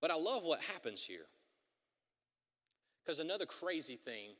But 0.00 0.10
I 0.10 0.14
love 0.14 0.44
what 0.44 0.60
happens 0.60 1.02
here. 1.02 1.26
Because 3.04 3.20
another 3.20 3.46
crazy 3.46 3.96
thing 3.96 4.30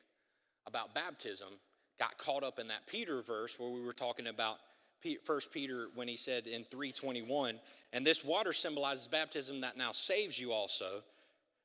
about 0.66 0.94
baptism 0.94 1.48
got 1.98 2.16
caught 2.18 2.42
up 2.42 2.58
in 2.58 2.68
that 2.68 2.86
Peter 2.86 3.22
verse 3.22 3.58
where 3.58 3.70
we 3.70 3.82
were 3.82 3.92
talking 3.92 4.26
about 4.26 4.58
First 5.24 5.52
Peter 5.52 5.88
when 5.94 6.08
he 6.08 6.16
said 6.16 6.46
in 6.46 6.64
321, 6.64 7.60
and 7.92 8.06
this 8.06 8.24
water 8.24 8.52
symbolizes 8.52 9.06
baptism 9.06 9.60
that 9.60 9.76
now 9.76 9.92
saves 9.92 10.38
you 10.38 10.52
also, 10.52 11.02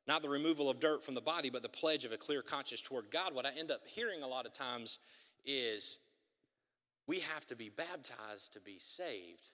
not 0.08 0.22
the 0.22 0.30
removal 0.30 0.70
of 0.70 0.80
dirt 0.80 1.04
from 1.04 1.16
the 1.16 1.22
body, 1.22 1.50
but 1.50 1.62
the 1.62 1.70
pledge 1.70 2.06
of 2.06 2.12
a 2.12 2.18
clear 2.18 2.42
conscience 2.42 2.82
toward 2.82 3.12
God. 3.12 3.34
What 3.34 3.46
I 3.46 3.52
end 3.58 3.72
up 3.72 3.82
hearing 3.86 4.24
a 4.24 4.28
lot 4.28 4.46
of 4.46 4.54
times 4.54 5.00
is 5.46 6.00
we 7.08 7.20
have 7.20 7.46
to 7.48 7.56
be 7.56 7.70
baptized 7.70 8.54
to 8.54 8.60
be 8.60 8.78
saved. 8.78 9.50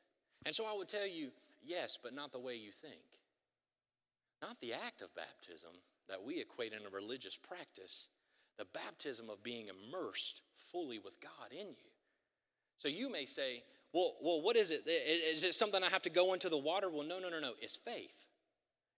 And 0.45 0.53
so 0.53 0.65
I 0.65 0.75
would 0.75 0.87
tell 0.87 1.07
you, 1.07 1.29
yes, 1.63 1.97
but 2.01 2.13
not 2.13 2.31
the 2.31 2.39
way 2.39 2.55
you 2.55 2.71
think. 2.71 3.01
Not 4.41 4.59
the 4.61 4.73
act 4.73 5.01
of 5.01 5.15
baptism 5.15 5.71
that 6.09 6.23
we 6.23 6.39
equate 6.39 6.73
in 6.73 6.85
a 6.85 6.95
religious 6.95 7.35
practice, 7.35 8.07
the 8.57 8.65
baptism 8.73 9.29
of 9.29 9.43
being 9.43 9.67
immersed 9.67 10.41
fully 10.71 10.99
with 10.99 11.19
God 11.21 11.51
in 11.51 11.67
you. 11.67 11.91
So 12.77 12.87
you 12.87 13.09
may 13.09 13.25
say, 13.25 13.63
well, 13.95 14.15
well, 14.21 14.41
what 14.41 14.57
is 14.57 14.71
it? 14.71 14.85
Is 14.85 15.45
it 15.45 15.55
something 15.55 15.81
I 15.81 15.87
have 15.87 16.01
to 16.01 16.09
go 16.09 16.33
into 16.33 16.49
the 16.49 16.57
water? 16.57 16.89
Well, 16.89 17.07
no, 17.07 17.17
no, 17.17 17.29
no, 17.29 17.39
no. 17.39 17.53
It's 17.61 17.77
faith. 17.77 18.11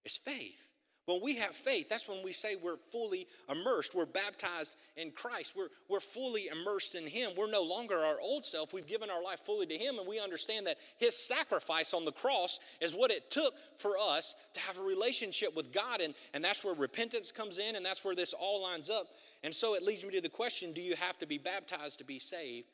It's 0.04 0.18
faith. 0.18 0.58
When 1.06 1.22
we 1.22 1.36
have 1.36 1.56
faith, 1.56 1.88
that's 1.88 2.08
when 2.08 2.24
we 2.24 2.34
say 2.34 2.56
we're 2.56 2.80
fully 2.92 3.28
immersed. 3.48 3.94
We're 3.94 4.08
baptized 4.08 4.76
in 4.96 5.12
Christ. 5.12 5.54
We're, 5.56 5.68
we're 5.88 6.00
fully 6.00 6.48
immersed 6.48 6.96
in 6.96 7.06
Him. 7.06 7.34
We're 7.38 7.50
no 7.50 7.62
longer 7.62 8.00
our 8.00 8.20
old 8.20 8.44
self. 8.44 8.74
We've 8.74 8.88
given 8.88 9.12
our 9.12 9.22
life 9.22 9.42
fully 9.46 9.68
to 9.68 9.78
Him, 9.78 10.00
and 10.00 10.08
we 10.08 10.20
understand 10.20 10.66
that 10.66 10.78
His 10.98 11.16
sacrifice 11.16 11.94
on 11.94 12.04
the 12.04 12.12
cross 12.12 12.60
is 12.82 12.96
what 12.96 13.12
it 13.12 13.30
took 13.30 13.54
for 13.78 14.00
us 14.00 14.34
to 14.56 14.60
have 14.62 14.80
a 14.80 14.84
relationship 14.84 15.56
with 15.56 15.72
God. 15.72 16.02
And, 16.02 16.16
and 16.34 16.44
that's 16.44 16.64
where 16.64 16.74
repentance 16.74 17.32
comes 17.32 17.60
in, 17.60 17.76
and 17.76 17.86
that's 17.86 18.04
where 18.04 18.16
this 18.16 18.34
all 18.34 18.64
lines 18.64 18.90
up. 18.90 19.06
And 19.44 19.54
so 19.54 19.76
it 19.76 19.84
leads 19.84 20.04
me 20.04 20.10
to 20.16 20.22
the 20.22 20.28
question 20.28 20.74
do 20.74 20.82
you 20.82 20.96
have 20.96 21.20
to 21.20 21.28
be 21.28 21.38
baptized 21.38 22.00
to 22.00 22.04
be 22.04 22.18
saved? 22.18 22.68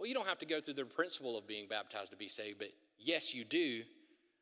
Well, 0.00 0.08
you 0.08 0.14
don't 0.14 0.26
have 0.26 0.38
to 0.38 0.46
go 0.46 0.62
through 0.62 0.74
the 0.74 0.86
principle 0.86 1.36
of 1.36 1.46
being 1.46 1.68
baptized 1.68 2.10
to 2.12 2.16
be 2.16 2.26
saved, 2.26 2.58
but 2.58 2.70
yes, 2.98 3.34
you 3.34 3.44
do. 3.44 3.82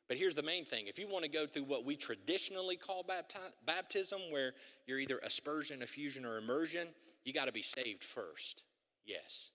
But 0.07 0.17
here's 0.17 0.37
the 0.37 0.43
main 0.43 0.65
thing 0.65 0.87
if 0.87 1.01
you 1.01 1.09
want 1.09 1.25
to 1.25 1.31
go 1.31 1.49
through 1.49 1.65
what 1.65 1.85
we 1.85 1.97
traditionally 1.97 2.77
call 2.77 3.03
bapti- 3.03 3.53
baptism, 3.67 4.21
where 4.31 4.53
you're 4.87 5.01
either 5.01 5.19
aspersion, 5.19 5.81
affusion, 5.81 6.25
or 6.25 6.39
immersion, 6.39 6.87
you 7.25 7.33
got 7.33 7.47
to 7.47 7.53
be 7.53 7.63
saved 7.63 8.05
first. 8.05 8.63
Yes. 9.05 9.51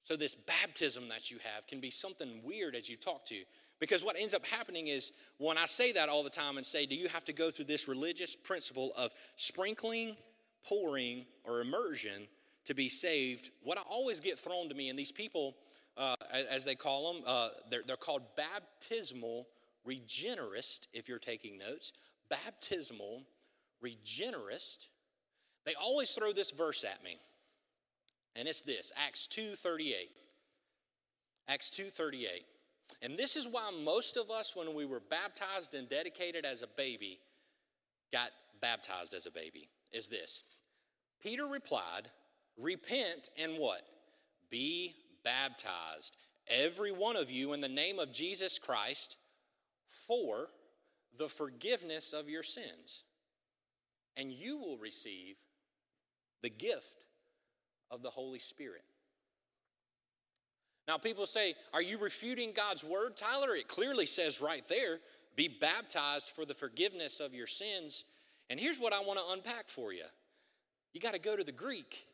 So, 0.00 0.16
this 0.16 0.34
baptism 0.34 1.08
that 1.10 1.30
you 1.30 1.38
have 1.54 1.68
can 1.68 1.80
be 1.80 1.90
something 1.90 2.40
weird 2.42 2.74
as 2.74 2.88
you 2.88 2.96
talk 2.96 3.24
to. 3.26 3.36
Because 3.78 4.02
what 4.02 4.16
ends 4.18 4.34
up 4.34 4.44
happening 4.44 4.88
is 4.88 5.12
when 5.38 5.58
I 5.58 5.66
say 5.66 5.92
that 5.92 6.08
all 6.08 6.24
the 6.24 6.30
time 6.30 6.56
and 6.56 6.66
say, 6.66 6.86
Do 6.86 6.96
you 6.96 7.08
have 7.08 7.24
to 7.26 7.32
go 7.32 7.52
through 7.52 7.66
this 7.66 7.86
religious 7.86 8.34
principle 8.34 8.92
of 8.96 9.12
sprinkling, 9.36 10.16
pouring, 10.64 11.24
or 11.44 11.60
immersion? 11.60 12.26
To 12.64 12.74
be 12.74 12.88
saved, 12.88 13.50
what 13.62 13.78
I 13.78 13.82
always 13.82 14.20
get 14.20 14.38
thrown 14.38 14.68
to 14.68 14.74
me, 14.74 14.88
and 14.88 14.98
these 14.98 15.12
people, 15.12 15.56
uh, 15.96 16.16
as 16.32 16.64
they 16.64 16.74
call 16.74 17.12
them, 17.12 17.22
uh, 17.26 17.48
they're, 17.70 17.82
they're 17.86 17.96
called 17.96 18.22
baptismal 18.36 19.46
regenerist, 19.86 20.86
if 20.92 21.08
you're 21.08 21.18
taking 21.18 21.58
notes. 21.58 21.92
Baptismal 22.28 23.22
regenerist. 23.82 24.86
They 25.64 25.74
always 25.74 26.10
throw 26.10 26.32
this 26.32 26.50
verse 26.50 26.84
at 26.84 27.02
me. 27.04 27.18
And 28.36 28.48
it's 28.48 28.62
this, 28.62 28.92
Acts 28.96 29.28
2:38. 29.28 30.10
Acts 31.46 31.70
2:38. 31.70 32.44
And 33.02 33.18
this 33.18 33.36
is 33.36 33.46
why 33.46 33.70
most 33.70 34.16
of 34.16 34.30
us 34.30 34.56
when 34.56 34.74
we 34.74 34.84
were 34.84 35.00
baptized 35.00 35.74
and 35.74 35.88
dedicated 35.88 36.44
as 36.44 36.62
a 36.62 36.66
baby 36.66 37.20
got 38.12 38.30
baptized 38.60 39.14
as 39.14 39.26
a 39.26 39.30
baby 39.30 39.68
is 39.92 40.08
this. 40.08 40.42
Peter 41.22 41.46
replied, 41.46 42.10
Repent 42.56 43.28
and 43.38 43.58
what? 43.58 43.82
Be 44.50 44.94
baptized, 45.24 46.16
every 46.48 46.92
one 46.92 47.16
of 47.16 47.30
you, 47.30 47.52
in 47.52 47.60
the 47.60 47.68
name 47.68 47.98
of 47.98 48.12
Jesus 48.12 48.58
Christ 48.58 49.16
for 50.06 50.48
the 51.18 51.28
forgiveness 51.28 52.12
of 52.12 52.28
your 52.28 52.42
sins. 52.42 53.02
And 54.16 54.30
you 54.30 54.58
will 54.58 54.78
receive 54.78 55.36
the 56.42 56.50
gift 56.50 57.06
of 57.90 58.02
the 58.02 58.10
Holy 58.10 58.38
Spirit. 58.38 58.84
Now, 60.86 60.98
people 60.98 61.26
say, 61.26 61.54
Are 61.72 61.82
you 61.82 61.98
refuting 61.98 62.52
God's 62.54 62.84
word, 62.84 63.16
Tyler? 63.16 63.54
It 63.54 63.68
clearly 63.68 64.06
says 64.06 64.40
right 64.40 64.66
there 64.68 64.98
be 65.36 65.48
baptized 65.48 66.32
for 66.34 66.44
the 66.44 66.54
forgiveness 66.54 67.20
of 67.20 67.34
your 67.34 67.46
sins. 67.46 68.04
And 68.50 68.60
here's 68.60 68.78
what 68.78 68.92
I 68.92 69.00
want 69.00 69.18
to 69.18 69.32
unpack 69.32 69.68
for 69.68 69.92
you 69.92 70.04
you 70.92 71.00
got 71.00 71.14
to 71.14 71.18
go 71.18 71.36
to 71.36 71.44
the 71.44 71.52
Greek 71.52 72.06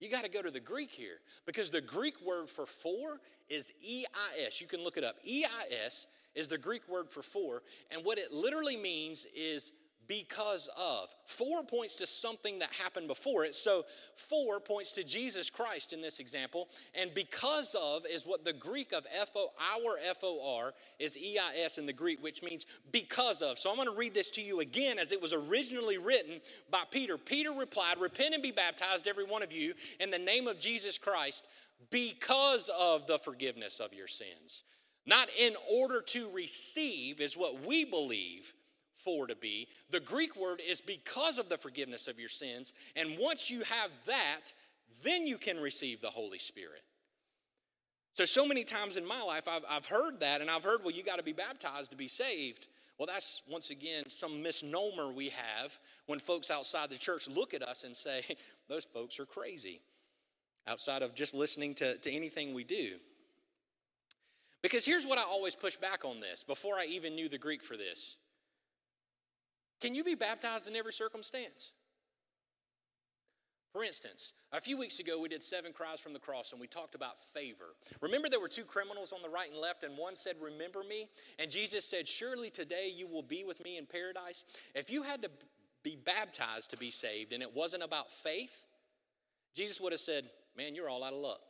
you 0.00 0.10
got 0.10 0.22
to 0.22 0.28
go 0.28 0.42
to 0.42 0.50
the 0.50 0.60
Greek 0.60 0.90
here 0.90 1.20
because 1.46 1.70
the 1.70 1.80
Greek 1.80 2.20
word 2.24 2.48
for 2.48 2.66
four 2.66 3.20
is 3.48 3.72
EIS. 3.82 4.60
You 4.60 4.66
can 4.66 4.82
look 4.82 4.96
it 4.96 5.04
up. 5.04 5.16
EIS 5.26 6.06
is 6.34 6.48
the 6.48 6.58
Greek 6.58 6.88
word 6.88 7.10
for 7.10 7.22
four, 7.22 7.62
and 7.90 8.04
what 8.04 8.18
it 8.18 8.32
literally 8.32 8.76
means 8.76 9.26
is 9.34 9.72
because 10.08 10.68
of. 10.76 11.08
Four 11.26 11.62
points 11.62 11.94
to 11.96 12.06
something 12.06 12.58
that 12.60 12.72
happened 12.72 13.06
before 13.06 13.44
it. 13.44 13.54
So 13.54 13.84
four 14.16 14.58
points 14.58 14.90
to 14.92 15.04
Jesus 15.04 15.50
Christ 15.50 15.92
in 15.92 16.00
this 16.00 16.18
example. 16.18 16.68
And 16.94 17.12
because 17.14 17.76
of 17.78 18.02
is 18.10 18.26
what 18.26 18.44
the 18.44 18.54
Greek 18.54 18.92
of 18.92 19.06
FO, 19.32 19.48
our 19.60 19.98
FOR 20.18 20.72
is 20.98 21.16
EIS 21.16 21.76
in 21.76 21.84
the 21.84 21.92
Greek, 21.92 22.22
which 22.22 22.42
means 22.42 22.64
because 22.90 23.42
of. 23.42 23.58
So 23.58 23.70
I'm 23.70 23.76
going 23.76 23.88
to 23.88 23.94
read 23.94 24.14
this 24.14 24.30
to 24.30 24.42
you 24.42 24.60
again 24.60 24.98
as 24.98 25.12
it 25.12 25.20
was 25.20 25.34
originally 25.34 25.98
written 25.98 26.40
by 26.70 26.84
Peter. 26.90 27.18
Peter 27.18 27.52
replied, 27.52 28.00
Repent 28.00 28.32
and 28.32 28.42
be 28.42 28.50
baptized, 28.50 29.06
every 29.06 29.24
one 29.24 29.42
of 29.42 29.52
you, 29.52 29.74
in 30.00 30.10
the 30.10 30.18
name 30.18 30.48
of 30.48 30.58
Jesus 30.58 30.96
Christ, 30.96 31.46
because 31.90 32.70
of 32.76 33.06
the 33.06 33.18
forgiveness 33.18 33.78
of 33.78 33.92
your 33.92 34.08
sins. 34.08 34.62
Not 35.06 35.28
in 35.38 35.54
order 35.70 36.00
to 36.02 36.30
receive, 36.30 37.20
is 37.20 37.36
what 37.36 37.64
we 37.66 37.84
believe 37.84 38.52
for 39.04 39.26
to 39.26 39.36
be. 39.36 39.68
The 39.90 40.00
Greek 40.00 40.36
word 40.36 40.60
is 40.66 40.80
because 40.80 41.38
of 41.38 41.48
the 41.48 41.58
forgiveness 41.58 42.08
of 42.08 42.18
your 42.18 42.28
sins. 42.28 42.72
And 42.96 43.18
once 43.18 43.50
you 43.50 43.62
have 43.62 43.90
that, 44.06 44.52
then 45.02 45.26
you 45.26 45.38
can 45.38 45.58
receive 45.58 46.00
the 46.00 46.10
Holy 46.10 46.38
Spirit. 46.38 46.82
So, 48.14 48.24
so 48.24 48.44
many 48.44 48.64
times 48.64 48.96
in 48.96 49.06
my 49.06 49.22
life, 49.22 49.46
I've, 49.46 49.62
I've 49.68 49.86
heard 49.86 50.20
that, 50.20 50.40
and 50.40 50.50
I've 50.50 50.64
heard, 50.64 50.80
well, 50.82 50.90
you 50.90 51.04
got 51.04 51.18
to 51.18 51.22
be 51.22 51.32
baptized 51.32 51.90
to 51.92 51.96
be 51.96 52.08
saved. 52.08 52.66
Well, 52.98 53.06
that's 53.06 53.42
once 53.48 53.70
again 53.70 54.10
some 54.10 54.42
misnomer 54.42 55.12
we 55.12 55.28
have 55.28 55.78
when 56.06 56.18
folks 56.18 56.50
outside 56.50 56.90
the 56.90 56.98
church 56.98 57.28
look 57.28 57.54
at 57.54 57.62
us 57.62 57.84
and 57.84 57.96
say, 57.96 58.24
those 58.68 58.84
folks 58.84 59.20
are 59.20 59.26
crazy, 59.26 59.80
outside 60.66 61.02
of 61.02 61.14
just 61.14 61.32
listening 61.32 61.74
to, 61.76 61.96
to 61.98 62.10
anything 62.10 62.54
we 62.54 62.64
do. 62.64 62.96
Because 64.62 64.84
here's 64.84 65.06
what 65.06 65.18
I 65.18 65.22
always 65.22 65.54
push 65.54 65.76
back 65.76 66.04
on 66.04 66.18
this 66.18 66.42
before 66.42 66.74
I 66.76 66.86
even 66.86 67.14
knew 67.14 67.28
the 67.28 67.38
Greek 67.38 67.62
for 67.62 67.76
this. 67.76 68.16
Can 69.80 69.94
you 69.94 70.04
be 70.04 70.14
baptized 70.14 70.68
in 70.68 70.76
every 70.76 70.92
circumstance? 70.92 71.72
For 73.72 73.84
instance, 73.84 74.32
a 74.50 74.60
few 74.60 74.78
weeks 74.78 74.98
ago 74.98 75.20
we 75.20 75.28
did 75.28 75.42
Seven 75.42 75.72
Cries 75.72 76.00
from 76.00 76.12
the 76.12 76.18
Cross 76.18 76.52
and 76.52 76.60
we 76.60 76.66
talked 76.66 76.94
about 76.94 77.20
favor. 77.34 77.76
Remember, 78.00 78.28
there 78.28 78.40
were 78.40 78.48
two 78.48 78.64
criminals 78.64 79.12
on 79.12 79.22
the 79.22 79.28
right 79.28 79.50
and 79.50 79.60
left, 79.60 79.84
and 79.84 79.96
one 79.96 80.16
said, 80.16 80.36
Remember 80.40 80.82
me? 80.82 81.08
And 81.38 81.50
Jesus 81.50 81.84
said, 81.84 82.08
Surely 82.08 82.50
today 82.50 82.90
you 82.92 83.06
will 83.06 83.22
be 83.22 83.44
with 83.44 83.62
me 83.62 83.76
in 83.76 83.86
paradise. 83.86 84.44
If 84.74 84.90
you 84.90 85.02
had 85.02 85.22
to 85.22 85.30
be 85.84 85.96
baptized 85.96 86.70
to 86.70 86.76
be 86.76 86.90
saved 86.90 87.32
and 87.32 87.42
it 87.42 87.54
wasn't 87.54 87.82
about 87.82 88.10
faith, 88.10 88.64
Jesus 89.54 89.80
would 89.80 89.92
have 89.92 90.00
said, 90.00 90.24
Man, 90.56 90.74
you're 90.74 90.88
all 90.88 91.04
out 91.04 91.12
of 91.12 91.20
luck. 91.20 91.40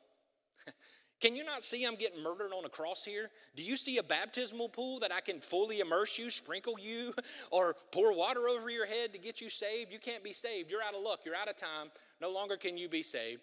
Can 1.21 1.35
you 1.35 1.45
not 1.45 1.65
see 1.65 1.85
I'm 1.85 1.97
getting 1.97 2.23
murdered 2.23 2.53
on 2.53 2.65
a 2.65 2.69
cross 2.69 3.05
here? 3.05 3.31
Do 3.57 3.63
you 3.63 3.77
see 3.77 3.99
a 3.99 4.03
baptismal 4.03 4.69
pool 4.69 5.01
that 5.01 5.13
I 5.13 5.21
can 5.21 5.41
fully 5.41 5.81
immerse 5.81 6.17
you, 6.17 6.31
sprinkle 6.31 6.79
you, 6.79 7.13
or 7.51 7.75
pour 7.91 8.15
water 8.15 8.49
over 8.49 8.71
your 8.71 8.87
head 8.87 9.13
to 9.13 9.19
get 9.19 9.41
you 9.41 9.51
saved? 9.51 9.93
You 9.93 9.99
can't 9.99 10.23
be 10.23 10.33
saved. 10.33 10.71
You're 10.71 10.83
out 10.83 10.95
of 10.95 11.03
luck. 11.03 11.21
You're 11.25 11.35
out 11.35 11.49
of 11.49 11.57
time. 11.57 11.91
No 12.21 12.31
longer 12.31 12.57
can 12.57 12.79
you 12.79 12.89
be 12.89 13.03
saved. 13.03 13.43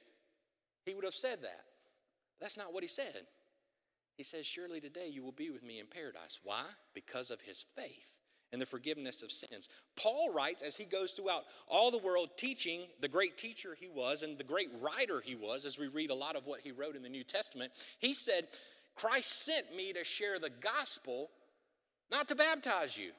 He 0.85 0.93
would 0.93 1.03
have 1.03 1.13
said 1.13 1.41
that. 1.41 1.65
That's 2.39 2.57
not 2.57 2.73
what 2.73 2.83
he 2.83 2.89
said. 2.89 3.27
He 4.15 4.23
says, 4.23 4.45
Surely 4.45 4.79
today 4.79 5.09
you 5.11 5.23
will 5.23 5.33
be 5.33 5.49
with 5.49 5.63
me 5.63 5.79
in 5.79 5.87
paradise. 5.87 6.39
Why? 6.43 6.63
Because 6.93 7.29
of 7.29 7.41
his 7.41 7.65
faith 7.75 8.14
and 8.55 8.61
the 8.61 8.65
forgiveness 8.65 9.21
of 9.21 9.33
sins. 9.33 9.67
Paul 9.97 10.33
writes 10.33 10.61
as 10.61 10.77
he 10.77 10.85
goes 10.85 11.11
throughout 11.11 11.43
all 11.67 11.91
the 11.91 11.97
world 11.97 12.29
teaching 12.37 12.83
the 13.01 13.09
great 13.09 13.37
teacher 13.37 13.75
he 13.77 13.89
was 13.89 14.23
and 14.23 14.37
the 14.37 14.45
great 14.45 14.69
writer 14.79 15.19
he 15.19 15.35
was, 15.35 15.65
as 15.65 15.77
we 15.77 15.87
read 15.87 16.09
a 16.09 16.15
lot 16.15 16.37
of 16.37 16.45
what 16.45 16.61
he 16.61 16.71
wrote 16.71 16.95
in 16.95 17.03
the 17.03 17.09
New 17.09 17.25
Testament. 17.25 17.73
He 17.99 18.13
said, 18.13 18.47
Christ 18.95 19.43
sent 19.43 19.75
me 19.75 19.91
to 19.91 20.05
share 20.05 20.39
the 20.39 20.49
gospel, 20.49 21.31
not 22.09 22.29
to 22.29 22.35
baptize 22.35 22.97
you 22.97 23.11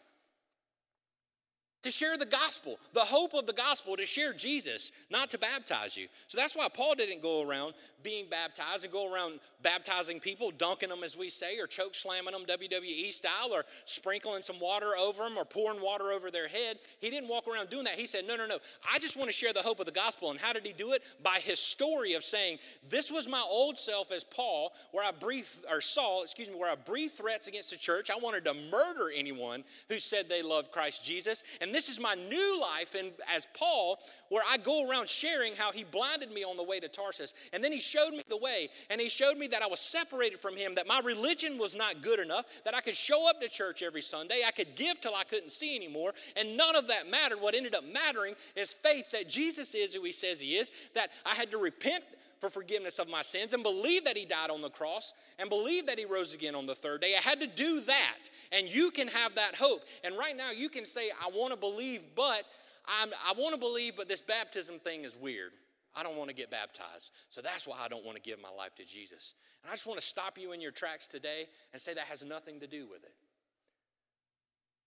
to 1.83 1.91
share 1.91 2.17
the 2.17 2.27
gospel, 2.27 2.79
the 2.93 3.01
hope 3.01 3.35
of 3.35 3.47
the 3.47 3.53
gospel, 3.53 3.97
to 3.97 4.07
share 4.07 4.33
Jesus, 4.33 4.93
not 5.11 5.31
to 5.31 5.39
baptize 5.39 5.97
you. 5.97 6.09
So 6.27 6.37
that's 6.37 6.57
why 6.57 6.69
Paul 6.69 6.95
didn't 6.95 7.23
go 7.23 7.49
around 7.49 7.75
being 8.03 8.27
baptized 8.31 8.85
and 8.85 8.93
go 8.93 9.13
around 9.13 9.41
baptizing 9.63 10.21
people, 10.21 10.53
dunking 10.53 10.91
them, 10.91 11.03
as 11.03 11.17
we 11.17 11.29
say, 11.29 11.59
or 11.59 11.67
choke 11.67 11.95
slamming 11.95 12.33
them 12.33 12.45
WWE 12.45 13.13
style, 13.13 13.53
or 13.53 13.65
sprinkling 13.85 14.43
some 14.43 14.61
water 14.61 14.97
over 14.97 15.25
them, 15.25 15.37
or 15.37 15.45
pouring 15.45 15.83
water 15.83 16.13
over 16.13 16.31
their 16.31 16.47
head. 16.47 16.79
He 17.01 17.11
didn't 17.11 17.29
walk 17.29 17.49
around 17.49 17.69
doing 17.69 17.85
that. 17.85 17.95
He 17.95 18.07
said, 18.07 18.27
No, 18.27 18.37
no, 18.37 18.47
no. 18.47 18.59
I 18.93 19.01
just 19.01 19.17
want 19.17 19.29
to 19.29 19.33
share 19.33 19.53
the 19.53 19.63
hope 19.63 19.81
of 19.81 19.87
the 19.87 19.93
gospel. 19.93 20.31
And 20.31 20.39
how 20.39 20.53
did 20.53 20.65
he 20.65 20.73
do 20.73 20.93
it? 20.93 21.03
By 21.23 21.41
his 21.41 21.59
story 21.59 22.15
of 22.15 22.23
saying, 22.23 22.59
This 22.89 23.11
was 23.11 23.27
my 23.27 23.41
old 23.41 23.77
self 23.77 24.13
as 24.13 24.23
Paul, 24.23 24.73
where 24.93 25.05
I 25.05 25.11
breathed, 25.11 25.65
or 25.69 25.81
Saul, 25.81 26.23
excuse 26.23 26.49
me, 26.49 26.55
where 26.55 26.71
I 26.71 26.77
breathed 26.77 27.15
threats 27.15 27.49
against 27.49 27.71
the 27.71 27.77
church. 27.77 28.09
I 28.09 28.17
wanted 28.17 28.45
to 28.45 28.55
murder 28.55 29.11
anyone 29.15 29.65
who 29.89 29.99
said 29.99 30.29
they 30.29 30.43
loved 30.43 30.71
Christ 30.71 31.05
Jesus. 31.05 31.43
And 31.61 31.66
this 31.75 31.89
is 31.89 31.99
my 31.99 32.15
new 32.15 32.61
life 32.61 32.95
and 32.95 33.13
as 33.35 33.47
Paul, 33.55 33.99
where 34.29 34.43
I 34.49 34.57
go 34.57 34.89
around 34.89 35.09
sharing 35.09 35.55
how 35.55 35.73
he 35.73 35.85
blinded 35.85 36.31
me 36.31 36.45
on 36.45 36.57
the 36.57 36.63
way 36.63 36.81
to 36.81 36.89
Tarsus. 36.89 37.35
And 37.53 37.63
then 37.63 37.73
he 37.73 37.81
showed 37.81 38.11
me 38.11 38.23
the 38.29 38.37
way, 38.37 38.69
and 38.91 39.01
he 39.01 39.09
showed 39.09 39.39
me 39.39 39.47
that 39.49 39.63
I 39.63 39.67
was 39.67 39.81
separated 39.81 40.41
from 40.41 40.57
him, 40.57 40.75
that 40.75 40.87
my 40.87 41.01
religion 41.01 41.59
was 41.59 41.75
not 41.75 42.03
good 42.03 42.19
enough, 42.19 42.47
that 42.65 42.75
I 42.75 42.81
could 42.81 42.97
show 42.97 43.29
up 43.29 43.41
to 43.41 43.49
church 43.49 43.83
every 43.83 44.03
Sunday, 44.03 44.43
I 44.47 44.51
could 44.51 44.75
give 44.77 45.01
till 45.01 45.15
I 45.15 45.25
couldn't 45.25 45.53
see 45.53 45.77
anymore, 45.77 46.13
and 46.37 46.57
none 46.57 46.77
of 46.77 46.89
that 46.89 47.09
mattered. 47.09 47.41
What 47.41 47.55
ended 47.55 47.75
up 47.75 47.85
mattering 47.85 48.35
is 48.55 48.73
faith 48.73 49.07
that 49.13 49.29
Jesus 49.29 49.75
is 49.75 49.95
who 49.95 50.03
he 50.05 50.13
says 50.13 50.41
he 50.41 50.57
is, 50.57 50.71
that 50.95 51.11
I 51.25 51.35
had 51.35 51.51
to 51.51 51.59
repent 51.59 52.05
for 52.41 52.51
forgiveness 52.51 52.99
of 52.99 53.09
my 53.09 53.23
sins 53.23 53.53
and 53.53 53.63
believe 53.63 54.05
that 54.05 54.17
he 54.17 54.25
died 54.25 54.51
on 54.51 54.63
the 54.63 54.71
cross 54.71 55.13
and 55.39 55.49
believe 55.49 55.87
that 55.87 55.99
he 55.99 56.05
rose 56.05 56.35
again 56.35 56.55
on 56.55 56.67
the 56.67 56.75
third 56.75 57.01
day. 57.01 57.15
I 57.17 57.21
had 57.21 57.41
to 57.41 57.47
do 57.47 57.81
that. 57.83 58.19
And 58.53 58.69
you 58.69 58.91
can 58.91 59.09
have 59.09 59.35
that 59.37 59.55
hope. 59.55 59.83
And 60.05 60.17
right 60.17 60.37
now 60.37 60.51
you 60.51 60.69
can 60.69 60.87
say, 60.87 61.11
I 61.11 61.31
want 61.31 61.53
to 61.53 61.57
believe, 61.57 62.03
but 62.15 62.43
I'm, 62.87 63.11
I 63.27 63.33
want 63.39 63.55
to 63.55 63.61
believe, 63.61 63.95
but 63.97 64.09
this 64.09 64.21
baptism 64.21 64.79
thing 64.79 65.05
is 65.05 65.17
weird. 65.17 65.53
I 65.95 66.03
don't 66.03 66.17
want 66.17 66.29
to 66.29 66.37
get 66.37 66.51
baptized. 66.51 67.11
So 67.31 67.41
that's 67.41 67.67
why 67.67 67.79
I 67.81 67.89
don't 67.89 68.05
want 68.05 68.17
to 68.17 68.23
give 68.23 68.41
my 68.41 68.51
life 68.51 68.75
to 68.77 68.85
Jesus. 68.85 69.33
And 69.63 69.71
I 69.71 69.75
just 69.75 69.87
want 69.87 69.99
to 69.99 70.07
stop 70.07 70.37
you 70.37 70.53
in 70.53 70.61
your 70.61 70.73
tracks 70.73 71.07
today 71.07 71.47
and 71.73 71.81
say 71.81 71.95
that 71.95 72.05
has 72.05 72.23
nothing 72.23 72.61
to 72.61 72.67
do 72.67 72.87
with 72.87 73.03
it. 73.03 73.15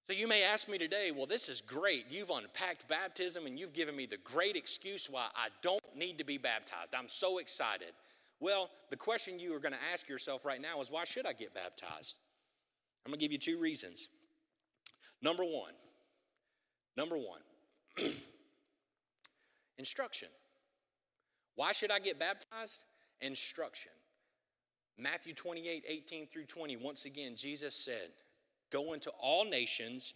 So 0.09 0.15
you 0.15 0.27
may 0.27 0.41
ask 0.41 0.67
me 0.67 0.79
today, 0.79 1.11
well, 1.15 1.27
this 1.27 1.49
is 1.49 1.61
great. 1.61 2.07
You've 2.09 2.31
unpacked 2.31 2.87
baptism 2.87 3.45
and 3.45 3.59
you've 3.59 3.73
given 3.73 3.95
me 3.95 4.07
the 4.07 4.17
great 4.17 4.55
excuse 4.55 5.07
why 5.07 5.27
I 5.35 5.49
don't 5.61 5.83
need 5.95 6.17
to 6.17 6.23
be 6.23 6.39
baptized. 6.39 6.95
I'm 6.95 7.07
so 7.07 7.37
excited. 7.37 7.89
Well, 8.39 8.71
the 8.89 8.95
question 8.95 9.39
you 9.39 9.53
are 9.55 9.59
going 9.59 9.75
to 9.75 9.79
ask 9.93 10.09
yourself 10.09 10.45
right 10.45 10.59
now 10.59 10.81
is 10.81 10.89
why 10.89 11.03
should 11.03 11.27
I 11.27 11.33
get 11.33 11.53
baptized? 11.53 12.15
I'm 13.05 13.11
going 13.11 13.19
to 13.19 13.23
give 13.23 13.31
you 13.31 13.37
two 13.37 13.59
reasons. 13.59 14.09
Number 15.21 15.43
one, 15.43 15.73
number 16.97 17.15
one, 17.15 17.41
instruction. 19.77 20.29
Why 21.53 21.71
should 21.71 21.91
I 21.91 21.99
get 21.99 22.17
baptized? 22.17 22.85
Instruction. 23.21 23.91
Matthew 24.97 25.35
28 25.35 25.85
18 25.87 26.25
through 26.25 26.45
20, 26.45 26.77
once 26.77 27.05
again, 27.05 27.35
Jesus 27.35 27.75
said, 27.75 28.09
Go 28.71 28.93
into 28.93 29.09
all 29.11 29.45
nations, 29.45 30.13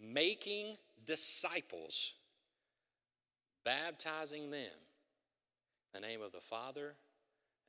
making 0.00 0.76
disciples, 1.04 2.14
baptizing 3.64 4.50
them 4.50 4.70
in 5.94 6.00
the 6.00 6.06
name 6.06 6.22
of 6.22 6.32
the 6.32 6.40
Father 6.40 6.94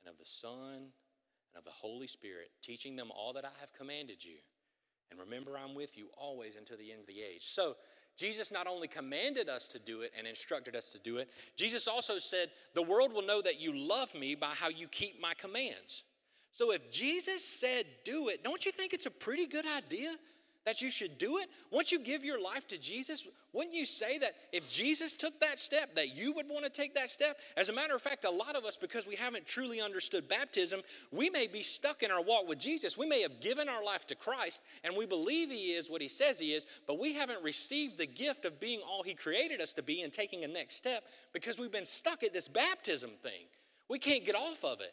and 0.00 0.12
of 0.12 0.18
the 0.18 0.24
Son 0.24 0.74
and 0.74 1.58
of 1.58 1.64
the 1.64 1.70
Holy 1.70 2.06
Spirit, 2.06 2.50
teaching 2.62 2.96
them 2.96 3.10
all 3.10 3.32
that 3.32 3.44
I 3.44 3.50
have 3.60 3.72
commanded 3.72 4.24
you. 4.24 4.36
And 5.10 5.18
remember, 5.18 5.58
I'm 5.58 5.74
with 5.74 5.96
you 5.96 6.06
always 6.16 6.56
until 6.56 6.76
the 6.76 6.92
end 6.92 7.00
of 7.00 7.06
the 7.06 7.20
age. 7.20 7.42
So, 7.42 7.76
Jesus 8.16 8.52
not 8.52 8.66
only 8.66 8.86
commanded 8.86 9.48
us 9.48 9.66
to 9.68 9.78
do 9.78 10.02
it 10.02 10.12
and 10.16 10.26
instructed 10.26 10.76
us 10.76 10.92
to 10.92 10.98
do 10.98 11.16
it, 11.16 11.28
Jesus 11.56 11.88
also 11.88 12.18
said, 12.18 12.50
The 12.74 12.82
world 12.82 13.12
will 13.12 13.22
know 13.22 13.40
that 13.42 13.60
you 13.60 13.76
love 13.76 14.14
me 14.14 14.34
by 14.34 14.52
how 14.54 14.68
you 14.68 14.88
keep 14.88 15.20
my 15.20 15.32
commands. 15.34 16.02
So 16.52 16.72
if 16.72 16.90
Jesus 16.90 17.44
said 17.44 17.86
do 18.04 18.28
it, 18.28 18.42
don't 18.42 18.64
you 18.64 18.72
think 18.72 18.92
it's 18.92 19.06
a 19.06 19.10
pretty 19.10 19.46
good 19.46 19.66
idea 19.66 20.10
that 20.66 20.82
you 20.82 20.90
should 20.90 21.16
do 21.16 21.38
it? 21.38 21.48
Once 21.70 21.90
you 21.90 21.98
give 21.98 22.24
your 22.24 22.40
life 22.40 22.68
to 22.68 22.78
Jesus, 22.78 23.26
wouldn't 23.52 23.74
you 23.74 23.86
say 23.86 24.18
that 24.18 24.32
if 24.52 24.68
Jesus 24.68 25.14
took 25.14 25.38
that 25.40 25.58
step, 25.58 25.94
that 25.94 26.14
you 26.14 26.32
would 26.32 26.48
want 26.48 26.64
to 26.64 26.70
take 26.70 26.94
that 26.94 27.08
step? 27.08 27.38
As 27.56 27.68
a 27.68 27.72
matter 27.72 27.94
of 27.94 28.02
fact, 28.02 28.24
a 28.24 28.30
lot 28.30 28.56
of 28.56 28.64
us, 28.64 28.76
because 28.76 29.06
we 29.06 29.16
haven't 29.16 29.46
truly 29.46 29.80
understood 29.80 30.28
baptism, 30.28 30.82
we 31.10 31.30
may 31.30 31.46
be 31.46 31.62
stuck 31.62 32.02
in 32.02 32.10
our 32.10 32.22
walk 32.22 32.48
with 32.48 32.58
Jesus. 32.58 32.98
We 32.98 33.06
may 33.06 33.22
have 33.22 33.40
given 33.40 33.68
our 33.68 33.82
life 33.82 34.06
to 34.08 34.14
Christ 34.14 34.62
and 34.84 34.96
we 34.96 35.06
believe 35.06 35.50
He 35.50 35.72
is 35.72 35.88
what 35.88 36.02
He 36.02 36.08
says 36.08 36.38
He 36.38 36.52
is, 36.52 36.66
but 36.86 36.98
we 36.98 37.14
haven't 37.14 37.42
received 37.42 37.96
the 37.96 38.06
gift 38.06 38.44
of 38.44 38.60
being 38.60 38.80
all 38.80 39.02
He 39.02 39.14
created 39.14 39.60
us 39.60 39.72
to 39.74 39.82
be 39.82 40.02
and 40.02 40.12
taking 40.12 40.44
a 40.44 40.48
next 40.48 40.74
step 40.74 41.04
because 41.32 41.58
we've 41.58 41.72
been 41.72 41.84
stuck 41.84 42.22
at 42.22 42.34
this 42.34 42.48
baptism 42.48 43.10
thing. 43.22 43.46
We 43.88 43.98
can't 43.98 44.26
get 44.26 44.34
off 44.34 44.62
of 44.64 44.80
it. 44.80 44.92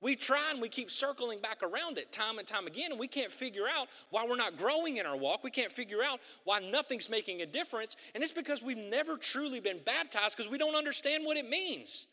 We 0.00 0.14
try 0.14 0.50
and 0.52 0.60
we 0.60 0.68
keep 0.68 0.90
circling 0.90 1.40
back 1.40 1.62
around 1.62 1.98
it 1.98 2.12
time 2.12 2.38
and 2.38 2.46
time 2.46 2.68
again, 2.68 2.92
and 2.92 3.00
we 3.00 3.08
can't 3.08 3.32
figure 3.32 3.66
out 3.68 3.88
why 4.10 4.24
we're 4.24 4.36
not 4.36 4.56
growing 4.56 4.98
in 4.98 5.06
our 5.06 5.16
walk. 5.16 5.42
We 5.42 5.50
can't 5.50 5.72
figure 5.72 6.04
out 6.04 6.20
why 6.44 6.60
nothing's 6.60 7.10
making 7.10 7.42
a 7.42 7.46
difference. 7.46 7.96
And 8.14 8.22
it's 8.22 8.32
because 8.32 8.62
we've 8.62 8.78
never 8.78 9.16
truly 9.16 9.58
been 9.58 9.80
baptized 9.84 10.36
because 10.36 10.50
we 10.50 10.58
don't 10.58 10.76
understand 10.76 11.24
what 11.24 11.36
it 11.36 11.48
means. 11.48 12.06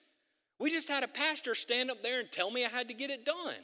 We 0.57 0.71
just 0.71 0.89
had 0.89 1.03
a 1.03 1.07
pastor 1.07 1.53
stand 1.53 1.91
up 1.91 2.01
there 2.01 2.19
and 2.19 2.31
tell 2.31 2.49
me 2.49 2.65
I 2.65 2.69
had 2.69 2.87
to 2.87 2.93
get 2.93 3.11
it 3.11 3.23
done. 3.23 3.55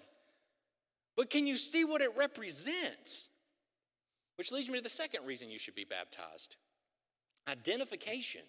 But 1.18 1.30
can 1.30 1.48
you 1.48 1.58
see 1.58 1.84
what 1.84 2.02
it 2.02 2.12
represents? 2.16 3.30
Which 4.36 4.52
leads 4.52 4.70
me 4.70 4.78
to 4.78 4.84
the 4.84 4.90
second 4.90 5.26
reason 5.26 5.50
you 5.50 5.60
should 5.60 5.76
be 5.76 5.86
baptized 5.86 6.58
identification. 7.48 8.42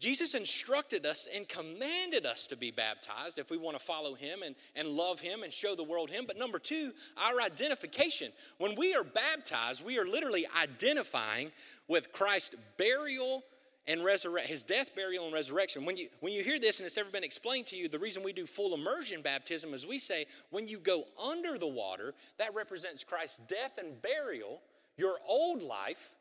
Jesus 0.00 0.34
instructed 0.34 1.04
us 1.04 1.28
and 1.32 1.46
commanded 1.46 2.24
us 2.24 2.46
to 2.46 2.56
be 2.56 2.70
baptized 2.70 3.38
if 3.38 3.50
we 3.50 3.58
want 3.58 3.78
to 3.78 3.84
follow 3.84 4.14
him 4.14 4.42
and, 4.42 4.56
and 4.74 4.88
love 4.88 5.20
him 5.20 5.42
and 5.42 5.52
show 5.52 5.74
the 5.74 5.84
world 5.84 6.08
him. 6.08 6.24
But 6.26 6.38
number 6.38 6.58
two, 6.58 6.92
our 7.18 7.40
identification. 7.40 8.32
When 8.56 8.74
we 8.76 8.94
are 8.94 9.04
baptized, 9.04 9.84
we 9.84 9.98
are 9.98 10.06
literally 10.06 10.46
identifying 10.58 11.52
with 11.86 12.12
Christ's 12.12 12.56
burial 12.78 13.44
and 13.86 14.02
resurrect 14.02 14.48
his 14.48 14.62
death, 14.62 14.94
burial, 14.94 15.26
and 15.26 15.34
resurrection. 15.34 15.84
When 15.84 15.98
you 15.98 16.08
when 16.20 16.32
you 16.32 16.42
hear 16.42 16.58
this 16.58 16.80
and 16.80 16.86
it's 16.86 16.96
ever 16.96 17.10
been 17.10 17.24
explained 17.24 17.66
to 17.66 17.76
you, 17.76 17.88
the 17.88 17.98
reason 17.98 18.22
we 18.22 18.32
do 18.32 18.46
full 18.46 18.72
immersion 18.72 19.20
baptism 19.20 19.74
is 19.74 19.86
we 19.86 19.98
say 19.98 20.26
when 20.50 20.66
you 20.66 20.78
go 20.78 21.04
under 21.22 21.58
the 21.58 21.66
water, 21.66 22.14
that 22.38 22.54
represents 22.54 23.04
Christ's 23.04 23.40
death 23.48 23.78
and 23.78 24.00
burial, 24.00 24.62
your 24.96 25.16
old 25.26 25.62
life 25.62 26.14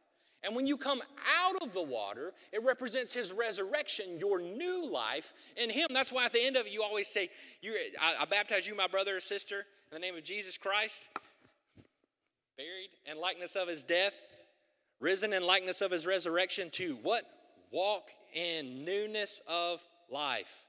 and 0.44 0.56
when 0.56 0.66
you 0.66 0.78
come 0.78 1.02
out 1.38 1.62
of 1.62 1.74
the 1.74 1.82
water, 1.82 2.34
it 2.54 2.64
represents 2.64 3.14
his 3.14 3.34
resurrection, 3.34 4.18
your 4.20 4.40
new 4.40 4.90
life 4.90 5.34
in 5.58 5.70
him. 5.70 5.88
That's 5.94 6.12
why 6.12 6.26
at 6.26 6.34
the 6.34 6.44
end 6.44 6.56
of 6.56 6.66
it, 6.66 6.72
you 6.72 6.82
always 6.82 7.08
say, 7.08 7.30
I, 8.00 8.16
I 8.22 8.26
baptize 8.26 8.68
you, 8.68 8.76
my 8.76 8.88
brother 8.88 9.18
or 9.18 9.20
sister, 9.20 9.66
in 9.92 9.96
the 9.96 10.00
name 10.00 10.16
of 10.16 10.24
Jesus 10.24 10.58
Christ, 10.58 11.10
buried 12.58 12.90
in 13.06 13.20
likeness 13.20 13.56
of 13.56 13.68
his 13.68 13.84
death, 13.84 14.14
risen 15.02 15.34
in 15.34 15.44
likeness 15.44 15.82
of 15.82 15.92
his 15.92 16.06
resurrection 16.06 16.70
to 16.72 16.98
what? 17.04 17.24
Walk 17.72 18.10
in 18.34 18.86
newness 18.86 19.42
of 19.48 19.82
life. 20.10 20.66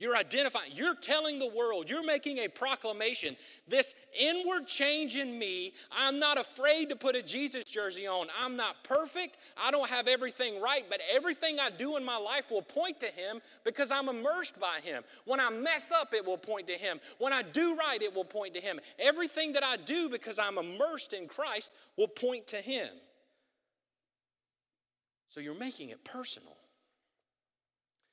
You're 0.00 0.16
identifying, 0.16 0.70
you're 0.74 0.94
telling 0.94 1.40
the 1.40 1.48
world, 1.48 1.90
you're 1.90 2.04
making 2.04 2.38
a 2.38 2.48
proclamation. 2.48 3.36
This 3.66 3.96
inward 4.16 4.68
change 4.68 5.16
in 5.16 5.36
me, 5.36 5.72
I'm 5.90 6.20
not 6.20 6.38
afraid 6.38 6.88
to 6.90 6.96
put 6.96 7.16
a 7.16 7.22
Jesus 7.22 7.64
jersey 7.64 8.06
on. 8.06 8.28
I'm 8.40 8.54
not 8.54 8.84
perfect. 8.84 9.38
I 9.60 9.72
don't 9.72 9.90
have 9.90 10.06
everything 10.06 10.60
right, 10.60 10.84
but 10.88 11.00
everything 11.12 11.58
I 11.58 11.70
do 11.70 11.96
in 11.96 12.04
my 12.04 12.16
life 12.16 12.48
will 12.48 12.62
point 12.62 13.00
to 13.00 13.06
Him 13.06 13.40
because 13.64 13.90
I'm 13.90 14.08
immersed 14.08 14.60
by 14.60 14.78
Him. 14.84 15.02
When 15.24 15.40
I 15.40 15.50
mess 15.50 15.90
up, 15.90 16.14
it 16.14 16.24
will 16.24 16.38
point 16.38 16.68
to 16.68 16.74
Him. 16.74 17.00
When 17.18 17.32
I 17.32 17.42
do 17.42 17.74
right, 17.74 18.00
it 18.00 18.14
will 18.14 18.24
point 18.24 18.54
to 18.54 18.60
Him. 18.60 18.78
Everything 19.00 19.52
that 19.54 19.64
I 19.64 19.78
do 19.78 20.08
because 20.08 20.38
I'm 20.38 20.58
immersed 20.58 21.12
in 21.12 21.26
Christ 21.26 21.72
will 21.96 22.06
point 22.06 22.46
to 22.48 22.58
Him. 22.58 22.88
So 25.28 25.40
you're 25.40 25.58
making 25.58 25.88
it 25.88 26.04
personal. 26.04 26.56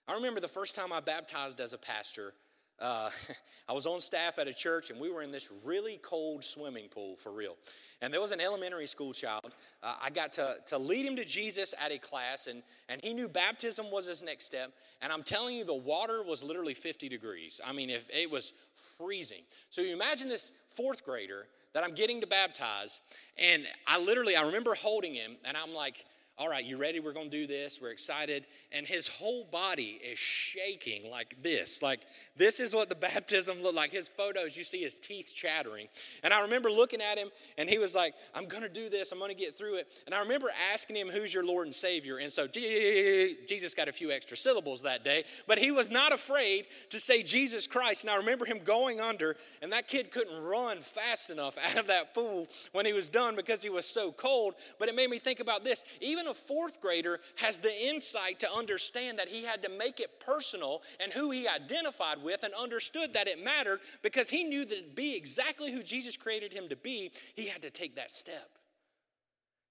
I 0.08 0.14
remember 0.14 0.40
the 0.40 0.48
first 0.48 0.76
time 0.76 0.94
I 0.94 1.00
baptized 1.00 1.60
as 1.60 1.74
a 1.74 1.78
pastor. 1.78 2.34
Uh, 2.80 3.10
I 3.68 3.74
was 3.74 3.86
on 3.88 4.00
staff 4.00 4.38
at 4.38 4.48
a 4.48 4.54
church 4.54 4.92
and 4.92 5.00
we 5.00 5.10
were 5.10 5.24
in 5.24 5.32
this 5.32 5.50
really 5.64 6.00
cold 6.04 6.44
swimming 6.44 6.88
pool 6.90 7.16
for 7.16 7.32
real. 7.32 7.58
And 8.02 8.14
there 8.14 8.22
was 8.22 8.32
an 8.32 8.42
elementary 8.42 8.86
school 8.86 9.14
child. 9.14 9.56
Uh, 9.82 9.96
I 10.00 10.12
got 10.12 10.32
to, 10.34 10.58
to 10.68 10.78
lead 10.78 11.06
him 11.06 11.16
to 11.16 11.26
Jesus 11.26 11.74
at 11.84 11.92
a 11.92 11.98
class, 11.98 12.48
and, 12.48 12.62
and 12.90 13.02
he 13.02 13.14
knew 13.14 13.28
baptism 13.28 13.90
was 13.90 14.06
his 14.06 14.22
next 14.22 14.46
step. 14.46 14.74
And 15.02 15.12
I'm 15.12 15.24
telling 15.24 15.56
you, 15.56 15.64
the 15.64 15.74
water 15.74 16.22
was 16.22 16.44
literally 16.44 16.74
50 16.74 17.10
degrees. 17.10 17.60
I 17.66 17.72
mean, 17.72 17.90
if 17.90 18.06
it 18.10 18.30
was 18.30 18.54
freezing. 18.98 19.44
So 19.72 19.82
you 19.82 19.94
imagine 19.94 20.30
this 20.30 20.52
fourth 20.76 21.04
grader 21.04 21.48
that 21.74 21.84
I'm 21.84 21.96
getting 21.96 22.22
to 22.22 22.28
baptize, 22.28 23.00
and 23.38 23.64
I 23.88 24.00
literally, 24.00 24.36
I 24.36 24.44
remember 24.44 24.76
holding 24.76 25.16
him, 25.16 25.38
and 25.44 25.58
I'm 25.58 25.74
like, 25.74 26.06
all 26.38 26.50
right, 26.50 26.66
you 26.66 26.76
ready? 26.76 27.00
We're 27.00 27.14
going 27.14 27.30
to 27.30 27.38
do 27.38 27.48
this. 27.48 27.80
We're 27.82 27.92
excited. 27.92 28.46
And 28.74 28.86
his 28.86 29.08
whole 29.08 29.46
body 29.46 30.02
is 30.04 30.20
shaking 30.20 31.10
like 31.10 31.42
this. 31.42 31.82
Like, 31.82 32.02
this 32.36 32.60
is 32.60 32.76
what 32.76 32.90
the 32.90 32.96
baptism 33.06 33.64
looked 33.64 33.76
like. 33.76 33.92
His 33.92 34.10
photos, 34.10 34.58
you 34.58 34.66
see 34.66 34.82
his 34.82 35.00
teeth 35.00 35.32
chattering. 35.34 35.88
And 36.24 36.34
I 36.34 36.42
remember 36.42 36.70
looking 36.70 37.02
at 37.02 37.18
him, 37.18 37.30
and 37.58 37.70
he 37.70 37.78
was 37.78 37.96
like, 37.96 38.16
I'm 38.34 38.48
going 38.48 38.64
to 38.64 38.70
do 38.70 38.90
this. 38.90 39.14
I'm 39.14 39.20
going 39.20 39.34
to 39.34 39.36
get 39.36 39.58
through 39.58 39.76
it. 39.76 39.88
And 40.06 40.14
I 40.14 40.20
remember 40.20 40.50
asking 40.74 40.98
him, 40.98 41.08
Who's 41.08 41.34
your 41.34 41.46
Lord 41.46 41.68
and 41.68 41.76
Savior? 41.76 42.18
And 42.18 42.30
so 42.30 42.48
Jesus 42.48 43.74
got 43.74 43.88
a 43.88 43.94
few 43.94 44.12
extra 44.12 44.36
syllables 44.36 44.82
that 44.82 45.06
day, 45.06 45.24
but 45.48 45.58
he 45.58 45.72
was 45.72 45.90
not 45.90 46.12
afraid 46.12 46.66
to 46.90 47.00
say 47.00 47.24
Jesus 47.24 47.66
Christ. 47.66 48.04
And 48.04 48.10
I 48.10 48.18
remember 48.18 48.44
him 48.44 48.60
going 48.62 49.00
under, 49.00 49.38
and 49.62 49.72
that 49.72 49.88
kid 49.88 50.12
couldn't 50.12 50.44
run 50.44 50.80
fast 50.80 51.30
enough 51.30 51.58
out 51.66 51.78
of 51.78 51.88
that 51.88 52.14
pool 52.14 52.48
when 52.74 52.86
he 52.86 52.92
was 52.92 53.08
done 53.08 53.38
because 53.38 53.64
he 53.64 53.70
was 53.70 53.86
so 53.86 54.12
cold. 54.12 54.56
But 54.80 54.90
it 54.90 54.96
made 54.96 55.10
me 55.10 55.18
think 55.18 55.40
about 55.40 55.64
this. 55.64 55.86
Even 56.02 56.25
even 56.26 56.32
a 56.32 56.48
fourth 56.48 56.82
grader 56.82 57.20
has 57.36 57.60
the 57.60 57.88
insight 57.88 58.40
to 58.40 58.52
understand 58.52 59.20
that 59.20 59.28
he 59.28 59.44
had 59.44 59.62
to 59.64 59.70
make 59.70 60.00
it 60.00 60.20
personal 60.20 60.82
and 61.00 61.12
who 61.14 61.32
he 61.32 61.48
identified 61.48 62.22
with 62.24 62.44
and 62.44 62.54
understood 62.54 63.14
that 63.14 63.28
it 63.28 63.44
mattered 63.44 63.80
because 64.02 64.30
he 64.30 64.44
knew 64.44 64.66
that 64.66 64.90
to 64.90 64.96
be 64.96 65.16
exactly 65.16 65.72
who 65.72 65.84
Jesus 65.84 66.18
created 66.18 66.52
him 66.52 66.68
to 66.70 66.76
be, 66.76 67.12
he 67.36 67.46
had 67.46 67.62
to 67.62 67.70
take 67.70 67.96
that 67.96 68.12
step. 68.12 68.50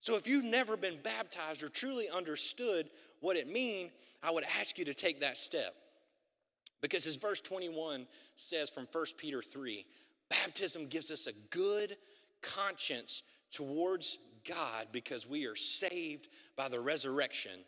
So 0.00 0.16
if 0.16 0.26
you've 0.26 0.44
never 0.44 0.76
been 0.76 0.98
baptized 1.02 1.62
or 1.62 1.68
truly 1.68 2.09
understood 2.09 2.90
what 3.20 3.36
it 3.36 3.48
means, 3.48 3.90
I 4.22 4.30
would 4.30 4.44
ask 4.59 4.78
you 4.78 4.84
to 4.84 4.94
take 4.94 5.20
that 5.20 5.36
step. 5.36 5.74
Because 6.80 7.07
as 7.07 7.16
verse 7.16 7.40
21 7.40 8.07
says 8.36 8.68
from 8.68 8.86
1 8.92 9.05
Peter 9.16 9.40
3, 9.40 9.86
baptism 10.28 10.86
gives 10.86 11.11
us 11.11 11.26
a 11.26 11.32
good 11.50 11.96
conscience 12.42 13.22
towards 13.50 14.18
God 14.49 14.88
because 14.92 15.28
we 15.28 15.47
are 15.47 15.57
saved 15.57 16.28
by 16.57 16.68
the 16.68 16.80
resurrection 16.80 17.61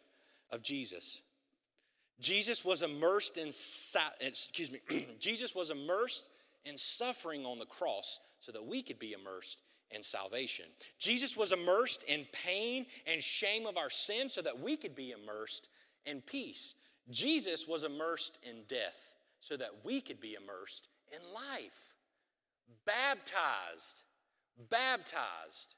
of 0.51 0.63
Jesus. 0.63 1.21
Jesus 2.21 2.65
was 2.65 2.83
immersed 2.83 3.39
in 3.39 3.49
excuse 4.21 4.71
me, 4.71 4.81
Jesus 5.19 5.55
was 5.55 5.71
immersed 5.71 6.25
in 6.65 6.77
suffering 6.77 7.45
on 7.45 7.59
the 7.59 7.67
cross 7.67 8.21
so 8.41 8.53
that 8.53 8.65
we 8.65 8.83
could 8.83 8.99
be 8.99 9.13
immersed 9.13 9.63
in 9.91 10.03
salvation. 10.03 10.67
Jesus 10.99 11.37
was 11.37 11.53
immersed 11.53 12.03
in 12.05 12.27
pain 12.33 12.87
and 13.07 13.23
shame 13.23 13.67
of 13.67 13.77
our 13.77 13.91
sin 13.91 14.29
so 14.29 14.43
that 14.43 14.59
we 14.59 14.77
could 14.77 14.95
be 14.95 15.13
immersed 15.13 15.69
in 16.07 16.21
peace. 16.23 16.75
Jesus 17.11 17.69
was 17.69 17.85
immersed 17.85 18.39
in 18.43 18.63
death 18.69 19.15
so 19.41 19.57
that 19.57 19.71
we 19.85 20.01
could 20.01 20.21
be 20.21 20.35
immersed 20.35 20.89
in 21.13 21.21
life. 21.33 21.95
Baptized, 22.85 24.03
baptized 24.71 25.75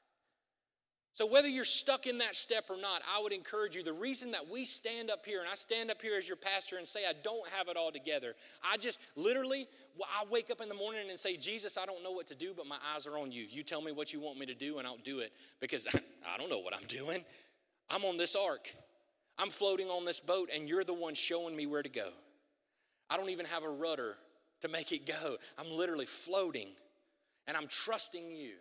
so, 1.13 1.25
whether 1.25 1.47
you're 1.47 1.65
stuck 1.65 2.05
in 2.05 2.19
that 2.19 2.35
step 2.35 2.65
or 2.69 2.77
not, 2.77 3.01
I 3.13 3.21
would 3.21 3.33
encourage 3.33 3.75
you. 3.75 3.83
The 3.83 3.91
reason 3.91 4.31
that 4.31 4.47
we 4.47 4.63
stand 4.63 5.09
up 5.09 5.25
here, 5.25 5.39
and 5.39 5.49
I 5.49 5.55
stand 5.55 5.91
up 5.91 6.01
here 6.01 6.17
as 6.17 6.27
your 6.27 6.37
pastor 6.37 6.77
and 6.77 6.87
say, 6.87 7.01
I 7.07 7.13
don't 7.23 7.47
have 7.49 7.67
it 7.67 7.75
all 7.75 7.91
together, 7.91 8.35
I 8.63 8.77
just 8.77 8.99
literally, 9.15 9.67
I 10.01 10.23
wake 10.29 10.49
up 10.49 10.61
in 10.61 10.69
the 10.69 10.75
morning 10.75 11.09
and 11.09 11.19
say, 11.19 11.35
Jesus, 11.35 11.77
I 11.77 11.85
don't 11.85 12.03
know 12.03 12.11
what 12.11 12.27
to 12.27 12.35
do, 12.35 12.53
but 12.55 12.67
my 12.67 12.77
eyes 12.95 13.05
are 13.05 13.17
on 13.17 13.31
you. 13.31 13.45
You 13.49 13.63
tell 13.63 13.81
me 13.81 13.91
what 13.91 14.13
you 14.13 14.19
want 14.19 14.39
me 14.39 14.45
to 14.45 14.53
do, 14.53 14.77
and 14.77 14.87
I'll 14.87 14.97
do 14.97 15.19
it 15.19 15.33
because 15.59 15.87
I 15.93 16.37
don't 16.37 16.49
know 16.49 16.59
what 16.59 16.75
I'm 16.75 16.87
doing. 16.87 17.25
I'm 17.89 18.05
on 18.05 18.17
this 18.17 18.35
ark, 18.35 18.73
I'm 19.37 19.49
floating 19.49 19.87
on 19.87 20.05
this 20.05 20.19
boat, 20.19 20.49
and 20.53 20.69
you're 20.69 20.83
the 20.83 20.93
one 20.93 21.15
showing 21.15 21.55
me 21.55 21.65
where 21.65 21.81
to 21.81 21.89
go. 21.89 22.09
I 23.09 23.17
don't 23.17 23.29
even 23.29 23.47
have 23.47 23.63
a 23.63 23.69
rudder 23.69 24.15
to 24.61 24.67
make 24.67 24.91
it 24.91 25.07
go. 25.07 25.37
I'm 25.57 25.71
literally 25.71 26.05
floating, 26.05 26.67
and 27.47 27.57
I'm 27.57 27.67
trusting 27.67 28.35
you. 28.35 28.53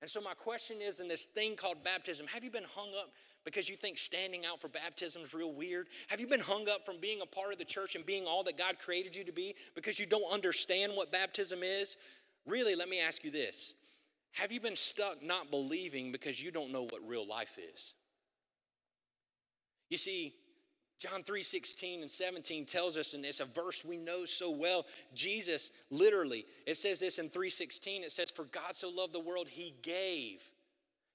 And 0.00 0.10
so, 0.10 0.20
my 0.20 0.34
question 0.34 0.78
is 0.80 1.00
in 1.00 1.08
this 1.08 1.26
thing 1.26 1.56
called 1.56 1.84
baptism, 1.84 2.26
have 2.26 2.42
you 2.42 2.50
been 2.50 2.64
hung 2.74 2.88
up 2.98 3.10
because 3.44 3.68
you 3.68 3.76
think 3.76 3.98
standing 3.98 4.46
out 4.46 4.60
for 4.60 4.68
baptism 4.68 5.22
is 5.22 5.34
real 5.34 5.52
weird? 5.52 5.88
Have 6.08 6.20
you 6.20 6.26
been 6.26 6.40
hung 6.40 6.68
up 6.68 6.86
from 6.86 6.98
being 7.00 7.20
a 7.20 7.26
part 7.26 7.52
of 7.52 7.58
the 7.58 7.64
church 7.64 7.96
and 7.96 8.04
being 8.06 8.26
all 8.26 8.42
that 8.44 8.56
God 8.56 8.78
created 8.78 9.14
you 9.14 9.24
to 9.24 9.32
be 9.32 9.54
because 9.74 9.98
you 9.98 10.06
don't 10.06 10.32
understand 10.32 10.92
what 10.94 11.12
baptism 11.12 11.60
is? 11.62 11.96
Really, 12.46 12.74
let 12.74 12.88
me 12.88 13.00
ask 13.00 13.24
you 13.24 13.30
this 13.30 13.74
Have 14.32 14.52
you 14.52 14.60
been 14.60 14.76
stuck 14.76 15.22
not 15.22 15.50
believing 15.50 16.12
because 16.12 16.42
you 16.42 16.50
don't 16.50 16.72
know 16.72 16.84
what 16.84 17.06
real 17.06 17.26
life 17.26 17.58
is? 17.72 17.94
You 19.90 19.98
see, 19.98 20.34
John 21.00 21.22
3 21.22 21.42
16 21.42 22.02
and 22.02 22.10
17 22.10 22.66
tells 22.66 22.98
us, 22.98 23.14
and 23.14 23.24
it's 23.24 23.40
a 23.40 23.46
verse 23.46 23.82
we 23.82 23.96
know 23.96 24.26
so 24.26 24.50
well. 24.50 24.84
Jesus 25.14 25.70
literally, 25.90 26.44
it 26.66 26.76
says 26.76 27.00
this 27.00 27.18
in 27.18 27.30
316, 27.30 28.04
it 28.04 28.12
says, 28.12 28.30
For 28.30 28.44
God 28.44 28.76
so 28.76 28.90
loved 28.90 29.14
the 29.14 29.20
world, 29.20 29.48
he 29.48 29.74
gave 29.80 30.42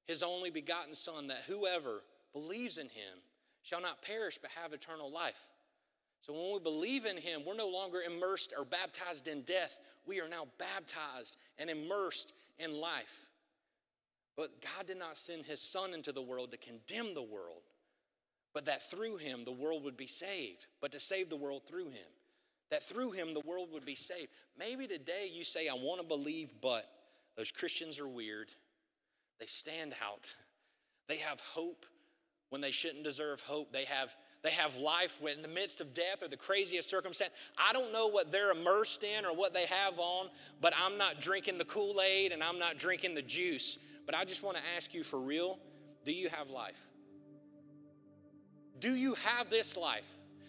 his 0.08 0.24
only 0.24 0.50
begotten 0.50 0.96
Son, 0.96 1.28
that 1.28 1.44
whoever 1.48 2.02
believes 2.34 2.80
in 2.80 2.88
him 2.88 3.20
shall 3.62 3.80
not 3.80 4.02
perish 4.02 4.40
but 4.42 4.50
have 4.60 4.74
eternal 4.74 5.12
life. 5.12 5.50
So 6.22 6.34
when 6.34 6.54
we 6.54 6.60
believe 6.60 7.06
in 7.06 7.18
him, 7.18 7.44
we're 7.46 7.56
no 7.56 7.70
longer 7.70 8.02
immersed 8.02 8.56
or 8.58 8.66
baptized 8.66 9.28
in 9.28 9.44
death. 9.44 9.80
We 10.08 10.20
are 10.20 10.28
now 10.28 10.48
baptized 10.58 11.38
and 11.60 11.70
immersed 11.70 12.34
in 12.58 12.74
life. 12.74 13.28
But 14.36 14.64
God 14.64 14.88
did 14.88 14.98
not 14.98 15.16
send 15.16 15.46
his 15.46 15.62
Son 15.62 15.94
into 15.94 16.12
the 16.12 16.24
world 16.24 16.50
to 16.52 16.58
condemn 16.58 17.14
the 17.14 17.22
world 17.22 17.62
but 18.56 18.66
that 18.66 18.90
through 18.90 19.18
him 19.18 19.44
the 19.44 19.52
world 19.52 19.84
would 19.84 19.98
be 19.98 20.08
saved, 20.08 20.66
but 20.82 20.94
to 20.94 21.00
save 21.00 21.30
the 21.30 21.36
world 21.36 21.64
through 21.68 21.90
him. 21.90 22.08
That 22.72 22.82
through 22.82 23.12
him 23.12 23.36
the 23.36 23.42
world 23.42 23.68
would 23.74 23.86
be 23.86 23.96
saved. 23.96 24.30
Maybe 24.58 24.88
today 24.88 25.30
you 25.32 25.44
say, 25.44 25.68
I 25.68 25.74
want 25.74 26.02
to 26.02 26.08
believe, 26.08 26.50
but 26.62 26.90
those 27.38 27.52
Christians 27.52 28.00
are 28.00 28.08
weird. 28.08 28.48
They 29.40 29.46
stand 29.46 29.94
out. 30.04 30.34
They 31.08 31.18
have 31.18 31.40
hope 31.42 31.86
when 32.50 32.62
they 32.62 32.72
shouldn't 32.72 33.04
deserve 33.04 33.42
hope. 33.42 33.74
They 33.74 33.84
have, 33.84 34.16
they 34.42 34.52
have 34.52 34.78
life 34.78 35.20
in 35.22 35.42
the 35.42 35.50
midst 35.50 35.82
of 35.82 35.94
death 35.94 36.24
or 36.24 36.30
the 36.30 36.38
craziest 36.38 36.90
circumstance. 36.90 37.34
I 37.58 37.74
don't 37.74 37.92
know 37.92 38.08
what 38.08 38.32
they're 38.32 38.52
immersed 38.52 39.04
in 39.04 39.26
or 39.26 39.36
what 39.36 39.54
they 39.54 39.66
have 39.66 40.00
on, 40.00 40.30
but 40.62 40.74
I'm 40.82 40.98
not 40.98 41.20
drinking 41.20 41.58
the 41.58 41.66
Kool 41.66 42.02
Aid 42.02 42.32
and 42.32 42.42
I'm 42.42 42.58
not 42.58 42.78
drinking 42.78 43.16
the 43.16 43.22
juice. 43.22 43.78
But 44.06 44.16
I 44.16 44.24
just 44.24 44.44
want 44.44 44.56
to 44.56 44.64
ask 44.78 44.94
you 44.94 45.04
for 45.04 45.20
real 45.20 45.60
do 46.06 46.14
you 46.14 46.30
have 46.30 46.50
life? 46.50 46.88
Do 48.80 48.96
you 48.96 49.14
have 49.16 49.50
this 49.50 49.78
life? 49.78 50.06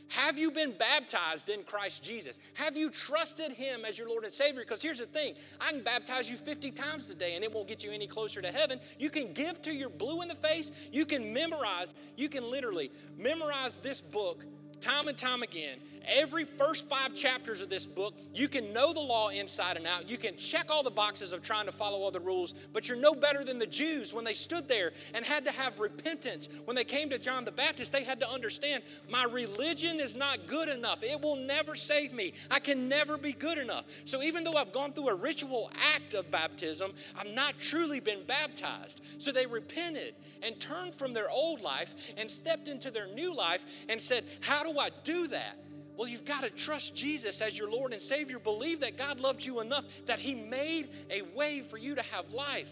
Have 0.08 0.38
you 0.38 0.50
been 0.52 0.72
baptized 0.72 1.50
in 1.50 1.64
Christ 1.64 2.04
Jesus? 2.04 2.38
Have 2.54 2.76
you 2.76 2.90
trusted 2.90 3.50
Him 3.50 3.84
as 3.84 3.98
your 3.98 4.08
Lord 4.08 4.22
and 4.22 4.32
Savior? 4.32 4.60
Because 4.60 4.80
here's 4.80 4.98
the 5.00 5.06
thing 5.06 5.34
I 5.60 5.70
can 5.72 5.82
baptize 5.82 6.30
you 6.30 6.36
50 6.36 6.70
times 6.70 7.10
a 7.10 7.14
day 7.14 7.34
and 7.34 7.42
it 7.42 7.52
won't 7.52 7.66
get 7.66 7.82
you 7.82 7.90
any 7.90 8.06
closer 8.06 8.40
to 8.40 8.52
heaven. 8.52 8.78
You 8.98 9.10
can 9.10 9.32
give 9.32 9.60
to 9.62 9.72
your 9.72 9.88
blue 9.88 10.22
in 10.22 10.28
the 10.28 10.36
face. 10.36 10.70
You 10.92 11.06
can 11.06 11.32
memorize, 11.32 11.94
you 12.16 12.28
can 12.28 12.48
literally 12.48 12.92
memorize 13.16 13.78
this 13.78 14.00
book 14.00 14.44
time 14.80 15.08
and 15.08 15.16
time 15.16 15.42
again. 15.42 15.78
Every 16.06 16.44
first 16.44 16.88
five 16.88 17.14
chapters 17.14 17.60
of 17.60 17.68
this 17.68 17.84
book, 17.84 18.14
you 18.32 18.48
can 18.48 18.72
know 18.72 18.92
the 18.92 19.00
law 19.00 19.28
inside 19.30 19.76
and 19.76 19.86
out. 19.86 20.08
You 20.08 20.16
can 20.16 20.36
check 20.36 20.66
all 20.70 20.84
the 20.84 20.90
boxes 20.90 21.32
of 21.32 21.42
trying 21.42 21.66
to 21.66 21.72
follow 21.72 21.98
all 21.98 22.12
the 22.12 22.20
rules, 22.20 22.54
but 22.72 22.88
you're 22.88 22.96
no 22.96 23.12
better 23.12 23.44
than 23.44 23.58
the 23.58 23.66
Jews 23.66 24.14
when 24.14 24.24
they 24.24 24.32
stood 24.32 24.68
there 24.68 24.92
and 25.14 25.24
had 25.24 25.44
to 25.46 25.50
have 25.50 25.80
repentance. 25.80 26.48
When 26.64 26.76
they 26.76 26.84
came 26.84 27.10
to 27.10 27.18
John 27.18 27.44
the 27.44 27.50
Baptist, 27.50 27.92
they 27.92 28.04
had 28.04 28.20
to 28.20 28.30
understand 28.30 28.84
my 29.10 29.24
religion 29.24 29.98
is 29.98 30.14
not 30.14 30.46
good 30.46 30.68
enough. 30.68 31.02
It 31.02 31.20
will 31.20 31.36
never 31.36 31.74
save 31.74 32.12
me. 32.12 32.34
I 32.52 32.60
can 32.60 32.88
never 32.88 33.18
be 33.18 33.32
good 33.32 33.58
enough. 33.58 33.84
So 34.04 34.22
even 34.22 34.44
though 34.44 34.54
I've 34.54 34.72
gone 34.72 34.92
through 34.92 35.08
a 35.08 35.14
ritual 35.14 35.72
act 35.94 36.14
of 36.14 36.30
baptism, 36.30 36.92
I've 37.18 37.34
not 37.34 37.58
truly 37.58 37.98
been 37.98 38.22
baptized. 38.28 39.00
So 39.18 39.32
they 39.32 39.46
repented 39.46 40.14
and 40.42 40.58
turned 40.60 40.94
from 40.94 41.12
their 41.14 41.30
old 41.30 41.60
life 41.62 41.94
and 42.16 42.30
stepped 42.30 42.68
into 42.68 42.92
their 42.92 43.08
new 43.08 43.34
life 43.34 43.64
and 43.88 44.00
said, 44.00 44.24
How 44.40 44.62
do 44.72 44.78
I 44.78 44.90
do 45.04 45.28
that? 45.28 45.58
Well, 45.96 46.08
you've 46.08 46.24
got 46.26 46.42
to 46.42 46.50
trust 46.50 46.94
Jesus 46.94 47.40
as 47.40 47.58
your 47.58 47.70
Lord 47.70 47.92
and 47.92 48.02
Savior. 48.02 48.38
Believe 48.38 48.80
that 48.80 48.98
God 48.98 49.18
loved 49.18 49.44
you 49.44 49.60
enough 49.60 49.84
that 50.06 50.18
He 50.18 50.34
made 50.34 50.90
a 51.10 51.22
way 51.22 51.62
for 51.62 51.78
you 51.78 51.94
to 51.94 52.02
have 52.02 52.30
life. 52.32 52.68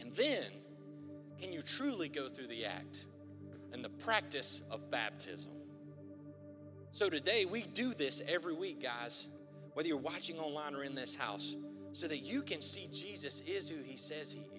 And 0.00 0.14
then, 0.14 0.44
can 1.38 1.52
you 1.52 1.60
truly 1.60 2.08
go 2.08 2.28
through 2.28 2.46
the 2.46 2.64
act 2.64 3.04
and 3.72 3.84
the 3.84 3.90
practice 3.90 4.62
of 4.70 4.90
baptism? 4.90 5.50
So 6.92 7.10
today, 7.10 7.44
we 7.44 7.62
do 7.62 7.92
this 7.92 8.22
every 8.26 8.54
week, 8.54 8.82
guys, 8.82 9.26
whether 9.74 9.86
you're 9.86 9.98
watching 9.98 10.38
online 10.38 10.74
or 10.74 10.82
in 10.82 10.94
this 10.94 11.14
house, 11.14 11.56
so 11.92 12.08
that 12.08 12.20
you 12.20 12.40
can 12.42 12.62
see 12.62 12.88
Jesus 12.90 13.42
is 13.46 13.68
who 13.68 13.82
He 13.82 13.96
says 13.96 14.32
He 14.32 14.40
is 14.40 14.55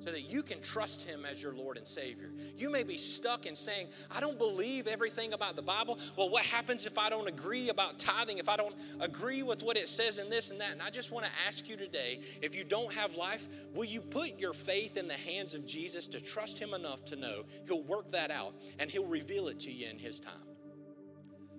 so 0.00 0.10
that 0.10 0.22
you 0.22 0.42
can 0.42 0.60
trust 0.60 1.02
Him 1.02 1.24
as 1.24 1.42
your 1.42 1.54
Lord 1.54 1.76
and 1.76 1.86
Savior. 1.86 2.30
You 2.56 2.70
may 2.70 2.82
be 2.82 2.96
stuck 2.96 3.46
in 3.46 3.54
saying, 3.54 3.88
I 4.10 4.20
don't 4.20 4.38
believe 4.38 4.86
everything 4.86 5.34
about 5.34 5.56
the 5.56 5.62
Bible. 5.62 5.98
Well, 6.16 6.30
what 6.30 6.42
happens 6.42 6.86
if 6.86 6.98
I 6.98 7.10
don't 7.10 7.28
agree 7.28 7.68
about 7.68 7.98
tithing, 7.98 8.38
if 8.38 8.48
I 8.48 8.56
don't 8.56 8.74
agree 8.98 9.42
with 9.42 9.62
what 9.62 9.76
it 9.76 9.88
says 9.88 10.18
in 10.18 10.30
this 10.30 10.50
and 10.50 10.60
that? 10.60 10.72
And 10.72 10.82
I 10.82 10.90
just 10.90 11.12
want 11.12 11.26
to 11.26 11.32
ask 11.46 11.68
you 11.68 11.76
today 11.76 12.20
if 12.40 12.56
you 12.56 12.64
don't 12.64 12.92
have 12.92 13.14
life, 13.14 13.46
will 13.74 13.84
you 13.84 14.00
put 14.00 14.38
your 14.38 14.54
faith 14.54 14.96
in 14.96 15.06
the 15.06 15.14
hands 15.14 15.54
of 15.54 15.66
Jesus 15.66 16.06
to 16.08 16.20
trust 16.20 16.58
Him 16.58 16.74
enough 16.74 17.04
to 17.06 17.16
know 17.16 17.44
He'll 17.66 17.82
work 17.82 18.10
that 18.12 18.30
out 18.30 18.54
and 18.78 18.90
He'll 18.90 19.06
reveal 19.06 19.48
it 19.48 19.60
to 19.60 19.70
you 19.70 19.88
in 19.88 19.98
His 19.98 20.18
time? 20.18 20.32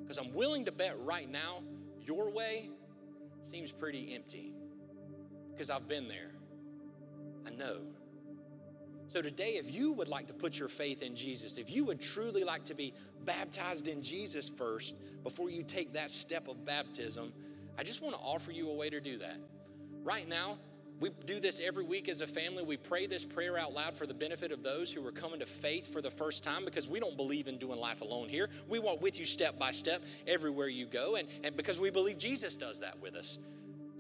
Because 0.02 0.18
I'm 0.18 0.34
willing 0.34 0.66
to 0.66 0.72
bet 0.72 0.96
right 1.04 1.30
now, 1.30 1.60
your 2.02 2.30
way 2.30 2.70
seems 3.42 3.72
pretty 3.72 4.14
empty. 4.14 4.52
Because 5.52 5.70
I've 5.70 5.88
been 5.88 6.08
there. 6.08 6.32
I 7.46 7.52
know. 7.52 7.82
So, 9.12 9.22
today, 9.22 9.58
if 9.58 9.70
you 9.70 9.92
would 9.92 10.08
like 10.08 10.28
to 10.28 10.34
put 10.34 10.58
your 10.58 10.70
faith 10.70 11.02
in 11.02 11.18
Jesus, 11.18 11.58
if 11.58 11.70
you 11.70 11.84
would 11.84 12.00
truly 12.00 12.46
like 12.46 12.64
to 12.64 12.74
be 12.74 12.94
baptized 13.26 13.90
in 13.90 14.02
Jesus 14.02 14.48
first 14.48 14.96
before 15.26 15.50
you 15.50 15.64
take 15.64 15.92
that 15.92 16.14
step 16.14 16.48
of 16.48 16.64
baptism, 16.64 17.34
I 17.78 17.84
just 17.84 18.02
want 18.02 18.16
to 18.16 18.22
offer 18.22 18.54
you 18.54 18.70
a 18.70 18.74
way 18.74 18.90
to 18.90 19.02
do 19.02 19.18
that. 19.18 19.36
Right 20.06 20.30
now, 20.30 20.60
we 21.02 21.10
do 21.26 21.42
this 21.42 21.60
every 21.62 21.84
week 21.84 22.08
as 22.08 22.22
a 22.22 22.26
family. 22.26 22.64
We 22.64 22.78
pray 22.78 23.06
this 23.06 23.26
prayer 23.26 23.58
out 23.58 23.74
loud 23.74 23.98
for 23.98 24.08
the 24.08 24.14
benefit 24.14 24.54
of 24.54 24.64
those 24.64 24.94
who 24.94 25.06
are 25.06 25.12
coming 25.12 25.42
to 25.42 25.46
faith 25.46 25.92
for 25.92 26.02
the 26.02 26.12
first 26.12 26.42
time 26.42 26.64
because 26.64 26.88
we 26.88 27.02
don't 27.02 27.18
believe 27.18 27.50
in 27.50 27.58
doing 27.58 27.82
life 27.82 28.00
alone 28.00 28.30
here. 28.30 28.48
We 28.70 28.80
walk 28.80 29.02
with 29.02 29.20
you 29.20 29.26
step 29.26 29.60
by 29.60 29.72
step 29.72 30.02
everywhere 30.26 30.70
you 30.70 30.86
go, 30.86 31.18
and, 31.18 31.28
and 31.44 31.58
because 31.58 31.78
we 31.78 31.90
believe 31.90 32.18
Jesus 32.18 32.56
does 32.56 32.80
that 32.80 32.98
with 33.02 33.16
us. 33.16 33.40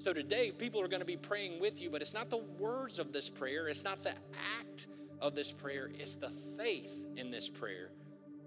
So 0.01 0.13
today, 0.13 0.49
people 0.49 0.81
are 0.81 0.87
going 0.87 1.01
to 1.01 1.05
be 1.05 1.15
praying 1.15 1.61
with 1.61 1.79
you, 1.79 1.91
but 1.91 2.01
it's 2.01 2.11
not 2.11 2.31
the 2.31 2.41
words 2.57 2.97
of 2.97 3.13
this 3.13 3.29
prayer, 3.29 3.67
it's 3.67 3.83
not 3.83 4.01
the 4.01 4.15
act 4.59 4.87
of 5.19 5.35
this 5.35 5.51
prayer, 5.51 5.91
it's 5.93 6.15
the 6.15 6.31
faith 6.57 6.89
in 7.17 7.29
this 7.29 7.47
prayer 7.47 7.91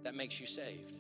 that 0.02 0.16
makes 0.16 0.40
you 0.40 0.46
saved. 0.46 0.98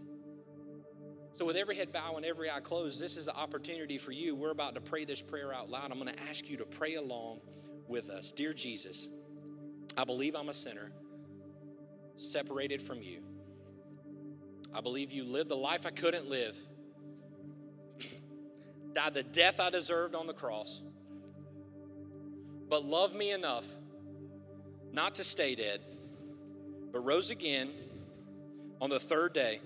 So, 1.34 1.44
with 1.44 1.56
every 1.56 1.74
head 1.74 1.92
bowed 1.92 2.18
and 2.18 2.24
every 2.24 2.52
eye 2.52 2.60
closed, 2.60 3.00
this 3.00 3.16
is 3.16 3.26
the 3.26 3.34
opportunity 3.34 3.98
for 3.98 4.12
you. 4.12 4.36
We're 4.36 4.52
about 4.52 4.76
to 4.76 4.80
pray 4.80 5.04
this 5.04 5.20
prayer 5.20 5.52
out 5.52 5.70
loud. 5.70 5.90
I'm 5.90 5.98
going 5.98 6.14
to 6.14 6.22
ask 6.30 6.48
you 6.48 6.56
to 6.58 6.64
pray 6.64 6.94
along 6.94 7.40
with 7.88 8.08
us. 8.08 8.30
Dear 8.30 8.52
Jesus, 8.52 9.08
I 9.96 10.04
believe 10.04 10.36
I'm 10.36 10.50
a 10.50 10.54
sinner, 10.54 10.92
separated 12.16 12.80
from 12.80 13.02
you. 13.02 13.24
I 14.72 14.80
believe 14.80 15.10
you 15.10 15.24
lived 15.24 15.50
the 15.50 15.56
life 15.56 15.84
I 15.84 15.90
couldn't 15.90 16.28
live, 16.28 16.56
died 18.94 19.14
the 19.14 19.22
death 19.22 19.60
I 19.60 19.70
deserved 19.70 20.14
on 20.14 20.26
the 20.26 20.32
cross, 20.32 20.82
but 22.68 22.84
loved 22.84 23.14
me 23.14 23.32
enough 23.32 23.64
not 24.92 25.16
to 25.16 25.24
stay 25.24 25.54
dead, 25.54 25.80
but 26.92 27.00
rose 27.00 27.30
again 27.30 27.70
on 28.80 28.90
the 28.90 29.00
third 29.00 29.32
day 29.32 29.60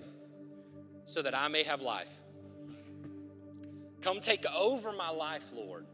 so 1.05 1.21
that 1.21 1.35
I 1.35 1.47
may 1.47 1.63
have 1.63 1.81
life. 1.81 2.09
Come 4.01 4.19
take 4.19 4.45
over 4.47 4.91
my 4.91 5.09
life, 5.09 5.43
Lord. 5.53 5.85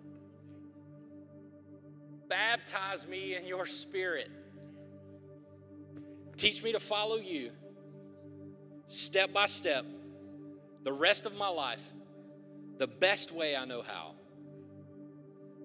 Baptize 2.30 3.08
me 3.08 3.36
in 3.36 3.46
your 3.46 3.66
spirit. 3.66 4.30
Teach 6.38 6.64
me 6.64 6.72
to 6.72 6.80
follow 6.80 7.18
you 7.18 7.52
step 8.88 9.34
by 9.34 9.48
step 9.48 9.86
the 10.84 10.94
rest 10.94 11.26
of 11.26 11.36
my 11.36 11.48
life 11.48 11.82
the 12.78 12.88
best 12.88 13.32
way 13.32 13.56
I 13.56 13.66
know 13.66 13.82
how. 13.82 14.12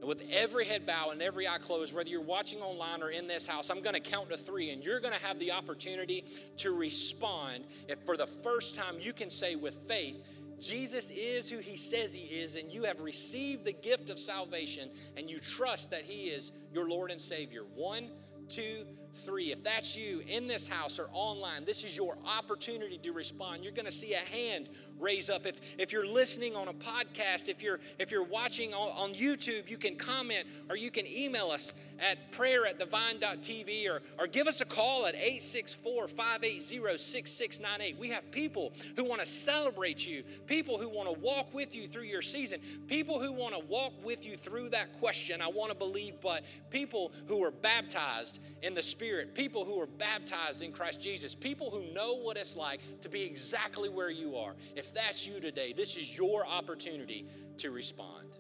And 0.01 0.09
with 0.09 0.23
every 0.33 0.65
head 0.65 0.87
bow 0.87 1.11
and 1.11 1.21
every 1.21 1.47
eye 1.47 1.59
closed, 1.59 1.95
whether 1.95 2.09
you're 2.09 2.23
watching 2.23 2.61
online 2.61 3.03
or 3.03 3.11
in 3.11 3.29
this 3.29 3.47
house, 3.47 3.69
I'm 3.69 3.83
going 3.83 3.95
to 3.95 4.01
count 4.01 4.31
to 4.31 4.37
three, 4.37 4.71
and 4.71 4.83
you're 4.83 5.01
going 5.01 5.13
to 5.13 5.21
have 5.21 5.39
the 5.39 5.53
opportunity 5.53 6.25
to 6.59 6.73
respond. 6.73 7.65
If 7.87 7.99
for 8.07 8.17
the 8.17 8.27
first 8.27 8.75
time 8.75 8.97
you 9.01 9.13
can 9.13 9.29
say 9.29 9.57
with 9.57 9.77
faith, 9.87 10.17
Jesus 10.59 11.11
is 11.11 11.51
who 11.51 11.59
he 11.59 11.77
says 11.77 12.13
he 12.13 12.23
is, 12.23 12.55
and 12.55 12.71
you 12.71 12.85
have 12.85 13.01
received 13.01 13.65
the 13.65 13.73
gift 13.73 14.11
of 14.11 14.19
salvation, 14.19 14.91
and 15.17 15.29
you 15.29 15.39
trust 15.39 15.91
that 15.91 16.05
he 16.05 16.25
is 16.25 16.53
your 16.73 16.89
Lord 16.89 17.11
and 17.11 17.21
Savior. 17.21 17.63
One, 17.75 18.11
two, 18.49 18.85
three. 18.85 19.00
If 19.15 19.63
that's 19.63 19.97
you 19.97 20.23
in 20.27 20.49
this 20.49 20.67
house 20.67 20.99
or 20.99 21.09
online, 21.13 21.65
this 21.65 21.85
is 21.85 21.97
your 21.97 22.19
opportunity 22.25 22.99
to 22.99 23.13
respond. 23.13 23.63
You're 23.63 23.73
going 23.73 23.87
to 23.87 23.93
see 23.93 24.15
a 24.15 24.19
hand 24.19 24.69
raise 24.99 25.31
up. 25.31 25.47
If, 25.47 25.61
if 25.79 25.93
you're 25.93 26.07
listening 26.07 26.57
on 26.57 26.67
a 26.69 26.73
podcast, 26.73 27.49
if 27.49 27.63
you're 27.63 27.79
if 27.99 28.11
you're 28.11 28.25
watching 28.25 28.73
on, 28.75 28.89
on 28.91 29.15
YouTube, 29.15 29.69
you 29.69 29.77
can 29.77 29.97
comment 29.97 30.47
or 30.69 30.77
you 30.77 30.91
can 30.91 31.07
email 31.07 31.51
us 31.51 31.75
at 31.99 32.31
prayer 32.33 32.67
at 32.67 32.79
thevine.tv 32.79 33.89
or, 33.89 34.03
or 34.19 34.27
give 34.27 34.47
us 34.47 34.61
a 34.61 34.65
call 34.65 35.07
at 35.07 35.15
864-580-6698. 35.15 37.99
We 37.99 38.09
have 38.09 38.31
people 38.31 38.73
who 38.97 39.05
want 39.05 39.21
to 39.21 39.27
celebrate 39.27 40.07
you, 40.07 40.23
people 40.47 40.79
who 40.79 40.89
want 40.89 41.13
to 41.13 41.21
walk 41.21 41.53
with 41.53 41.75
you 41.75 41.87
through 41.87 42.05
your 42.05 42.23
season, 42.23 42.61
people 42.87 43.21
who 43.21 43.33
want 43.33 43.55
to 43.55 43.61
walk 43.67 43.93
with 44.03 44.25
you 44.25 44.35
through 44.37 44.71
that 44.71 44.99
question, 44.99 45.43
I 45.43 45.49
want 45.49 45.73
to 45.73 45.77
believe, 45.77 46.15
but 46.23 46.43
people 46.71 47.13
who 47.27 47.45
are 47.45 47.51
baptized 47.51 48.41
in 48.63 48.75
the 48.75 48.83
Spirit, 48.83 49.00
people 49.35 49.65
who 49.65 49.81
are 49.81 49.87
baptized 49.87 50.63
in 50.63 50.73
Christ 50.73 51.01
Jesus, 51.01 51.35
people 51.35 51.71
who 51.71 51.93
know 51.93 52.15
what 52.15 52.37
it's 52.37 52.57
like 52.57 52.81
to 53.03 53.09
be 53.09 53.23
exactly 53.23 53.89
where 53.89 54.11
you 54.11 54.37
are. 54.37 54.55
If 54.77 54.93
that's 54.93 55.27
you 55.27 55.41
today, 55.41 55.73
this 55.73 55.97
is 55.97 56.17
your 56.17 56.47
opportunity 56.47 57.27
to 57.59 57.71
respond. 57.71 58.37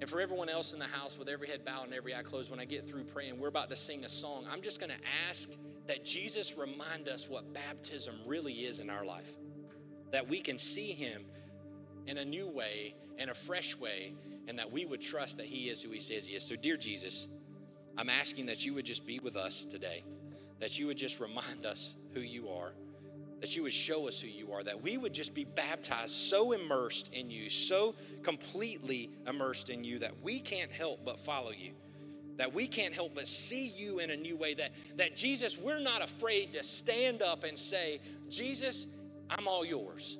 And 0.00 0.10
for 0.10 0.20
everyone 0.20 0.48
else 0.48 0.72
in 0.72 0.78
the 0.78 0.86
house, 0.86 1.18
with 1.18 1.28
every 1.28 1.48
head 1.48 1.64
bowed 1.64 1.84
and 1.84 1.94
every 1.94 2.14
eye 2.14 2.22
closed, 2.22 2.50
when 2.50 2.60
I 2.60 2.66
get 2.66 2.86
through 2.86 3.04
praying, 3.04 3.38
we're 3.38 3.48
about 3.48 3.70
to 3.70 3.76
sing 3.76 4.04
a 4.04 4.08
song. 4.08 4.44
I'm 4.50 4.60
just 4.60 4.78
going 4.78 4.90
to 4.90 4.98
ask 5.28 5.48
that 5.86 6.04
Jesus 6.04 6.58
remind 6.58 7.08
us 7.08 7.28
what 7.28 7.54
baptism 7.54 8.14
really 8.26 8.52
is 8.52 8.80
in 8.80 8.90
our 8.90 9.04
life, 9.04 9.30
that 10.12 10.28
we 10.28 10.40
can 10.40 10.58
see 10.58 10.92
Him 10.92 11.22
in 12.06 12.18
a 12.18 12.24
new 12.24 12.48
way, 12.48 12.94
in 13.18 13.30
a 13.30 13.34
fresh 13.34 13.76
way, 13.76 14.12
and 14.48 14.58
that 14.58 14.70
we 14.70 14.84
would 14.84 15.00
trust 15.00 15.38
that 15.38 15.46
He 15.46 15.70
is 15.70 15.82
who 15.82 15.90
He 15.90 16.00
says 16.00 16.26
He 16.26 16.34
is. 16.34 16.44
So, 16.44 16.56
dear 16.56 16.76
Jesus, 16.76 17.26
I'm 17.98 18.10
asking 18.10 18.46
that 18.46 18.64
you 18.64 18.74
would 18.74 18.84
just 18.84 19.06
be 19.06 19.18
with 19.18 19.36
us 19.36 19.64
today, 19.64 20.04
that 20.60 20.78
you 20.78 20.86
would 20.86 20.98
just 20.98 21.20
remind 21.20 21.64
us 21.64 21.94
who 22.12 22.20
you 22.20 22.48
are, 22.48 22.72
that 23.40 23.56
you 23.56 23.62
would 23.62 23.72
show 23.72 24.08
us 24.08 24.20
who 24.20 24.28
you 24.28 24.52
are, 24.52 24.62
that 24.62 24.82
we 24.82 24.96
would 24.96 25.12
just 25.12 25.34
be 25.34 25.44
baptized 25.44 26.10
so 26.10 26.52
immersed 26.52 27.12
in 27.12 27.30
you, 27.30 27.48
so 27.48 27.94
completely 28.22 29.10
immersed 29.26 29.70
in 29.70 29.84
you 29.84 29.98
that 29.98 30.12
we 30.22 30.40
can't 30.40 30.70
help 30.70 31.04
but 31.04 31.18
follow 31.18 31.50
you. 31.50 31.72
That 32.36 32.52
we 32.52 32.66
can't 32.66 32.92
help 32.92 33.14
but 33.14 33.26
see 33.26 33.66
you 33.66 33.98
in 33.98 34.10
a 34.10 34.16
new 34.16 34.36
way. 34.36 34.52
That, 34.52 34.72
that 34.96 35.16
Jesus, 35.16 35.56
we're 35.56 35.80
not 35.80 36.02
afraid 36.02 36.52
to 36.52 36.62
stand 36.62 37.22
up 37.22 37.44
and 37.44 37.58
say, 37.58 38.00
Jesus, 38.28 38.86
I'm 39.30 39.48
all 39.48 39.64
yours. 39.64 40.18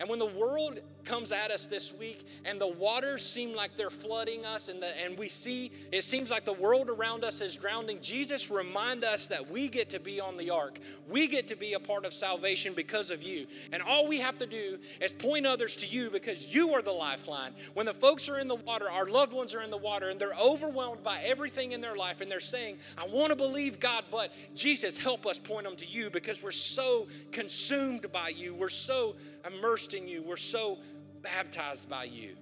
And 0.00 0.08
when 0.08 0.18
the 0.18 0.26
world 0.26 0.80
comes 1.04 1.32
at 1.32 1.50
us 1.50 1.66
this 1.66 1.92
week 1.92 2.24
and 2.44 2.60
the 2.60 2.66
waters 2.66 3.26
seem 3.26 3.54
like 3.54 3.76
they're 3.76 3.90
flooding 3.90 4.44
us 4.44 4.68
and, 4.68 4.82
the, 4.82 4.98
and 5.02 5.18
we 5.18 5.28
see 5.28 5.70
it 5.90 6.04
seems 6.04 6.30
like 6.30 6.44
the 6.44 6.52
world 6.52 6.88
around 6.88 7.24
us 7.24 7.40
is 7.40 7.56
drowning. 7.56 8.00
Jesus 8.00 8.50
remind 8.50 9.04
us 9.04 9.28
that 9.28 9.50
we 9.50 9.68
get 9.68 9.90
to 9.90 10.00
be 10.00 10.20
on 10.20 10.36
the 10.36 10.50
ark. 10.50 10.78
We 11.08 11.28
get 11.28 11.46
to 11.48 11.56
be 11.56 11.74
a 11.74 11.80
part 11.80 12.04
of 12.04 12.12
salvation 12.12 12.74
because 12.74 13.10
of 13.10 13.22
you. 13.22 13.46
And 13.72 13.82
all 13.82 14.06
we 14.06 14.20
have 14.20 14.38
to 14.38 14.46
do 14.46 14.78
is 15.00 15.12
point 15.12 15.46
others 15.46 15.76
to 15.76 15.86
you 15.86 16.10
because 16.10 16.46
you 16.46 16.72
are 16.72 16.82
the 16.82 16.92
lifeline. 16.92 17.52
When 17.74 17.86
the 17.86 17.94
folks 17.94 18.28
are 18.28 18.38
in 18.38 18.48
the 18.48 18.56
water 18.56 18.90
our 18.90 19.06
loved 19.06 19.32
ones 19.32 19.54
are 19.54 19.62
in 19.62 19.70
the 19.70 19.76
water 19.76 20.10
and 20.10 20.20
they're 20.20 20.34
overwhelmed 20.40 21.02
by 21.02 21.20
everything 21.22 21.72
in 21.72 21.80
their 21.80 21.96
life 21.96 22.20
and 22.20 22.30
they're 22.30 22.40
saying 22.40 22.76
i 22.98 23.06
want 23.06 23.30
to 23.30 23.36
believe 23.36 23.80
god 23.80 24.04
but 24.10 24.32
jesus 24.54 24.96
help 24.96 25.26
us 25.26 25.38
point 25.38 25.64
them 25.64 25.76
to 25.76 25.86
you 25.86 26.10
because 26.10 26.42
we're 26.42 26.50
so 26.50 27.06
consumed 27.30 28.10
by 28.12 28.28
you. 28.28 28.54
We're 28.54 28.68
so 28.68 29.16
immersed 29.46 29.94
in 29.94 30.08
you. 30.08 30.22
We're 30.22 30.36
so 30.36 30.78
baptized 31.22 31.88
by 31.88 32.04
you. 32.04 32.36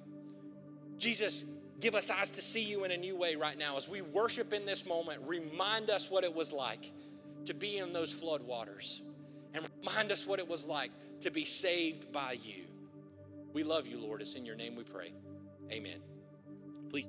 Jesus, 0.99 1.45
give 1.81 1.95
us 1.95 2.11
eyes 2.11 2.31
to 2.33 2.43
see 2.43 2.61
you 2.61 2.85
in 2.85 2.91
a 2.91 2.97
new 2.97 3.17
way 3.17 3.37
right 3.37 3.59
now. 3.59 3.77
As 3.77 3.89
we 3.89 4.03
worship 4.03 4.53
in 4.53 4.67
this 4.67 4.85
moment, 4.85 5.21
remind 5.27 5.91
us 5.91 6.11
what 6.11 6.25
it 6.25 6.35
was 6.35 6.53
like 6.53 6.91
to 7.47 7.55
be 7.55 7.79
in 7.79 7.93
those 7.93 8.13
flood 8.13 8.43
waters 8.43 9.03
and 9.55 9.67
remind 9.79 10.13
us 10.13 10.27
what 10.27 10.39
it 10.39 10.49
was 10.49 10.67
like 10.67 10.91
to 11.23 11.31
be 11.31 11.45
saved 11.45 12.13
by 12.13 12.33
you. 12.43 12.65
We 13.53 13.65
love 13.65 13.87
you, 13.87 13.99
Lord. 13.99 14.21
It's 14.21 14.35
in 14.35 14.45
your 14.45 14.57
name 14.57 14.77
we 14.77 14.85
pray. 14.85 15.13
Amen. 15.71 16.01
Please. 16.89 17.09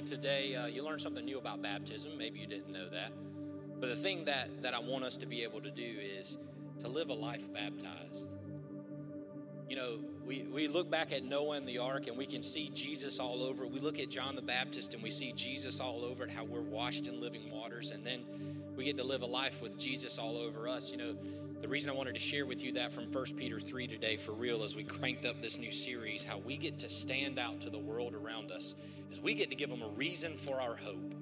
Today 0.00 0.54
uh, 0.54 0.66
you 0.66 0.84
learned 0.84 1.00
something 1.00 1.24
new 1.24 1.38
about 1.38 1.62
baptism. 1.62 2.16
Maybe 2.18 2.38
you 2.38 2.46
didn't 2.46 2.72
know 2.72 2.88
that. 2.90 3.12
But 3.80 3.88
the 3.88 3.96
thing 3.96 4.24
that, 4.26 4.62
that 4.62 4.74
I 4.74 4.78
want 4.78 5.04
us 5.04 5.16
to 5.18 5.26
be 5.26 5.42
able 5.42 5.60
to 5.62 5.70
do 5.70 5.82
is 6.18 6.38
to 6.80 6.88
live 6.88 7.08
a 7.08 7.14
life 7.14 7.50
baptized. 7.52 8.30
You 9.68 9.76
know, 9.76 9.98
we, 10.26 10.42
we 10.42 10.68
look 10.68 10.90
back 10.90 11.12
at 11.12 11.24
Noah 11.24 11.56
and 11.56 11.66
the 11.66 11.78
ark 11.78 12.06
and 12.06 12.16
we 12.16 12.26
can 12.26 12.42
see 12.42 12.68
Jesus 12.68 13.18
all 13.18 13.42
over. 13.42 13.66
We 13.66 13.80
look 13.80 13.98
at 13.98 14.10
John 14.10 14.36
the 14.36 14.42
Baptist 14.42 14.94
and 14.94 15.02
we 15.02 15.10
see 15.10 15.32
Jesus 15.32 15.80
all 15.80 16.04
over 16.04 16.24
it, 16.24 16.30
how 16.30 16.44
we're 16.44 16.60
washed 16.60 17.06
in 17.06 17.20
living 17.20 17.50
waters. 17.50 17.90
And 17.90 18.04
then 18.04 18.20
we 18.76 18.84
get 18.84 18.96
to 18.98 19.04
live 19.04 19.22
a 19.22 19.26
life 19.26 19.62
with 19.62 19.78
Jesus 19.78 20.18
all 20.18 20.36
over 20.36 20.68
us. 20.68 20.90
You 20.90 20.98
know, 20.98 21.16
the 21.60 21.68
reason 21.68 21.90
I 21.90 21.94
wanted 21.94 22.14
to 22.14 22.20
share 22.20 22.46
with 22.46 22.62
you 22.62 22.72
that 22.72 22.92
from 22.92 23.12
1 23.12 23.24
Peter 23.36 23.60
3 23.60 23.86
today 23.86 24.16
for 24.16 24.32
real 24.32 24.62
as 24.62 24.74
we 24.74 24.82
cranked 24.82 25.24
up 25.24 25.42
this 25.42 25.58
new 25.58 25.70
series, 25.70 26.24
how 26.24 26.38
we 26.38 26.56
get 26.56 26.78
to 26.78 26.88
stand 26.88 27.38
out 27.38 27.60
to 27.60 27.70
the 27.70 27.78
world 27.78 28.14
around 28.14 28.50
us, 28.50 28.74
is 29.10 29.20
we 29.20 29.34
get 29.34 29.50
to 29.50 29.56
give 29.56 29.70
them 29.70 29.82
a 29.82 29.88
reason 29.88 30.36
for 30.36 30.60
our 30.60 30.76
hope. 30.76 31.14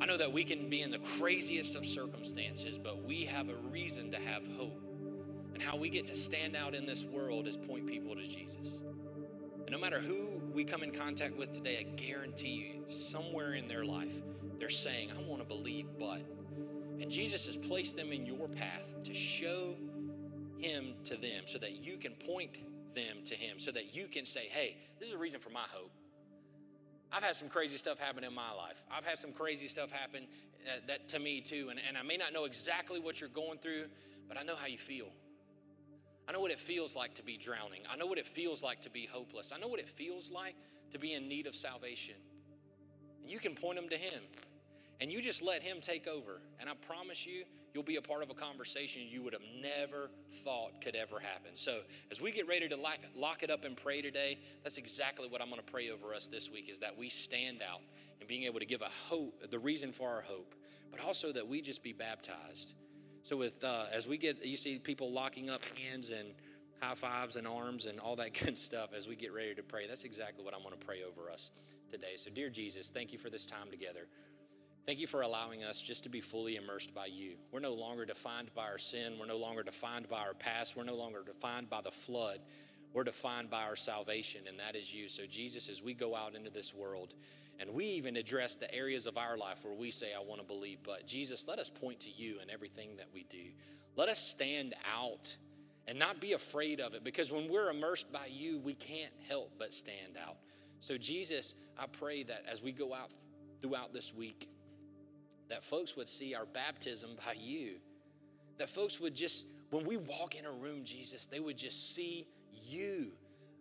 I 0.00 0.06
know 0.06 0.16
that 0.16 0.32
we 0.32 0.44
can 0.44 0.70
be 0.70 0.82
in 0.82 0.90
the 0.90 0.98
craziest 0.98 1.74
of 1.74 1.84
circumstances, 1.84 2.78
but 2.78 3.04
we 3.04 3.24
have 3.24 3.48
a 3.48 3.56
reason 3.70 4.12
to 4.12 4.18
have 4.18 4.42
hope. 4.56 4.80
And 5.54 5.62
how 5.62 5.76
we 5.76 5.88
get 5.88 6.06
to 6.06 6.14
stand 6.14 6.54
out 6.54 6.74
in 6.74 6.86
this 6.86 7.04
world 7.04 7.48
is 7.48 7.56
point 7.56 7.86
people 7.86 8.14
to 8.14 8.22
Jesus. 8.22 8.80
And 9.66 9.70
no 9.70 9.78
matter 9.78 9.98
who 9.98 10.40
we 10.52 10.64
come 10.64 10.82
in 10.82 10.92
contact 10.92 11.36
with 11.36 11.52
today, 11.52 11.78
I 11.80 11.96
guarantee 11.96 12.48
you, 12.48 12.92
somewhere 12.92 13.54
in 13.54 13.66
their 13.66 13.84
life, 13.84 14.14
they're 14.58 14.70
saying, 14.70 15.10
I 15.10 15.28
want 15.28 15.42
to 15.42 15.48
believe, 15.48 15.86
but 15.98 16.22
and 17.00 17.10
Jesus 17.10 17.46
has 17.46 17.56
placed 17.56 17.96
them 17.96 18.12
in 18.12 18.26
your 18.26 18.48
path 18.48 19.02
to 19.04 19.14
show 19.14 19.74
Him 20.58 20.94
to 21.04 21.16
them 21.16 21.44
so 21.46 21.58
that 21.58 21.84
you 21.84 21.96
can 21.96 22.12
point 22.12 22.56
them 22.94 23.18
to 23.24 23.34
Him, 23.34 23.58
so 23.58 23.70
that 23.70 23.94
you 23.94 24.06
can 24.08 24.26
say, 24.26 24.48
hey, 24.50 24.76
this 24.98 25.08
is 25.08 25.14
a 25.14 25.18
reason 25.18 25.40
for 25.40 25.50
my 25.50 25.64
hope. 25.70 25.92
I've 27.12 27.22
had 27.22 27.36
some 27.36 27.48
crazy 27.48 27.76
stuff 27.76 27.98
happen 27.98 28.24
in 28.24 28.34
my 28.34 28.52
life. 28.52 28.82
I've 28.90 29.04
had 29.04 29.18
some 29.18 29.32
crazy 29.32 29.68
stuff 29.68 29.90
happen 29.90 30.26
uh, 30.66 30.80
that 30.86 31.08
to 31.10 31.18
me 31.18 31.40
too. 31.40 31.68
And, 31.70 31.80
and 31.86 31.96
I 31.96 32.02
may 32.02 32.16
not 32.16 32.32
know 32.32 32.44
exactly 32.44 33.00
what 33.00 33.20
you're 33.20 33.30
going 33.30 33.58
through, 33.58 33.86
but 34.28 34.36
I 34.36 34.42
know 34.42 34.56
how 34.56 34.66
you 34.66 34.78
feel. 34.78 35.08
I 36.28 36.32
know 36.32 36.40
what 36.40 36.50
it 36.50 36.60
feels 36.60 36.94
like 36.94 37.14
to 37.14 37.22
be 37.22 37.38
drowning. 37.38 37.80
I 37.90 37.96
know 37.96 38.06
what 38.06 38.18
it 38.18 38.26
feels 38.26 38.62
like 38.62 38.82
to 38.82 38.90
be 38.90 39.06
hopeless. 39.06 39.52
I 39.54 39.58
know 39.58 39.68
what 39.68 39.80
it 39.80 39.88
feels 39.88 40.30
like 40.30 40.54
to 40.92 40.98
be 40.98 41.14
in 41.14 41.28
need 41.28 41.46
of 41.46 41.56
salvation. 41.56 42.16
And 43.22 43.30
you 43.30 43.38
can 43.38 43.54
point 43.54 43.76
them 43.76 43.88
to 43.88 43.96
Him 43.96 44.22
and 45.00 45.10
you 45.10 45.22
just 45.22 45.42
let 45.42 45.62
Him 45.62 45.78
take 45.80 46.06
over. 46.06 46.40
And 46.60 46.68
I 46.68 46.74
promise 46.86 47.24
you, 47.24 47.44
you'll 47.78 47.84
be 47.84 47.94
a 47.94 48.02
part 48.02 48.24
of 48.24 48.30
a 48.30 48.34
conversation 48.34 49.02
you 49.08 49.22
would 49.22 49.32
have 49.32 49.42
never 49.62 50.10
thought 50.42 50.80
could 50.80 50.96
ever 50.96 51.20
happen. 51.20 51.52
So, 51.54 51.82
as 52.10 52.20
we 52.20 52.32
get 52.32 52.48
ready 52.48 52.68
to 52.68 52.74
lock, 52.76 52.98
lock 53.14 53.44
it 53.44 53.50
up 53.52 53.64
and 53.64 53.76
pray 53.76 54.02
today, 54.02 54.36
that's 54.64 54.78
exactly 54.78 55.28
what 55.28 55.40
I'm 55.40 55.48
going 55.48 55.60
to 55.64 55.72
pray 55.72 55.88
over 55.90 56.12
us 56.12 56.26
this 56.26 56.50
week 56.50 56.68
is 56.68 56.80
that 56.80 56.98
we 56.98 57.08
stand 57.08 57.62
out 57.62 57.82
and 58.18 58.28
being 58.28 58.42
able 58.42 58.58
to 58.58 58.66
give 58.66 58.82
a 58.82 58.90
hope, 59.08 59.48
the 59.48 59.60
reason 59.60 59.92
for 59.92 60.08
our 60.08 60.22
hope, 60.22 60.56
but 60.90 60.98
also 60.98 61.30
that 61.30 61.46
we 61.46 61.62
just 61.62 61.84
be 61.84 61.92
baptized. 61.92 62.74
So, 63.22 63.36
with 63.36 63.62
uh, 63.62 63.84
as 63.92 64.08
we 64.08 64.18
get, 64.18 64.44
you 64.44 64.56
see 64.56 64.80
people 64.80 65.12
locking 65.12 65.48
up 65.48 65.62
hands 65.78 66.10
and 66.10 66.30
high 66.80 66.96
fives 66.96 67.36
and 67.36 67.46
arms 67.46 67.86
and 67.86 68.00
all 68.00 68.16
that 68.16 68.34
good 68.44 68.58
stuff 68.58 68.90
as 68.92 69.06
we 69.06 69.14
get 69.14 69.32
ready 69.32 69.54
to 69.54 69.62
pray. 69.62 69.86
That's 69.86 70.02
exactly 70.02 70.44
what 70.44 70.52
I'm 70.52 70.64
going 70.64 70.76
to 70.76 70.84
pray 70.84 71.02
over 71.04 71.30
us 71.30 71.52
today. 71.88 72.16
So, 72.16 72.28
dear 72.28 72.50
Jesus, 72.50 72.90
thank 72.90 73.12
you 73.12 73.20
for 73.20 73.30
this 73.30 73.46
time 73.46 73.70
together. 73.70 74.08
Thank 74.88 75.00
you 75.00 75.06
for 75.06 75.20
allowing 75.20 75.64
us 75.64 75.82
just 75.82 76.04
to 76.04 76.08
be 76.08 76.22
fully 76.22 76.56
immersed 76.56 76.94
by 76.94 77.04
you. 77.04 77.32
We're 77.52 77.60
no 77.60 77.74
longer 77.74 78.06
defined 78.06 78.48
by 78.54 78.62
our 78.62 78.78
sin. 78.78 79.16
We're 79.20 79.26
no 79.26 79.36
longer 79.36 79.62
defined 79.62 80.08
by 80.08 80.20
our 80.20 80.32
past. 80.32 80.76
We're 80.78 80.84
no 80.84 80.94
longer 80.94 81.22
defined 81.26 81.68
by 81.68 81.82
the 81.82 81.90
flood. 81.90 82.40
We're 82.94 83.04
defined 83.04 83.50
by 83.50 83.64
our 83.64 83.76
salvation, 83.76 84.44
and 84.48 84.58
that 84.58 84.74
is 84.74 84.90
you. 84.90 85.10
So, 85.10 85.24
Jesus, 85.26 85.68
as 85.68 85.82
we 85.82 85.92
go 85.92 86.16
out 86.16 86.34
into 86.34 86.48
this 86.48 86.72
world, 86.72 87.12
and 87.60 87.68
we 87.74 87.84
even 87.84 88.16
address 88.16 88.56
the 88.56 88.74
areas 88.74 89.04
of 89.04 89.18
our 89.18 89.36
life 89.36 89.58
where 89.62 89.74
we 89.74 89.90
say, 89.90 90.14
I 90.16 90.26
want 90.26 90.40
to 90.40 90.46
believe, 90.46 90.78
but 90.82 91.06
Jesus, 91.06 91.46
let 91.46 91.58
us 91.58 91.68
point 91.68 92.00
to 92.00 92.10
you 92.10 92.40
in 92.42 92.48
everything 92.48 92.96
that 92.96 93.08
we 93.12 93.24
do. 93.24 93.44
Let 93.94 94.08
us 94.08 94.18
stand 94.18 94.74
out 94.90 95.36
and 95.86 95.98
not 95.98 96.18
be 96.18 96.32
afraid 96.32 96.80
of 96.80 96.94
it 96.94 97.04
because 97.04 97.30
when 97.30 97.50
we're 97.50 97.68
immersed 97.68 98.10
by 98.10 98.28
you, 98.30 98.58
we 98.60 98.72
can't 98.72 99.12
help 99.28 99.52
but 99.58 99.74
stand 99.74 100.16
out. 100.18 100.36
So, 100.80 100.96
Jesus, 100.96 101.56
I 101.78 101.84
pray 101.88 102.22
that 102.22 102.44
as 102.50 102.62
we 102.62 102.72
go 102.72 102.94
out 102.94 103.10
throughout 103.60 103.92
this 103.92 104.14
week, 104.14 104.48
that 105.48 105.64
folks 105.64 105.96
would 105.96 106.08
see 106.08 106.34
our 106.34 106.46
baptism 106.46 107.10
by 107.24 107.34
you. 107.34 107.76
That 108.58 108.68
folks 108.68 109.00
would 109.00 109.14
just, 109.14 109.46
when 109.70 109.84
we 109.84 109.96
walk 109.96 110.34
in 110.34 110.44
a 110.44 110.50
room, 110.50 110.84
Jesus, 110.84 111.26
they 111.26 111.40
would 111.40 111.56
just 111.56 111.94
see 111.94 112.26
you. 112.52 113.12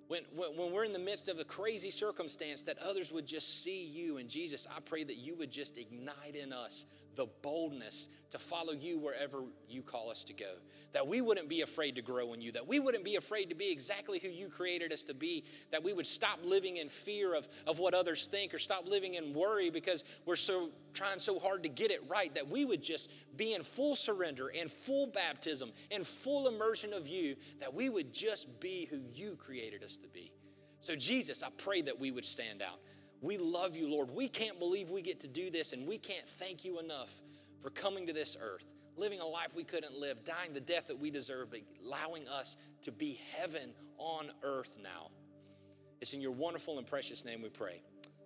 When, 0.08 0.22
when, 0.34 0.56
when, 0.58 0.72
we're 0.72 0.86
in 0.86 0.94
the 0.94 1.00
midst 1.00 1.28
of 1.28 1.40
a 1.40 1.44
crazy 1.44 1.92
circumstance, 1.92 2.64
that 2.64 2.78
others 2.80 3.12
would 3.12 3.26
just 3.26 3.64
see 3.64 3.84
you. 3.84 4.18
And 4.18 4.30
Jesus, 4.30 4.66
I 4.76 4.80
pray 4.80 5.04
that 5.04 5.18
you 5.18 5.36
would 5.36 5.52
just 5.52 5.78
ignite 5.78 6.36
in 6.36 6.54
us 6.54 6.86
the 7.18 7.28
boldness 7.42 8.08
to 8.30 8.40
follow 8.40 8.72
you 8.72 8.98
wherever 8.98 9.40
you 9.68 9.82
call 9.82 10.10
us 10.10 10.24
to 10.26 10.34
go. 10.34 10.54
That 10.94 11.08
we 11.08 11.20
wouldn't 11.20 11.50
be 11.50 11.62
afraid 11.62 11.96
to 11.96 12.02
grow 12.02 12.34
in 12.34 12.42
you, 12.42 12.52
that 12.54 12.66
we 12.66 12.80
wouldn't 12.80 13.04
be 13.04 13.16
afraid 13.16 13.50
to 13.50 13.56
be 13.56 13.70
exactly 13.70 14.20
who 14.20 14.30
you 14.30 14.48
created 14.48 14.94
us 14.94 15.04
to 15.04 15.14
be, 15.14 15.44
that 15.72 15.84
we 15.84 15.94
would 15.94 16.08
stop 16.08 16.40
living 16.44 16.78
in 16.78 16.88
fear 16.88 17.36
of, 17.36 17.48
of 17.66 17.80
what 17.80 17.94
others 17.94 18.28
think 18.28 18.54
or 18.54 18.60
stop 18.60 18.88
living 18.88 19.16
in 19.16 19.34
worry 19.34 19.70
because 19.70 20.04
we're 20.26 20.36
so 20.36 20.70
trying 20.94 21.20
so 21.20 21.38
hard 21.40 21.64
to 21.64 21.70
get 21.70 21.92
it 21.92 22.02
right, 22.08 22.34
that 22.34 22.48
we 22.48 22.66
would 22.66 22.82
just 22.82 23.10
be 23.36 23.54
in 23.54 23.64
full 23.64 23.96
surrender 23.96 24.52
and 24.60 24.72
full 24.72 25.08
baptism 25.08 25.72
and 25.92 26.08
full 26.08 26.48
immersion 26.48 26.94
of 26.94 27.08
you, 27.08 27.36
that 27.60 27.74
we 27.74 27.90
would 27.90 28.14
just 28.14 28.60
be 28.60 28.86
who 28.86 29.00
you 29.12 29.36
created 29.36 29.84
us 29.84 29.98
to 29.98 30.08
be. 30.08 30.32
So, 30.80 30.96
Jesus, 30.96 31.44
I 31.44 31.50
pray 31.58 31.82
that 31.82 32.00
we 32.00 32.12
would 32.12 32.26
stand 32.26 32.62
out. 32.62 32.80
We 33.22 33.38
love 33.38 33.76
you, 33.76 33.90
Lord. 33.90 34.12
We 34.12 34.28
can't 34.28 34.60
believe 34.60 34.90
we 34.90 35.02
get 35.02 35.20
to 35.22 35.28
do 35.28 35.50
this, 35.50 35.74
and 35.74 35.88
we 35.88 35.98
can't 35.98 36.28
thank 36.40 36.64
you 36.64 36.80
enough 36.80 37.12
for 37.62 37.70
coming 37.72 38.06
to 38.08 38.14
this 38.14 38.38
earth, 38.40 38.68
living 38.96 39.20
a 39.20 39.26
life 39.26 39.50
we 39.56 39.64
couldn't 39.64 39.98
live, 39.98 40.24
dying 40.24 40.54
the 40.54 40.62
death 40.62 40.88
that 40.88 41.00
we 41.00 41.10
deserve, 41.10 41.50
but 41.52 41.62
allowing 41.86 42.28
us 42.28 42.58
to 42.84 42.92
be 42.92 43.20
heaven 43.36 43.72
on 43.98 44.32
earth 44.44 44.78
now. 44.82 45.10
It's 46.00 46.14
in 46.14 46.22
your 46.22 46.32
wonderful 46.32 46.78
and 46.78 46.86
precious 46.86 47.26
name 47.26 47.42
we 47.42 47.50
pray. 47.50 47.82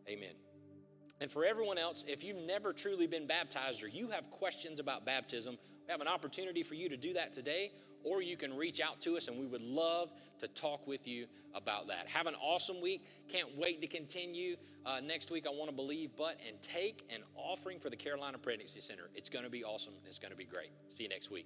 Amen. 0.09 0.33
And 1.21 1.31
for 1.31 1.45
everyone 1.45 1.77
else, 1.77 2.03
if 2.07 2.23
you've 2.23 2.43
never 2.45 2.73
truly 2.73 3.07
been 3.07 3.27
baptized 3.27 3.83
or 3.83 3.87
you 3.87 4.09
have 4.09 4.29
questions 4.29 4.79
about 4.79 5.05
baptism, 5.05 5.57
we 5.87 5.91
have 5.91 6.01
an 6.01 6.07
opportunity 6.07 6.63
for 6.63 6.73
you 6.73 6.89
to 6.89 6.97
do 6.97 7.13
that 7.13 7.31
today, 7.31 7.71
or 8.03 8.21
you 8.21 8.37
can 8.37 8.55
reach 8.55 8.79
out 8.79 9.01
to 9.01 9.17
us 9.17 9.27
and 9.27 9.37
we 9.37 9.45
would 9.45 9.61
love 9.61 10.11
to 10.39 10.47
talk 10.47 10.87
with 10.87 11.07
you 11.07 11.27
about 11.53 11.87
that. 11.87 12.07
Have 12.07 12.27
an 12.27 12.35
awesome 12.41 12.81
week. 12.81 13.05
Can't 13.29 13.57
wait 13.57 13.81
to 13.81 13.87
continue 13.87 14.55
uh, 14.85 14.99
next 14.99 15.31
week. 15.31 15.45
I 15.47 15.51
want 15.51 15.69
to 15.69 15.75
believe, 15.75 16.11
but 16.17 16.39
and 16.47 16.57
take 16.61 17.03
an 17.13 17.21
offering 17.35 17.79
for 17.79 17.89
the 17.89 17.95
Carolina 17.95 18.37
Pregnancy 18.37 18.81
Center. 18.81 19.09
It's 19.15 19.29
going 19.29 19.45
to 19.45 19.51
be 19.51 19.63
awesome. 19.63 19.93
It's 20.05 20.19
going 20.19 20.31
to 20.31 20.37
be 20.37 20.45
great. 20.45 20.71
See 20.89 21.03
you 21.03 21.09
next 21.09 21.29
week. 21.31 21.45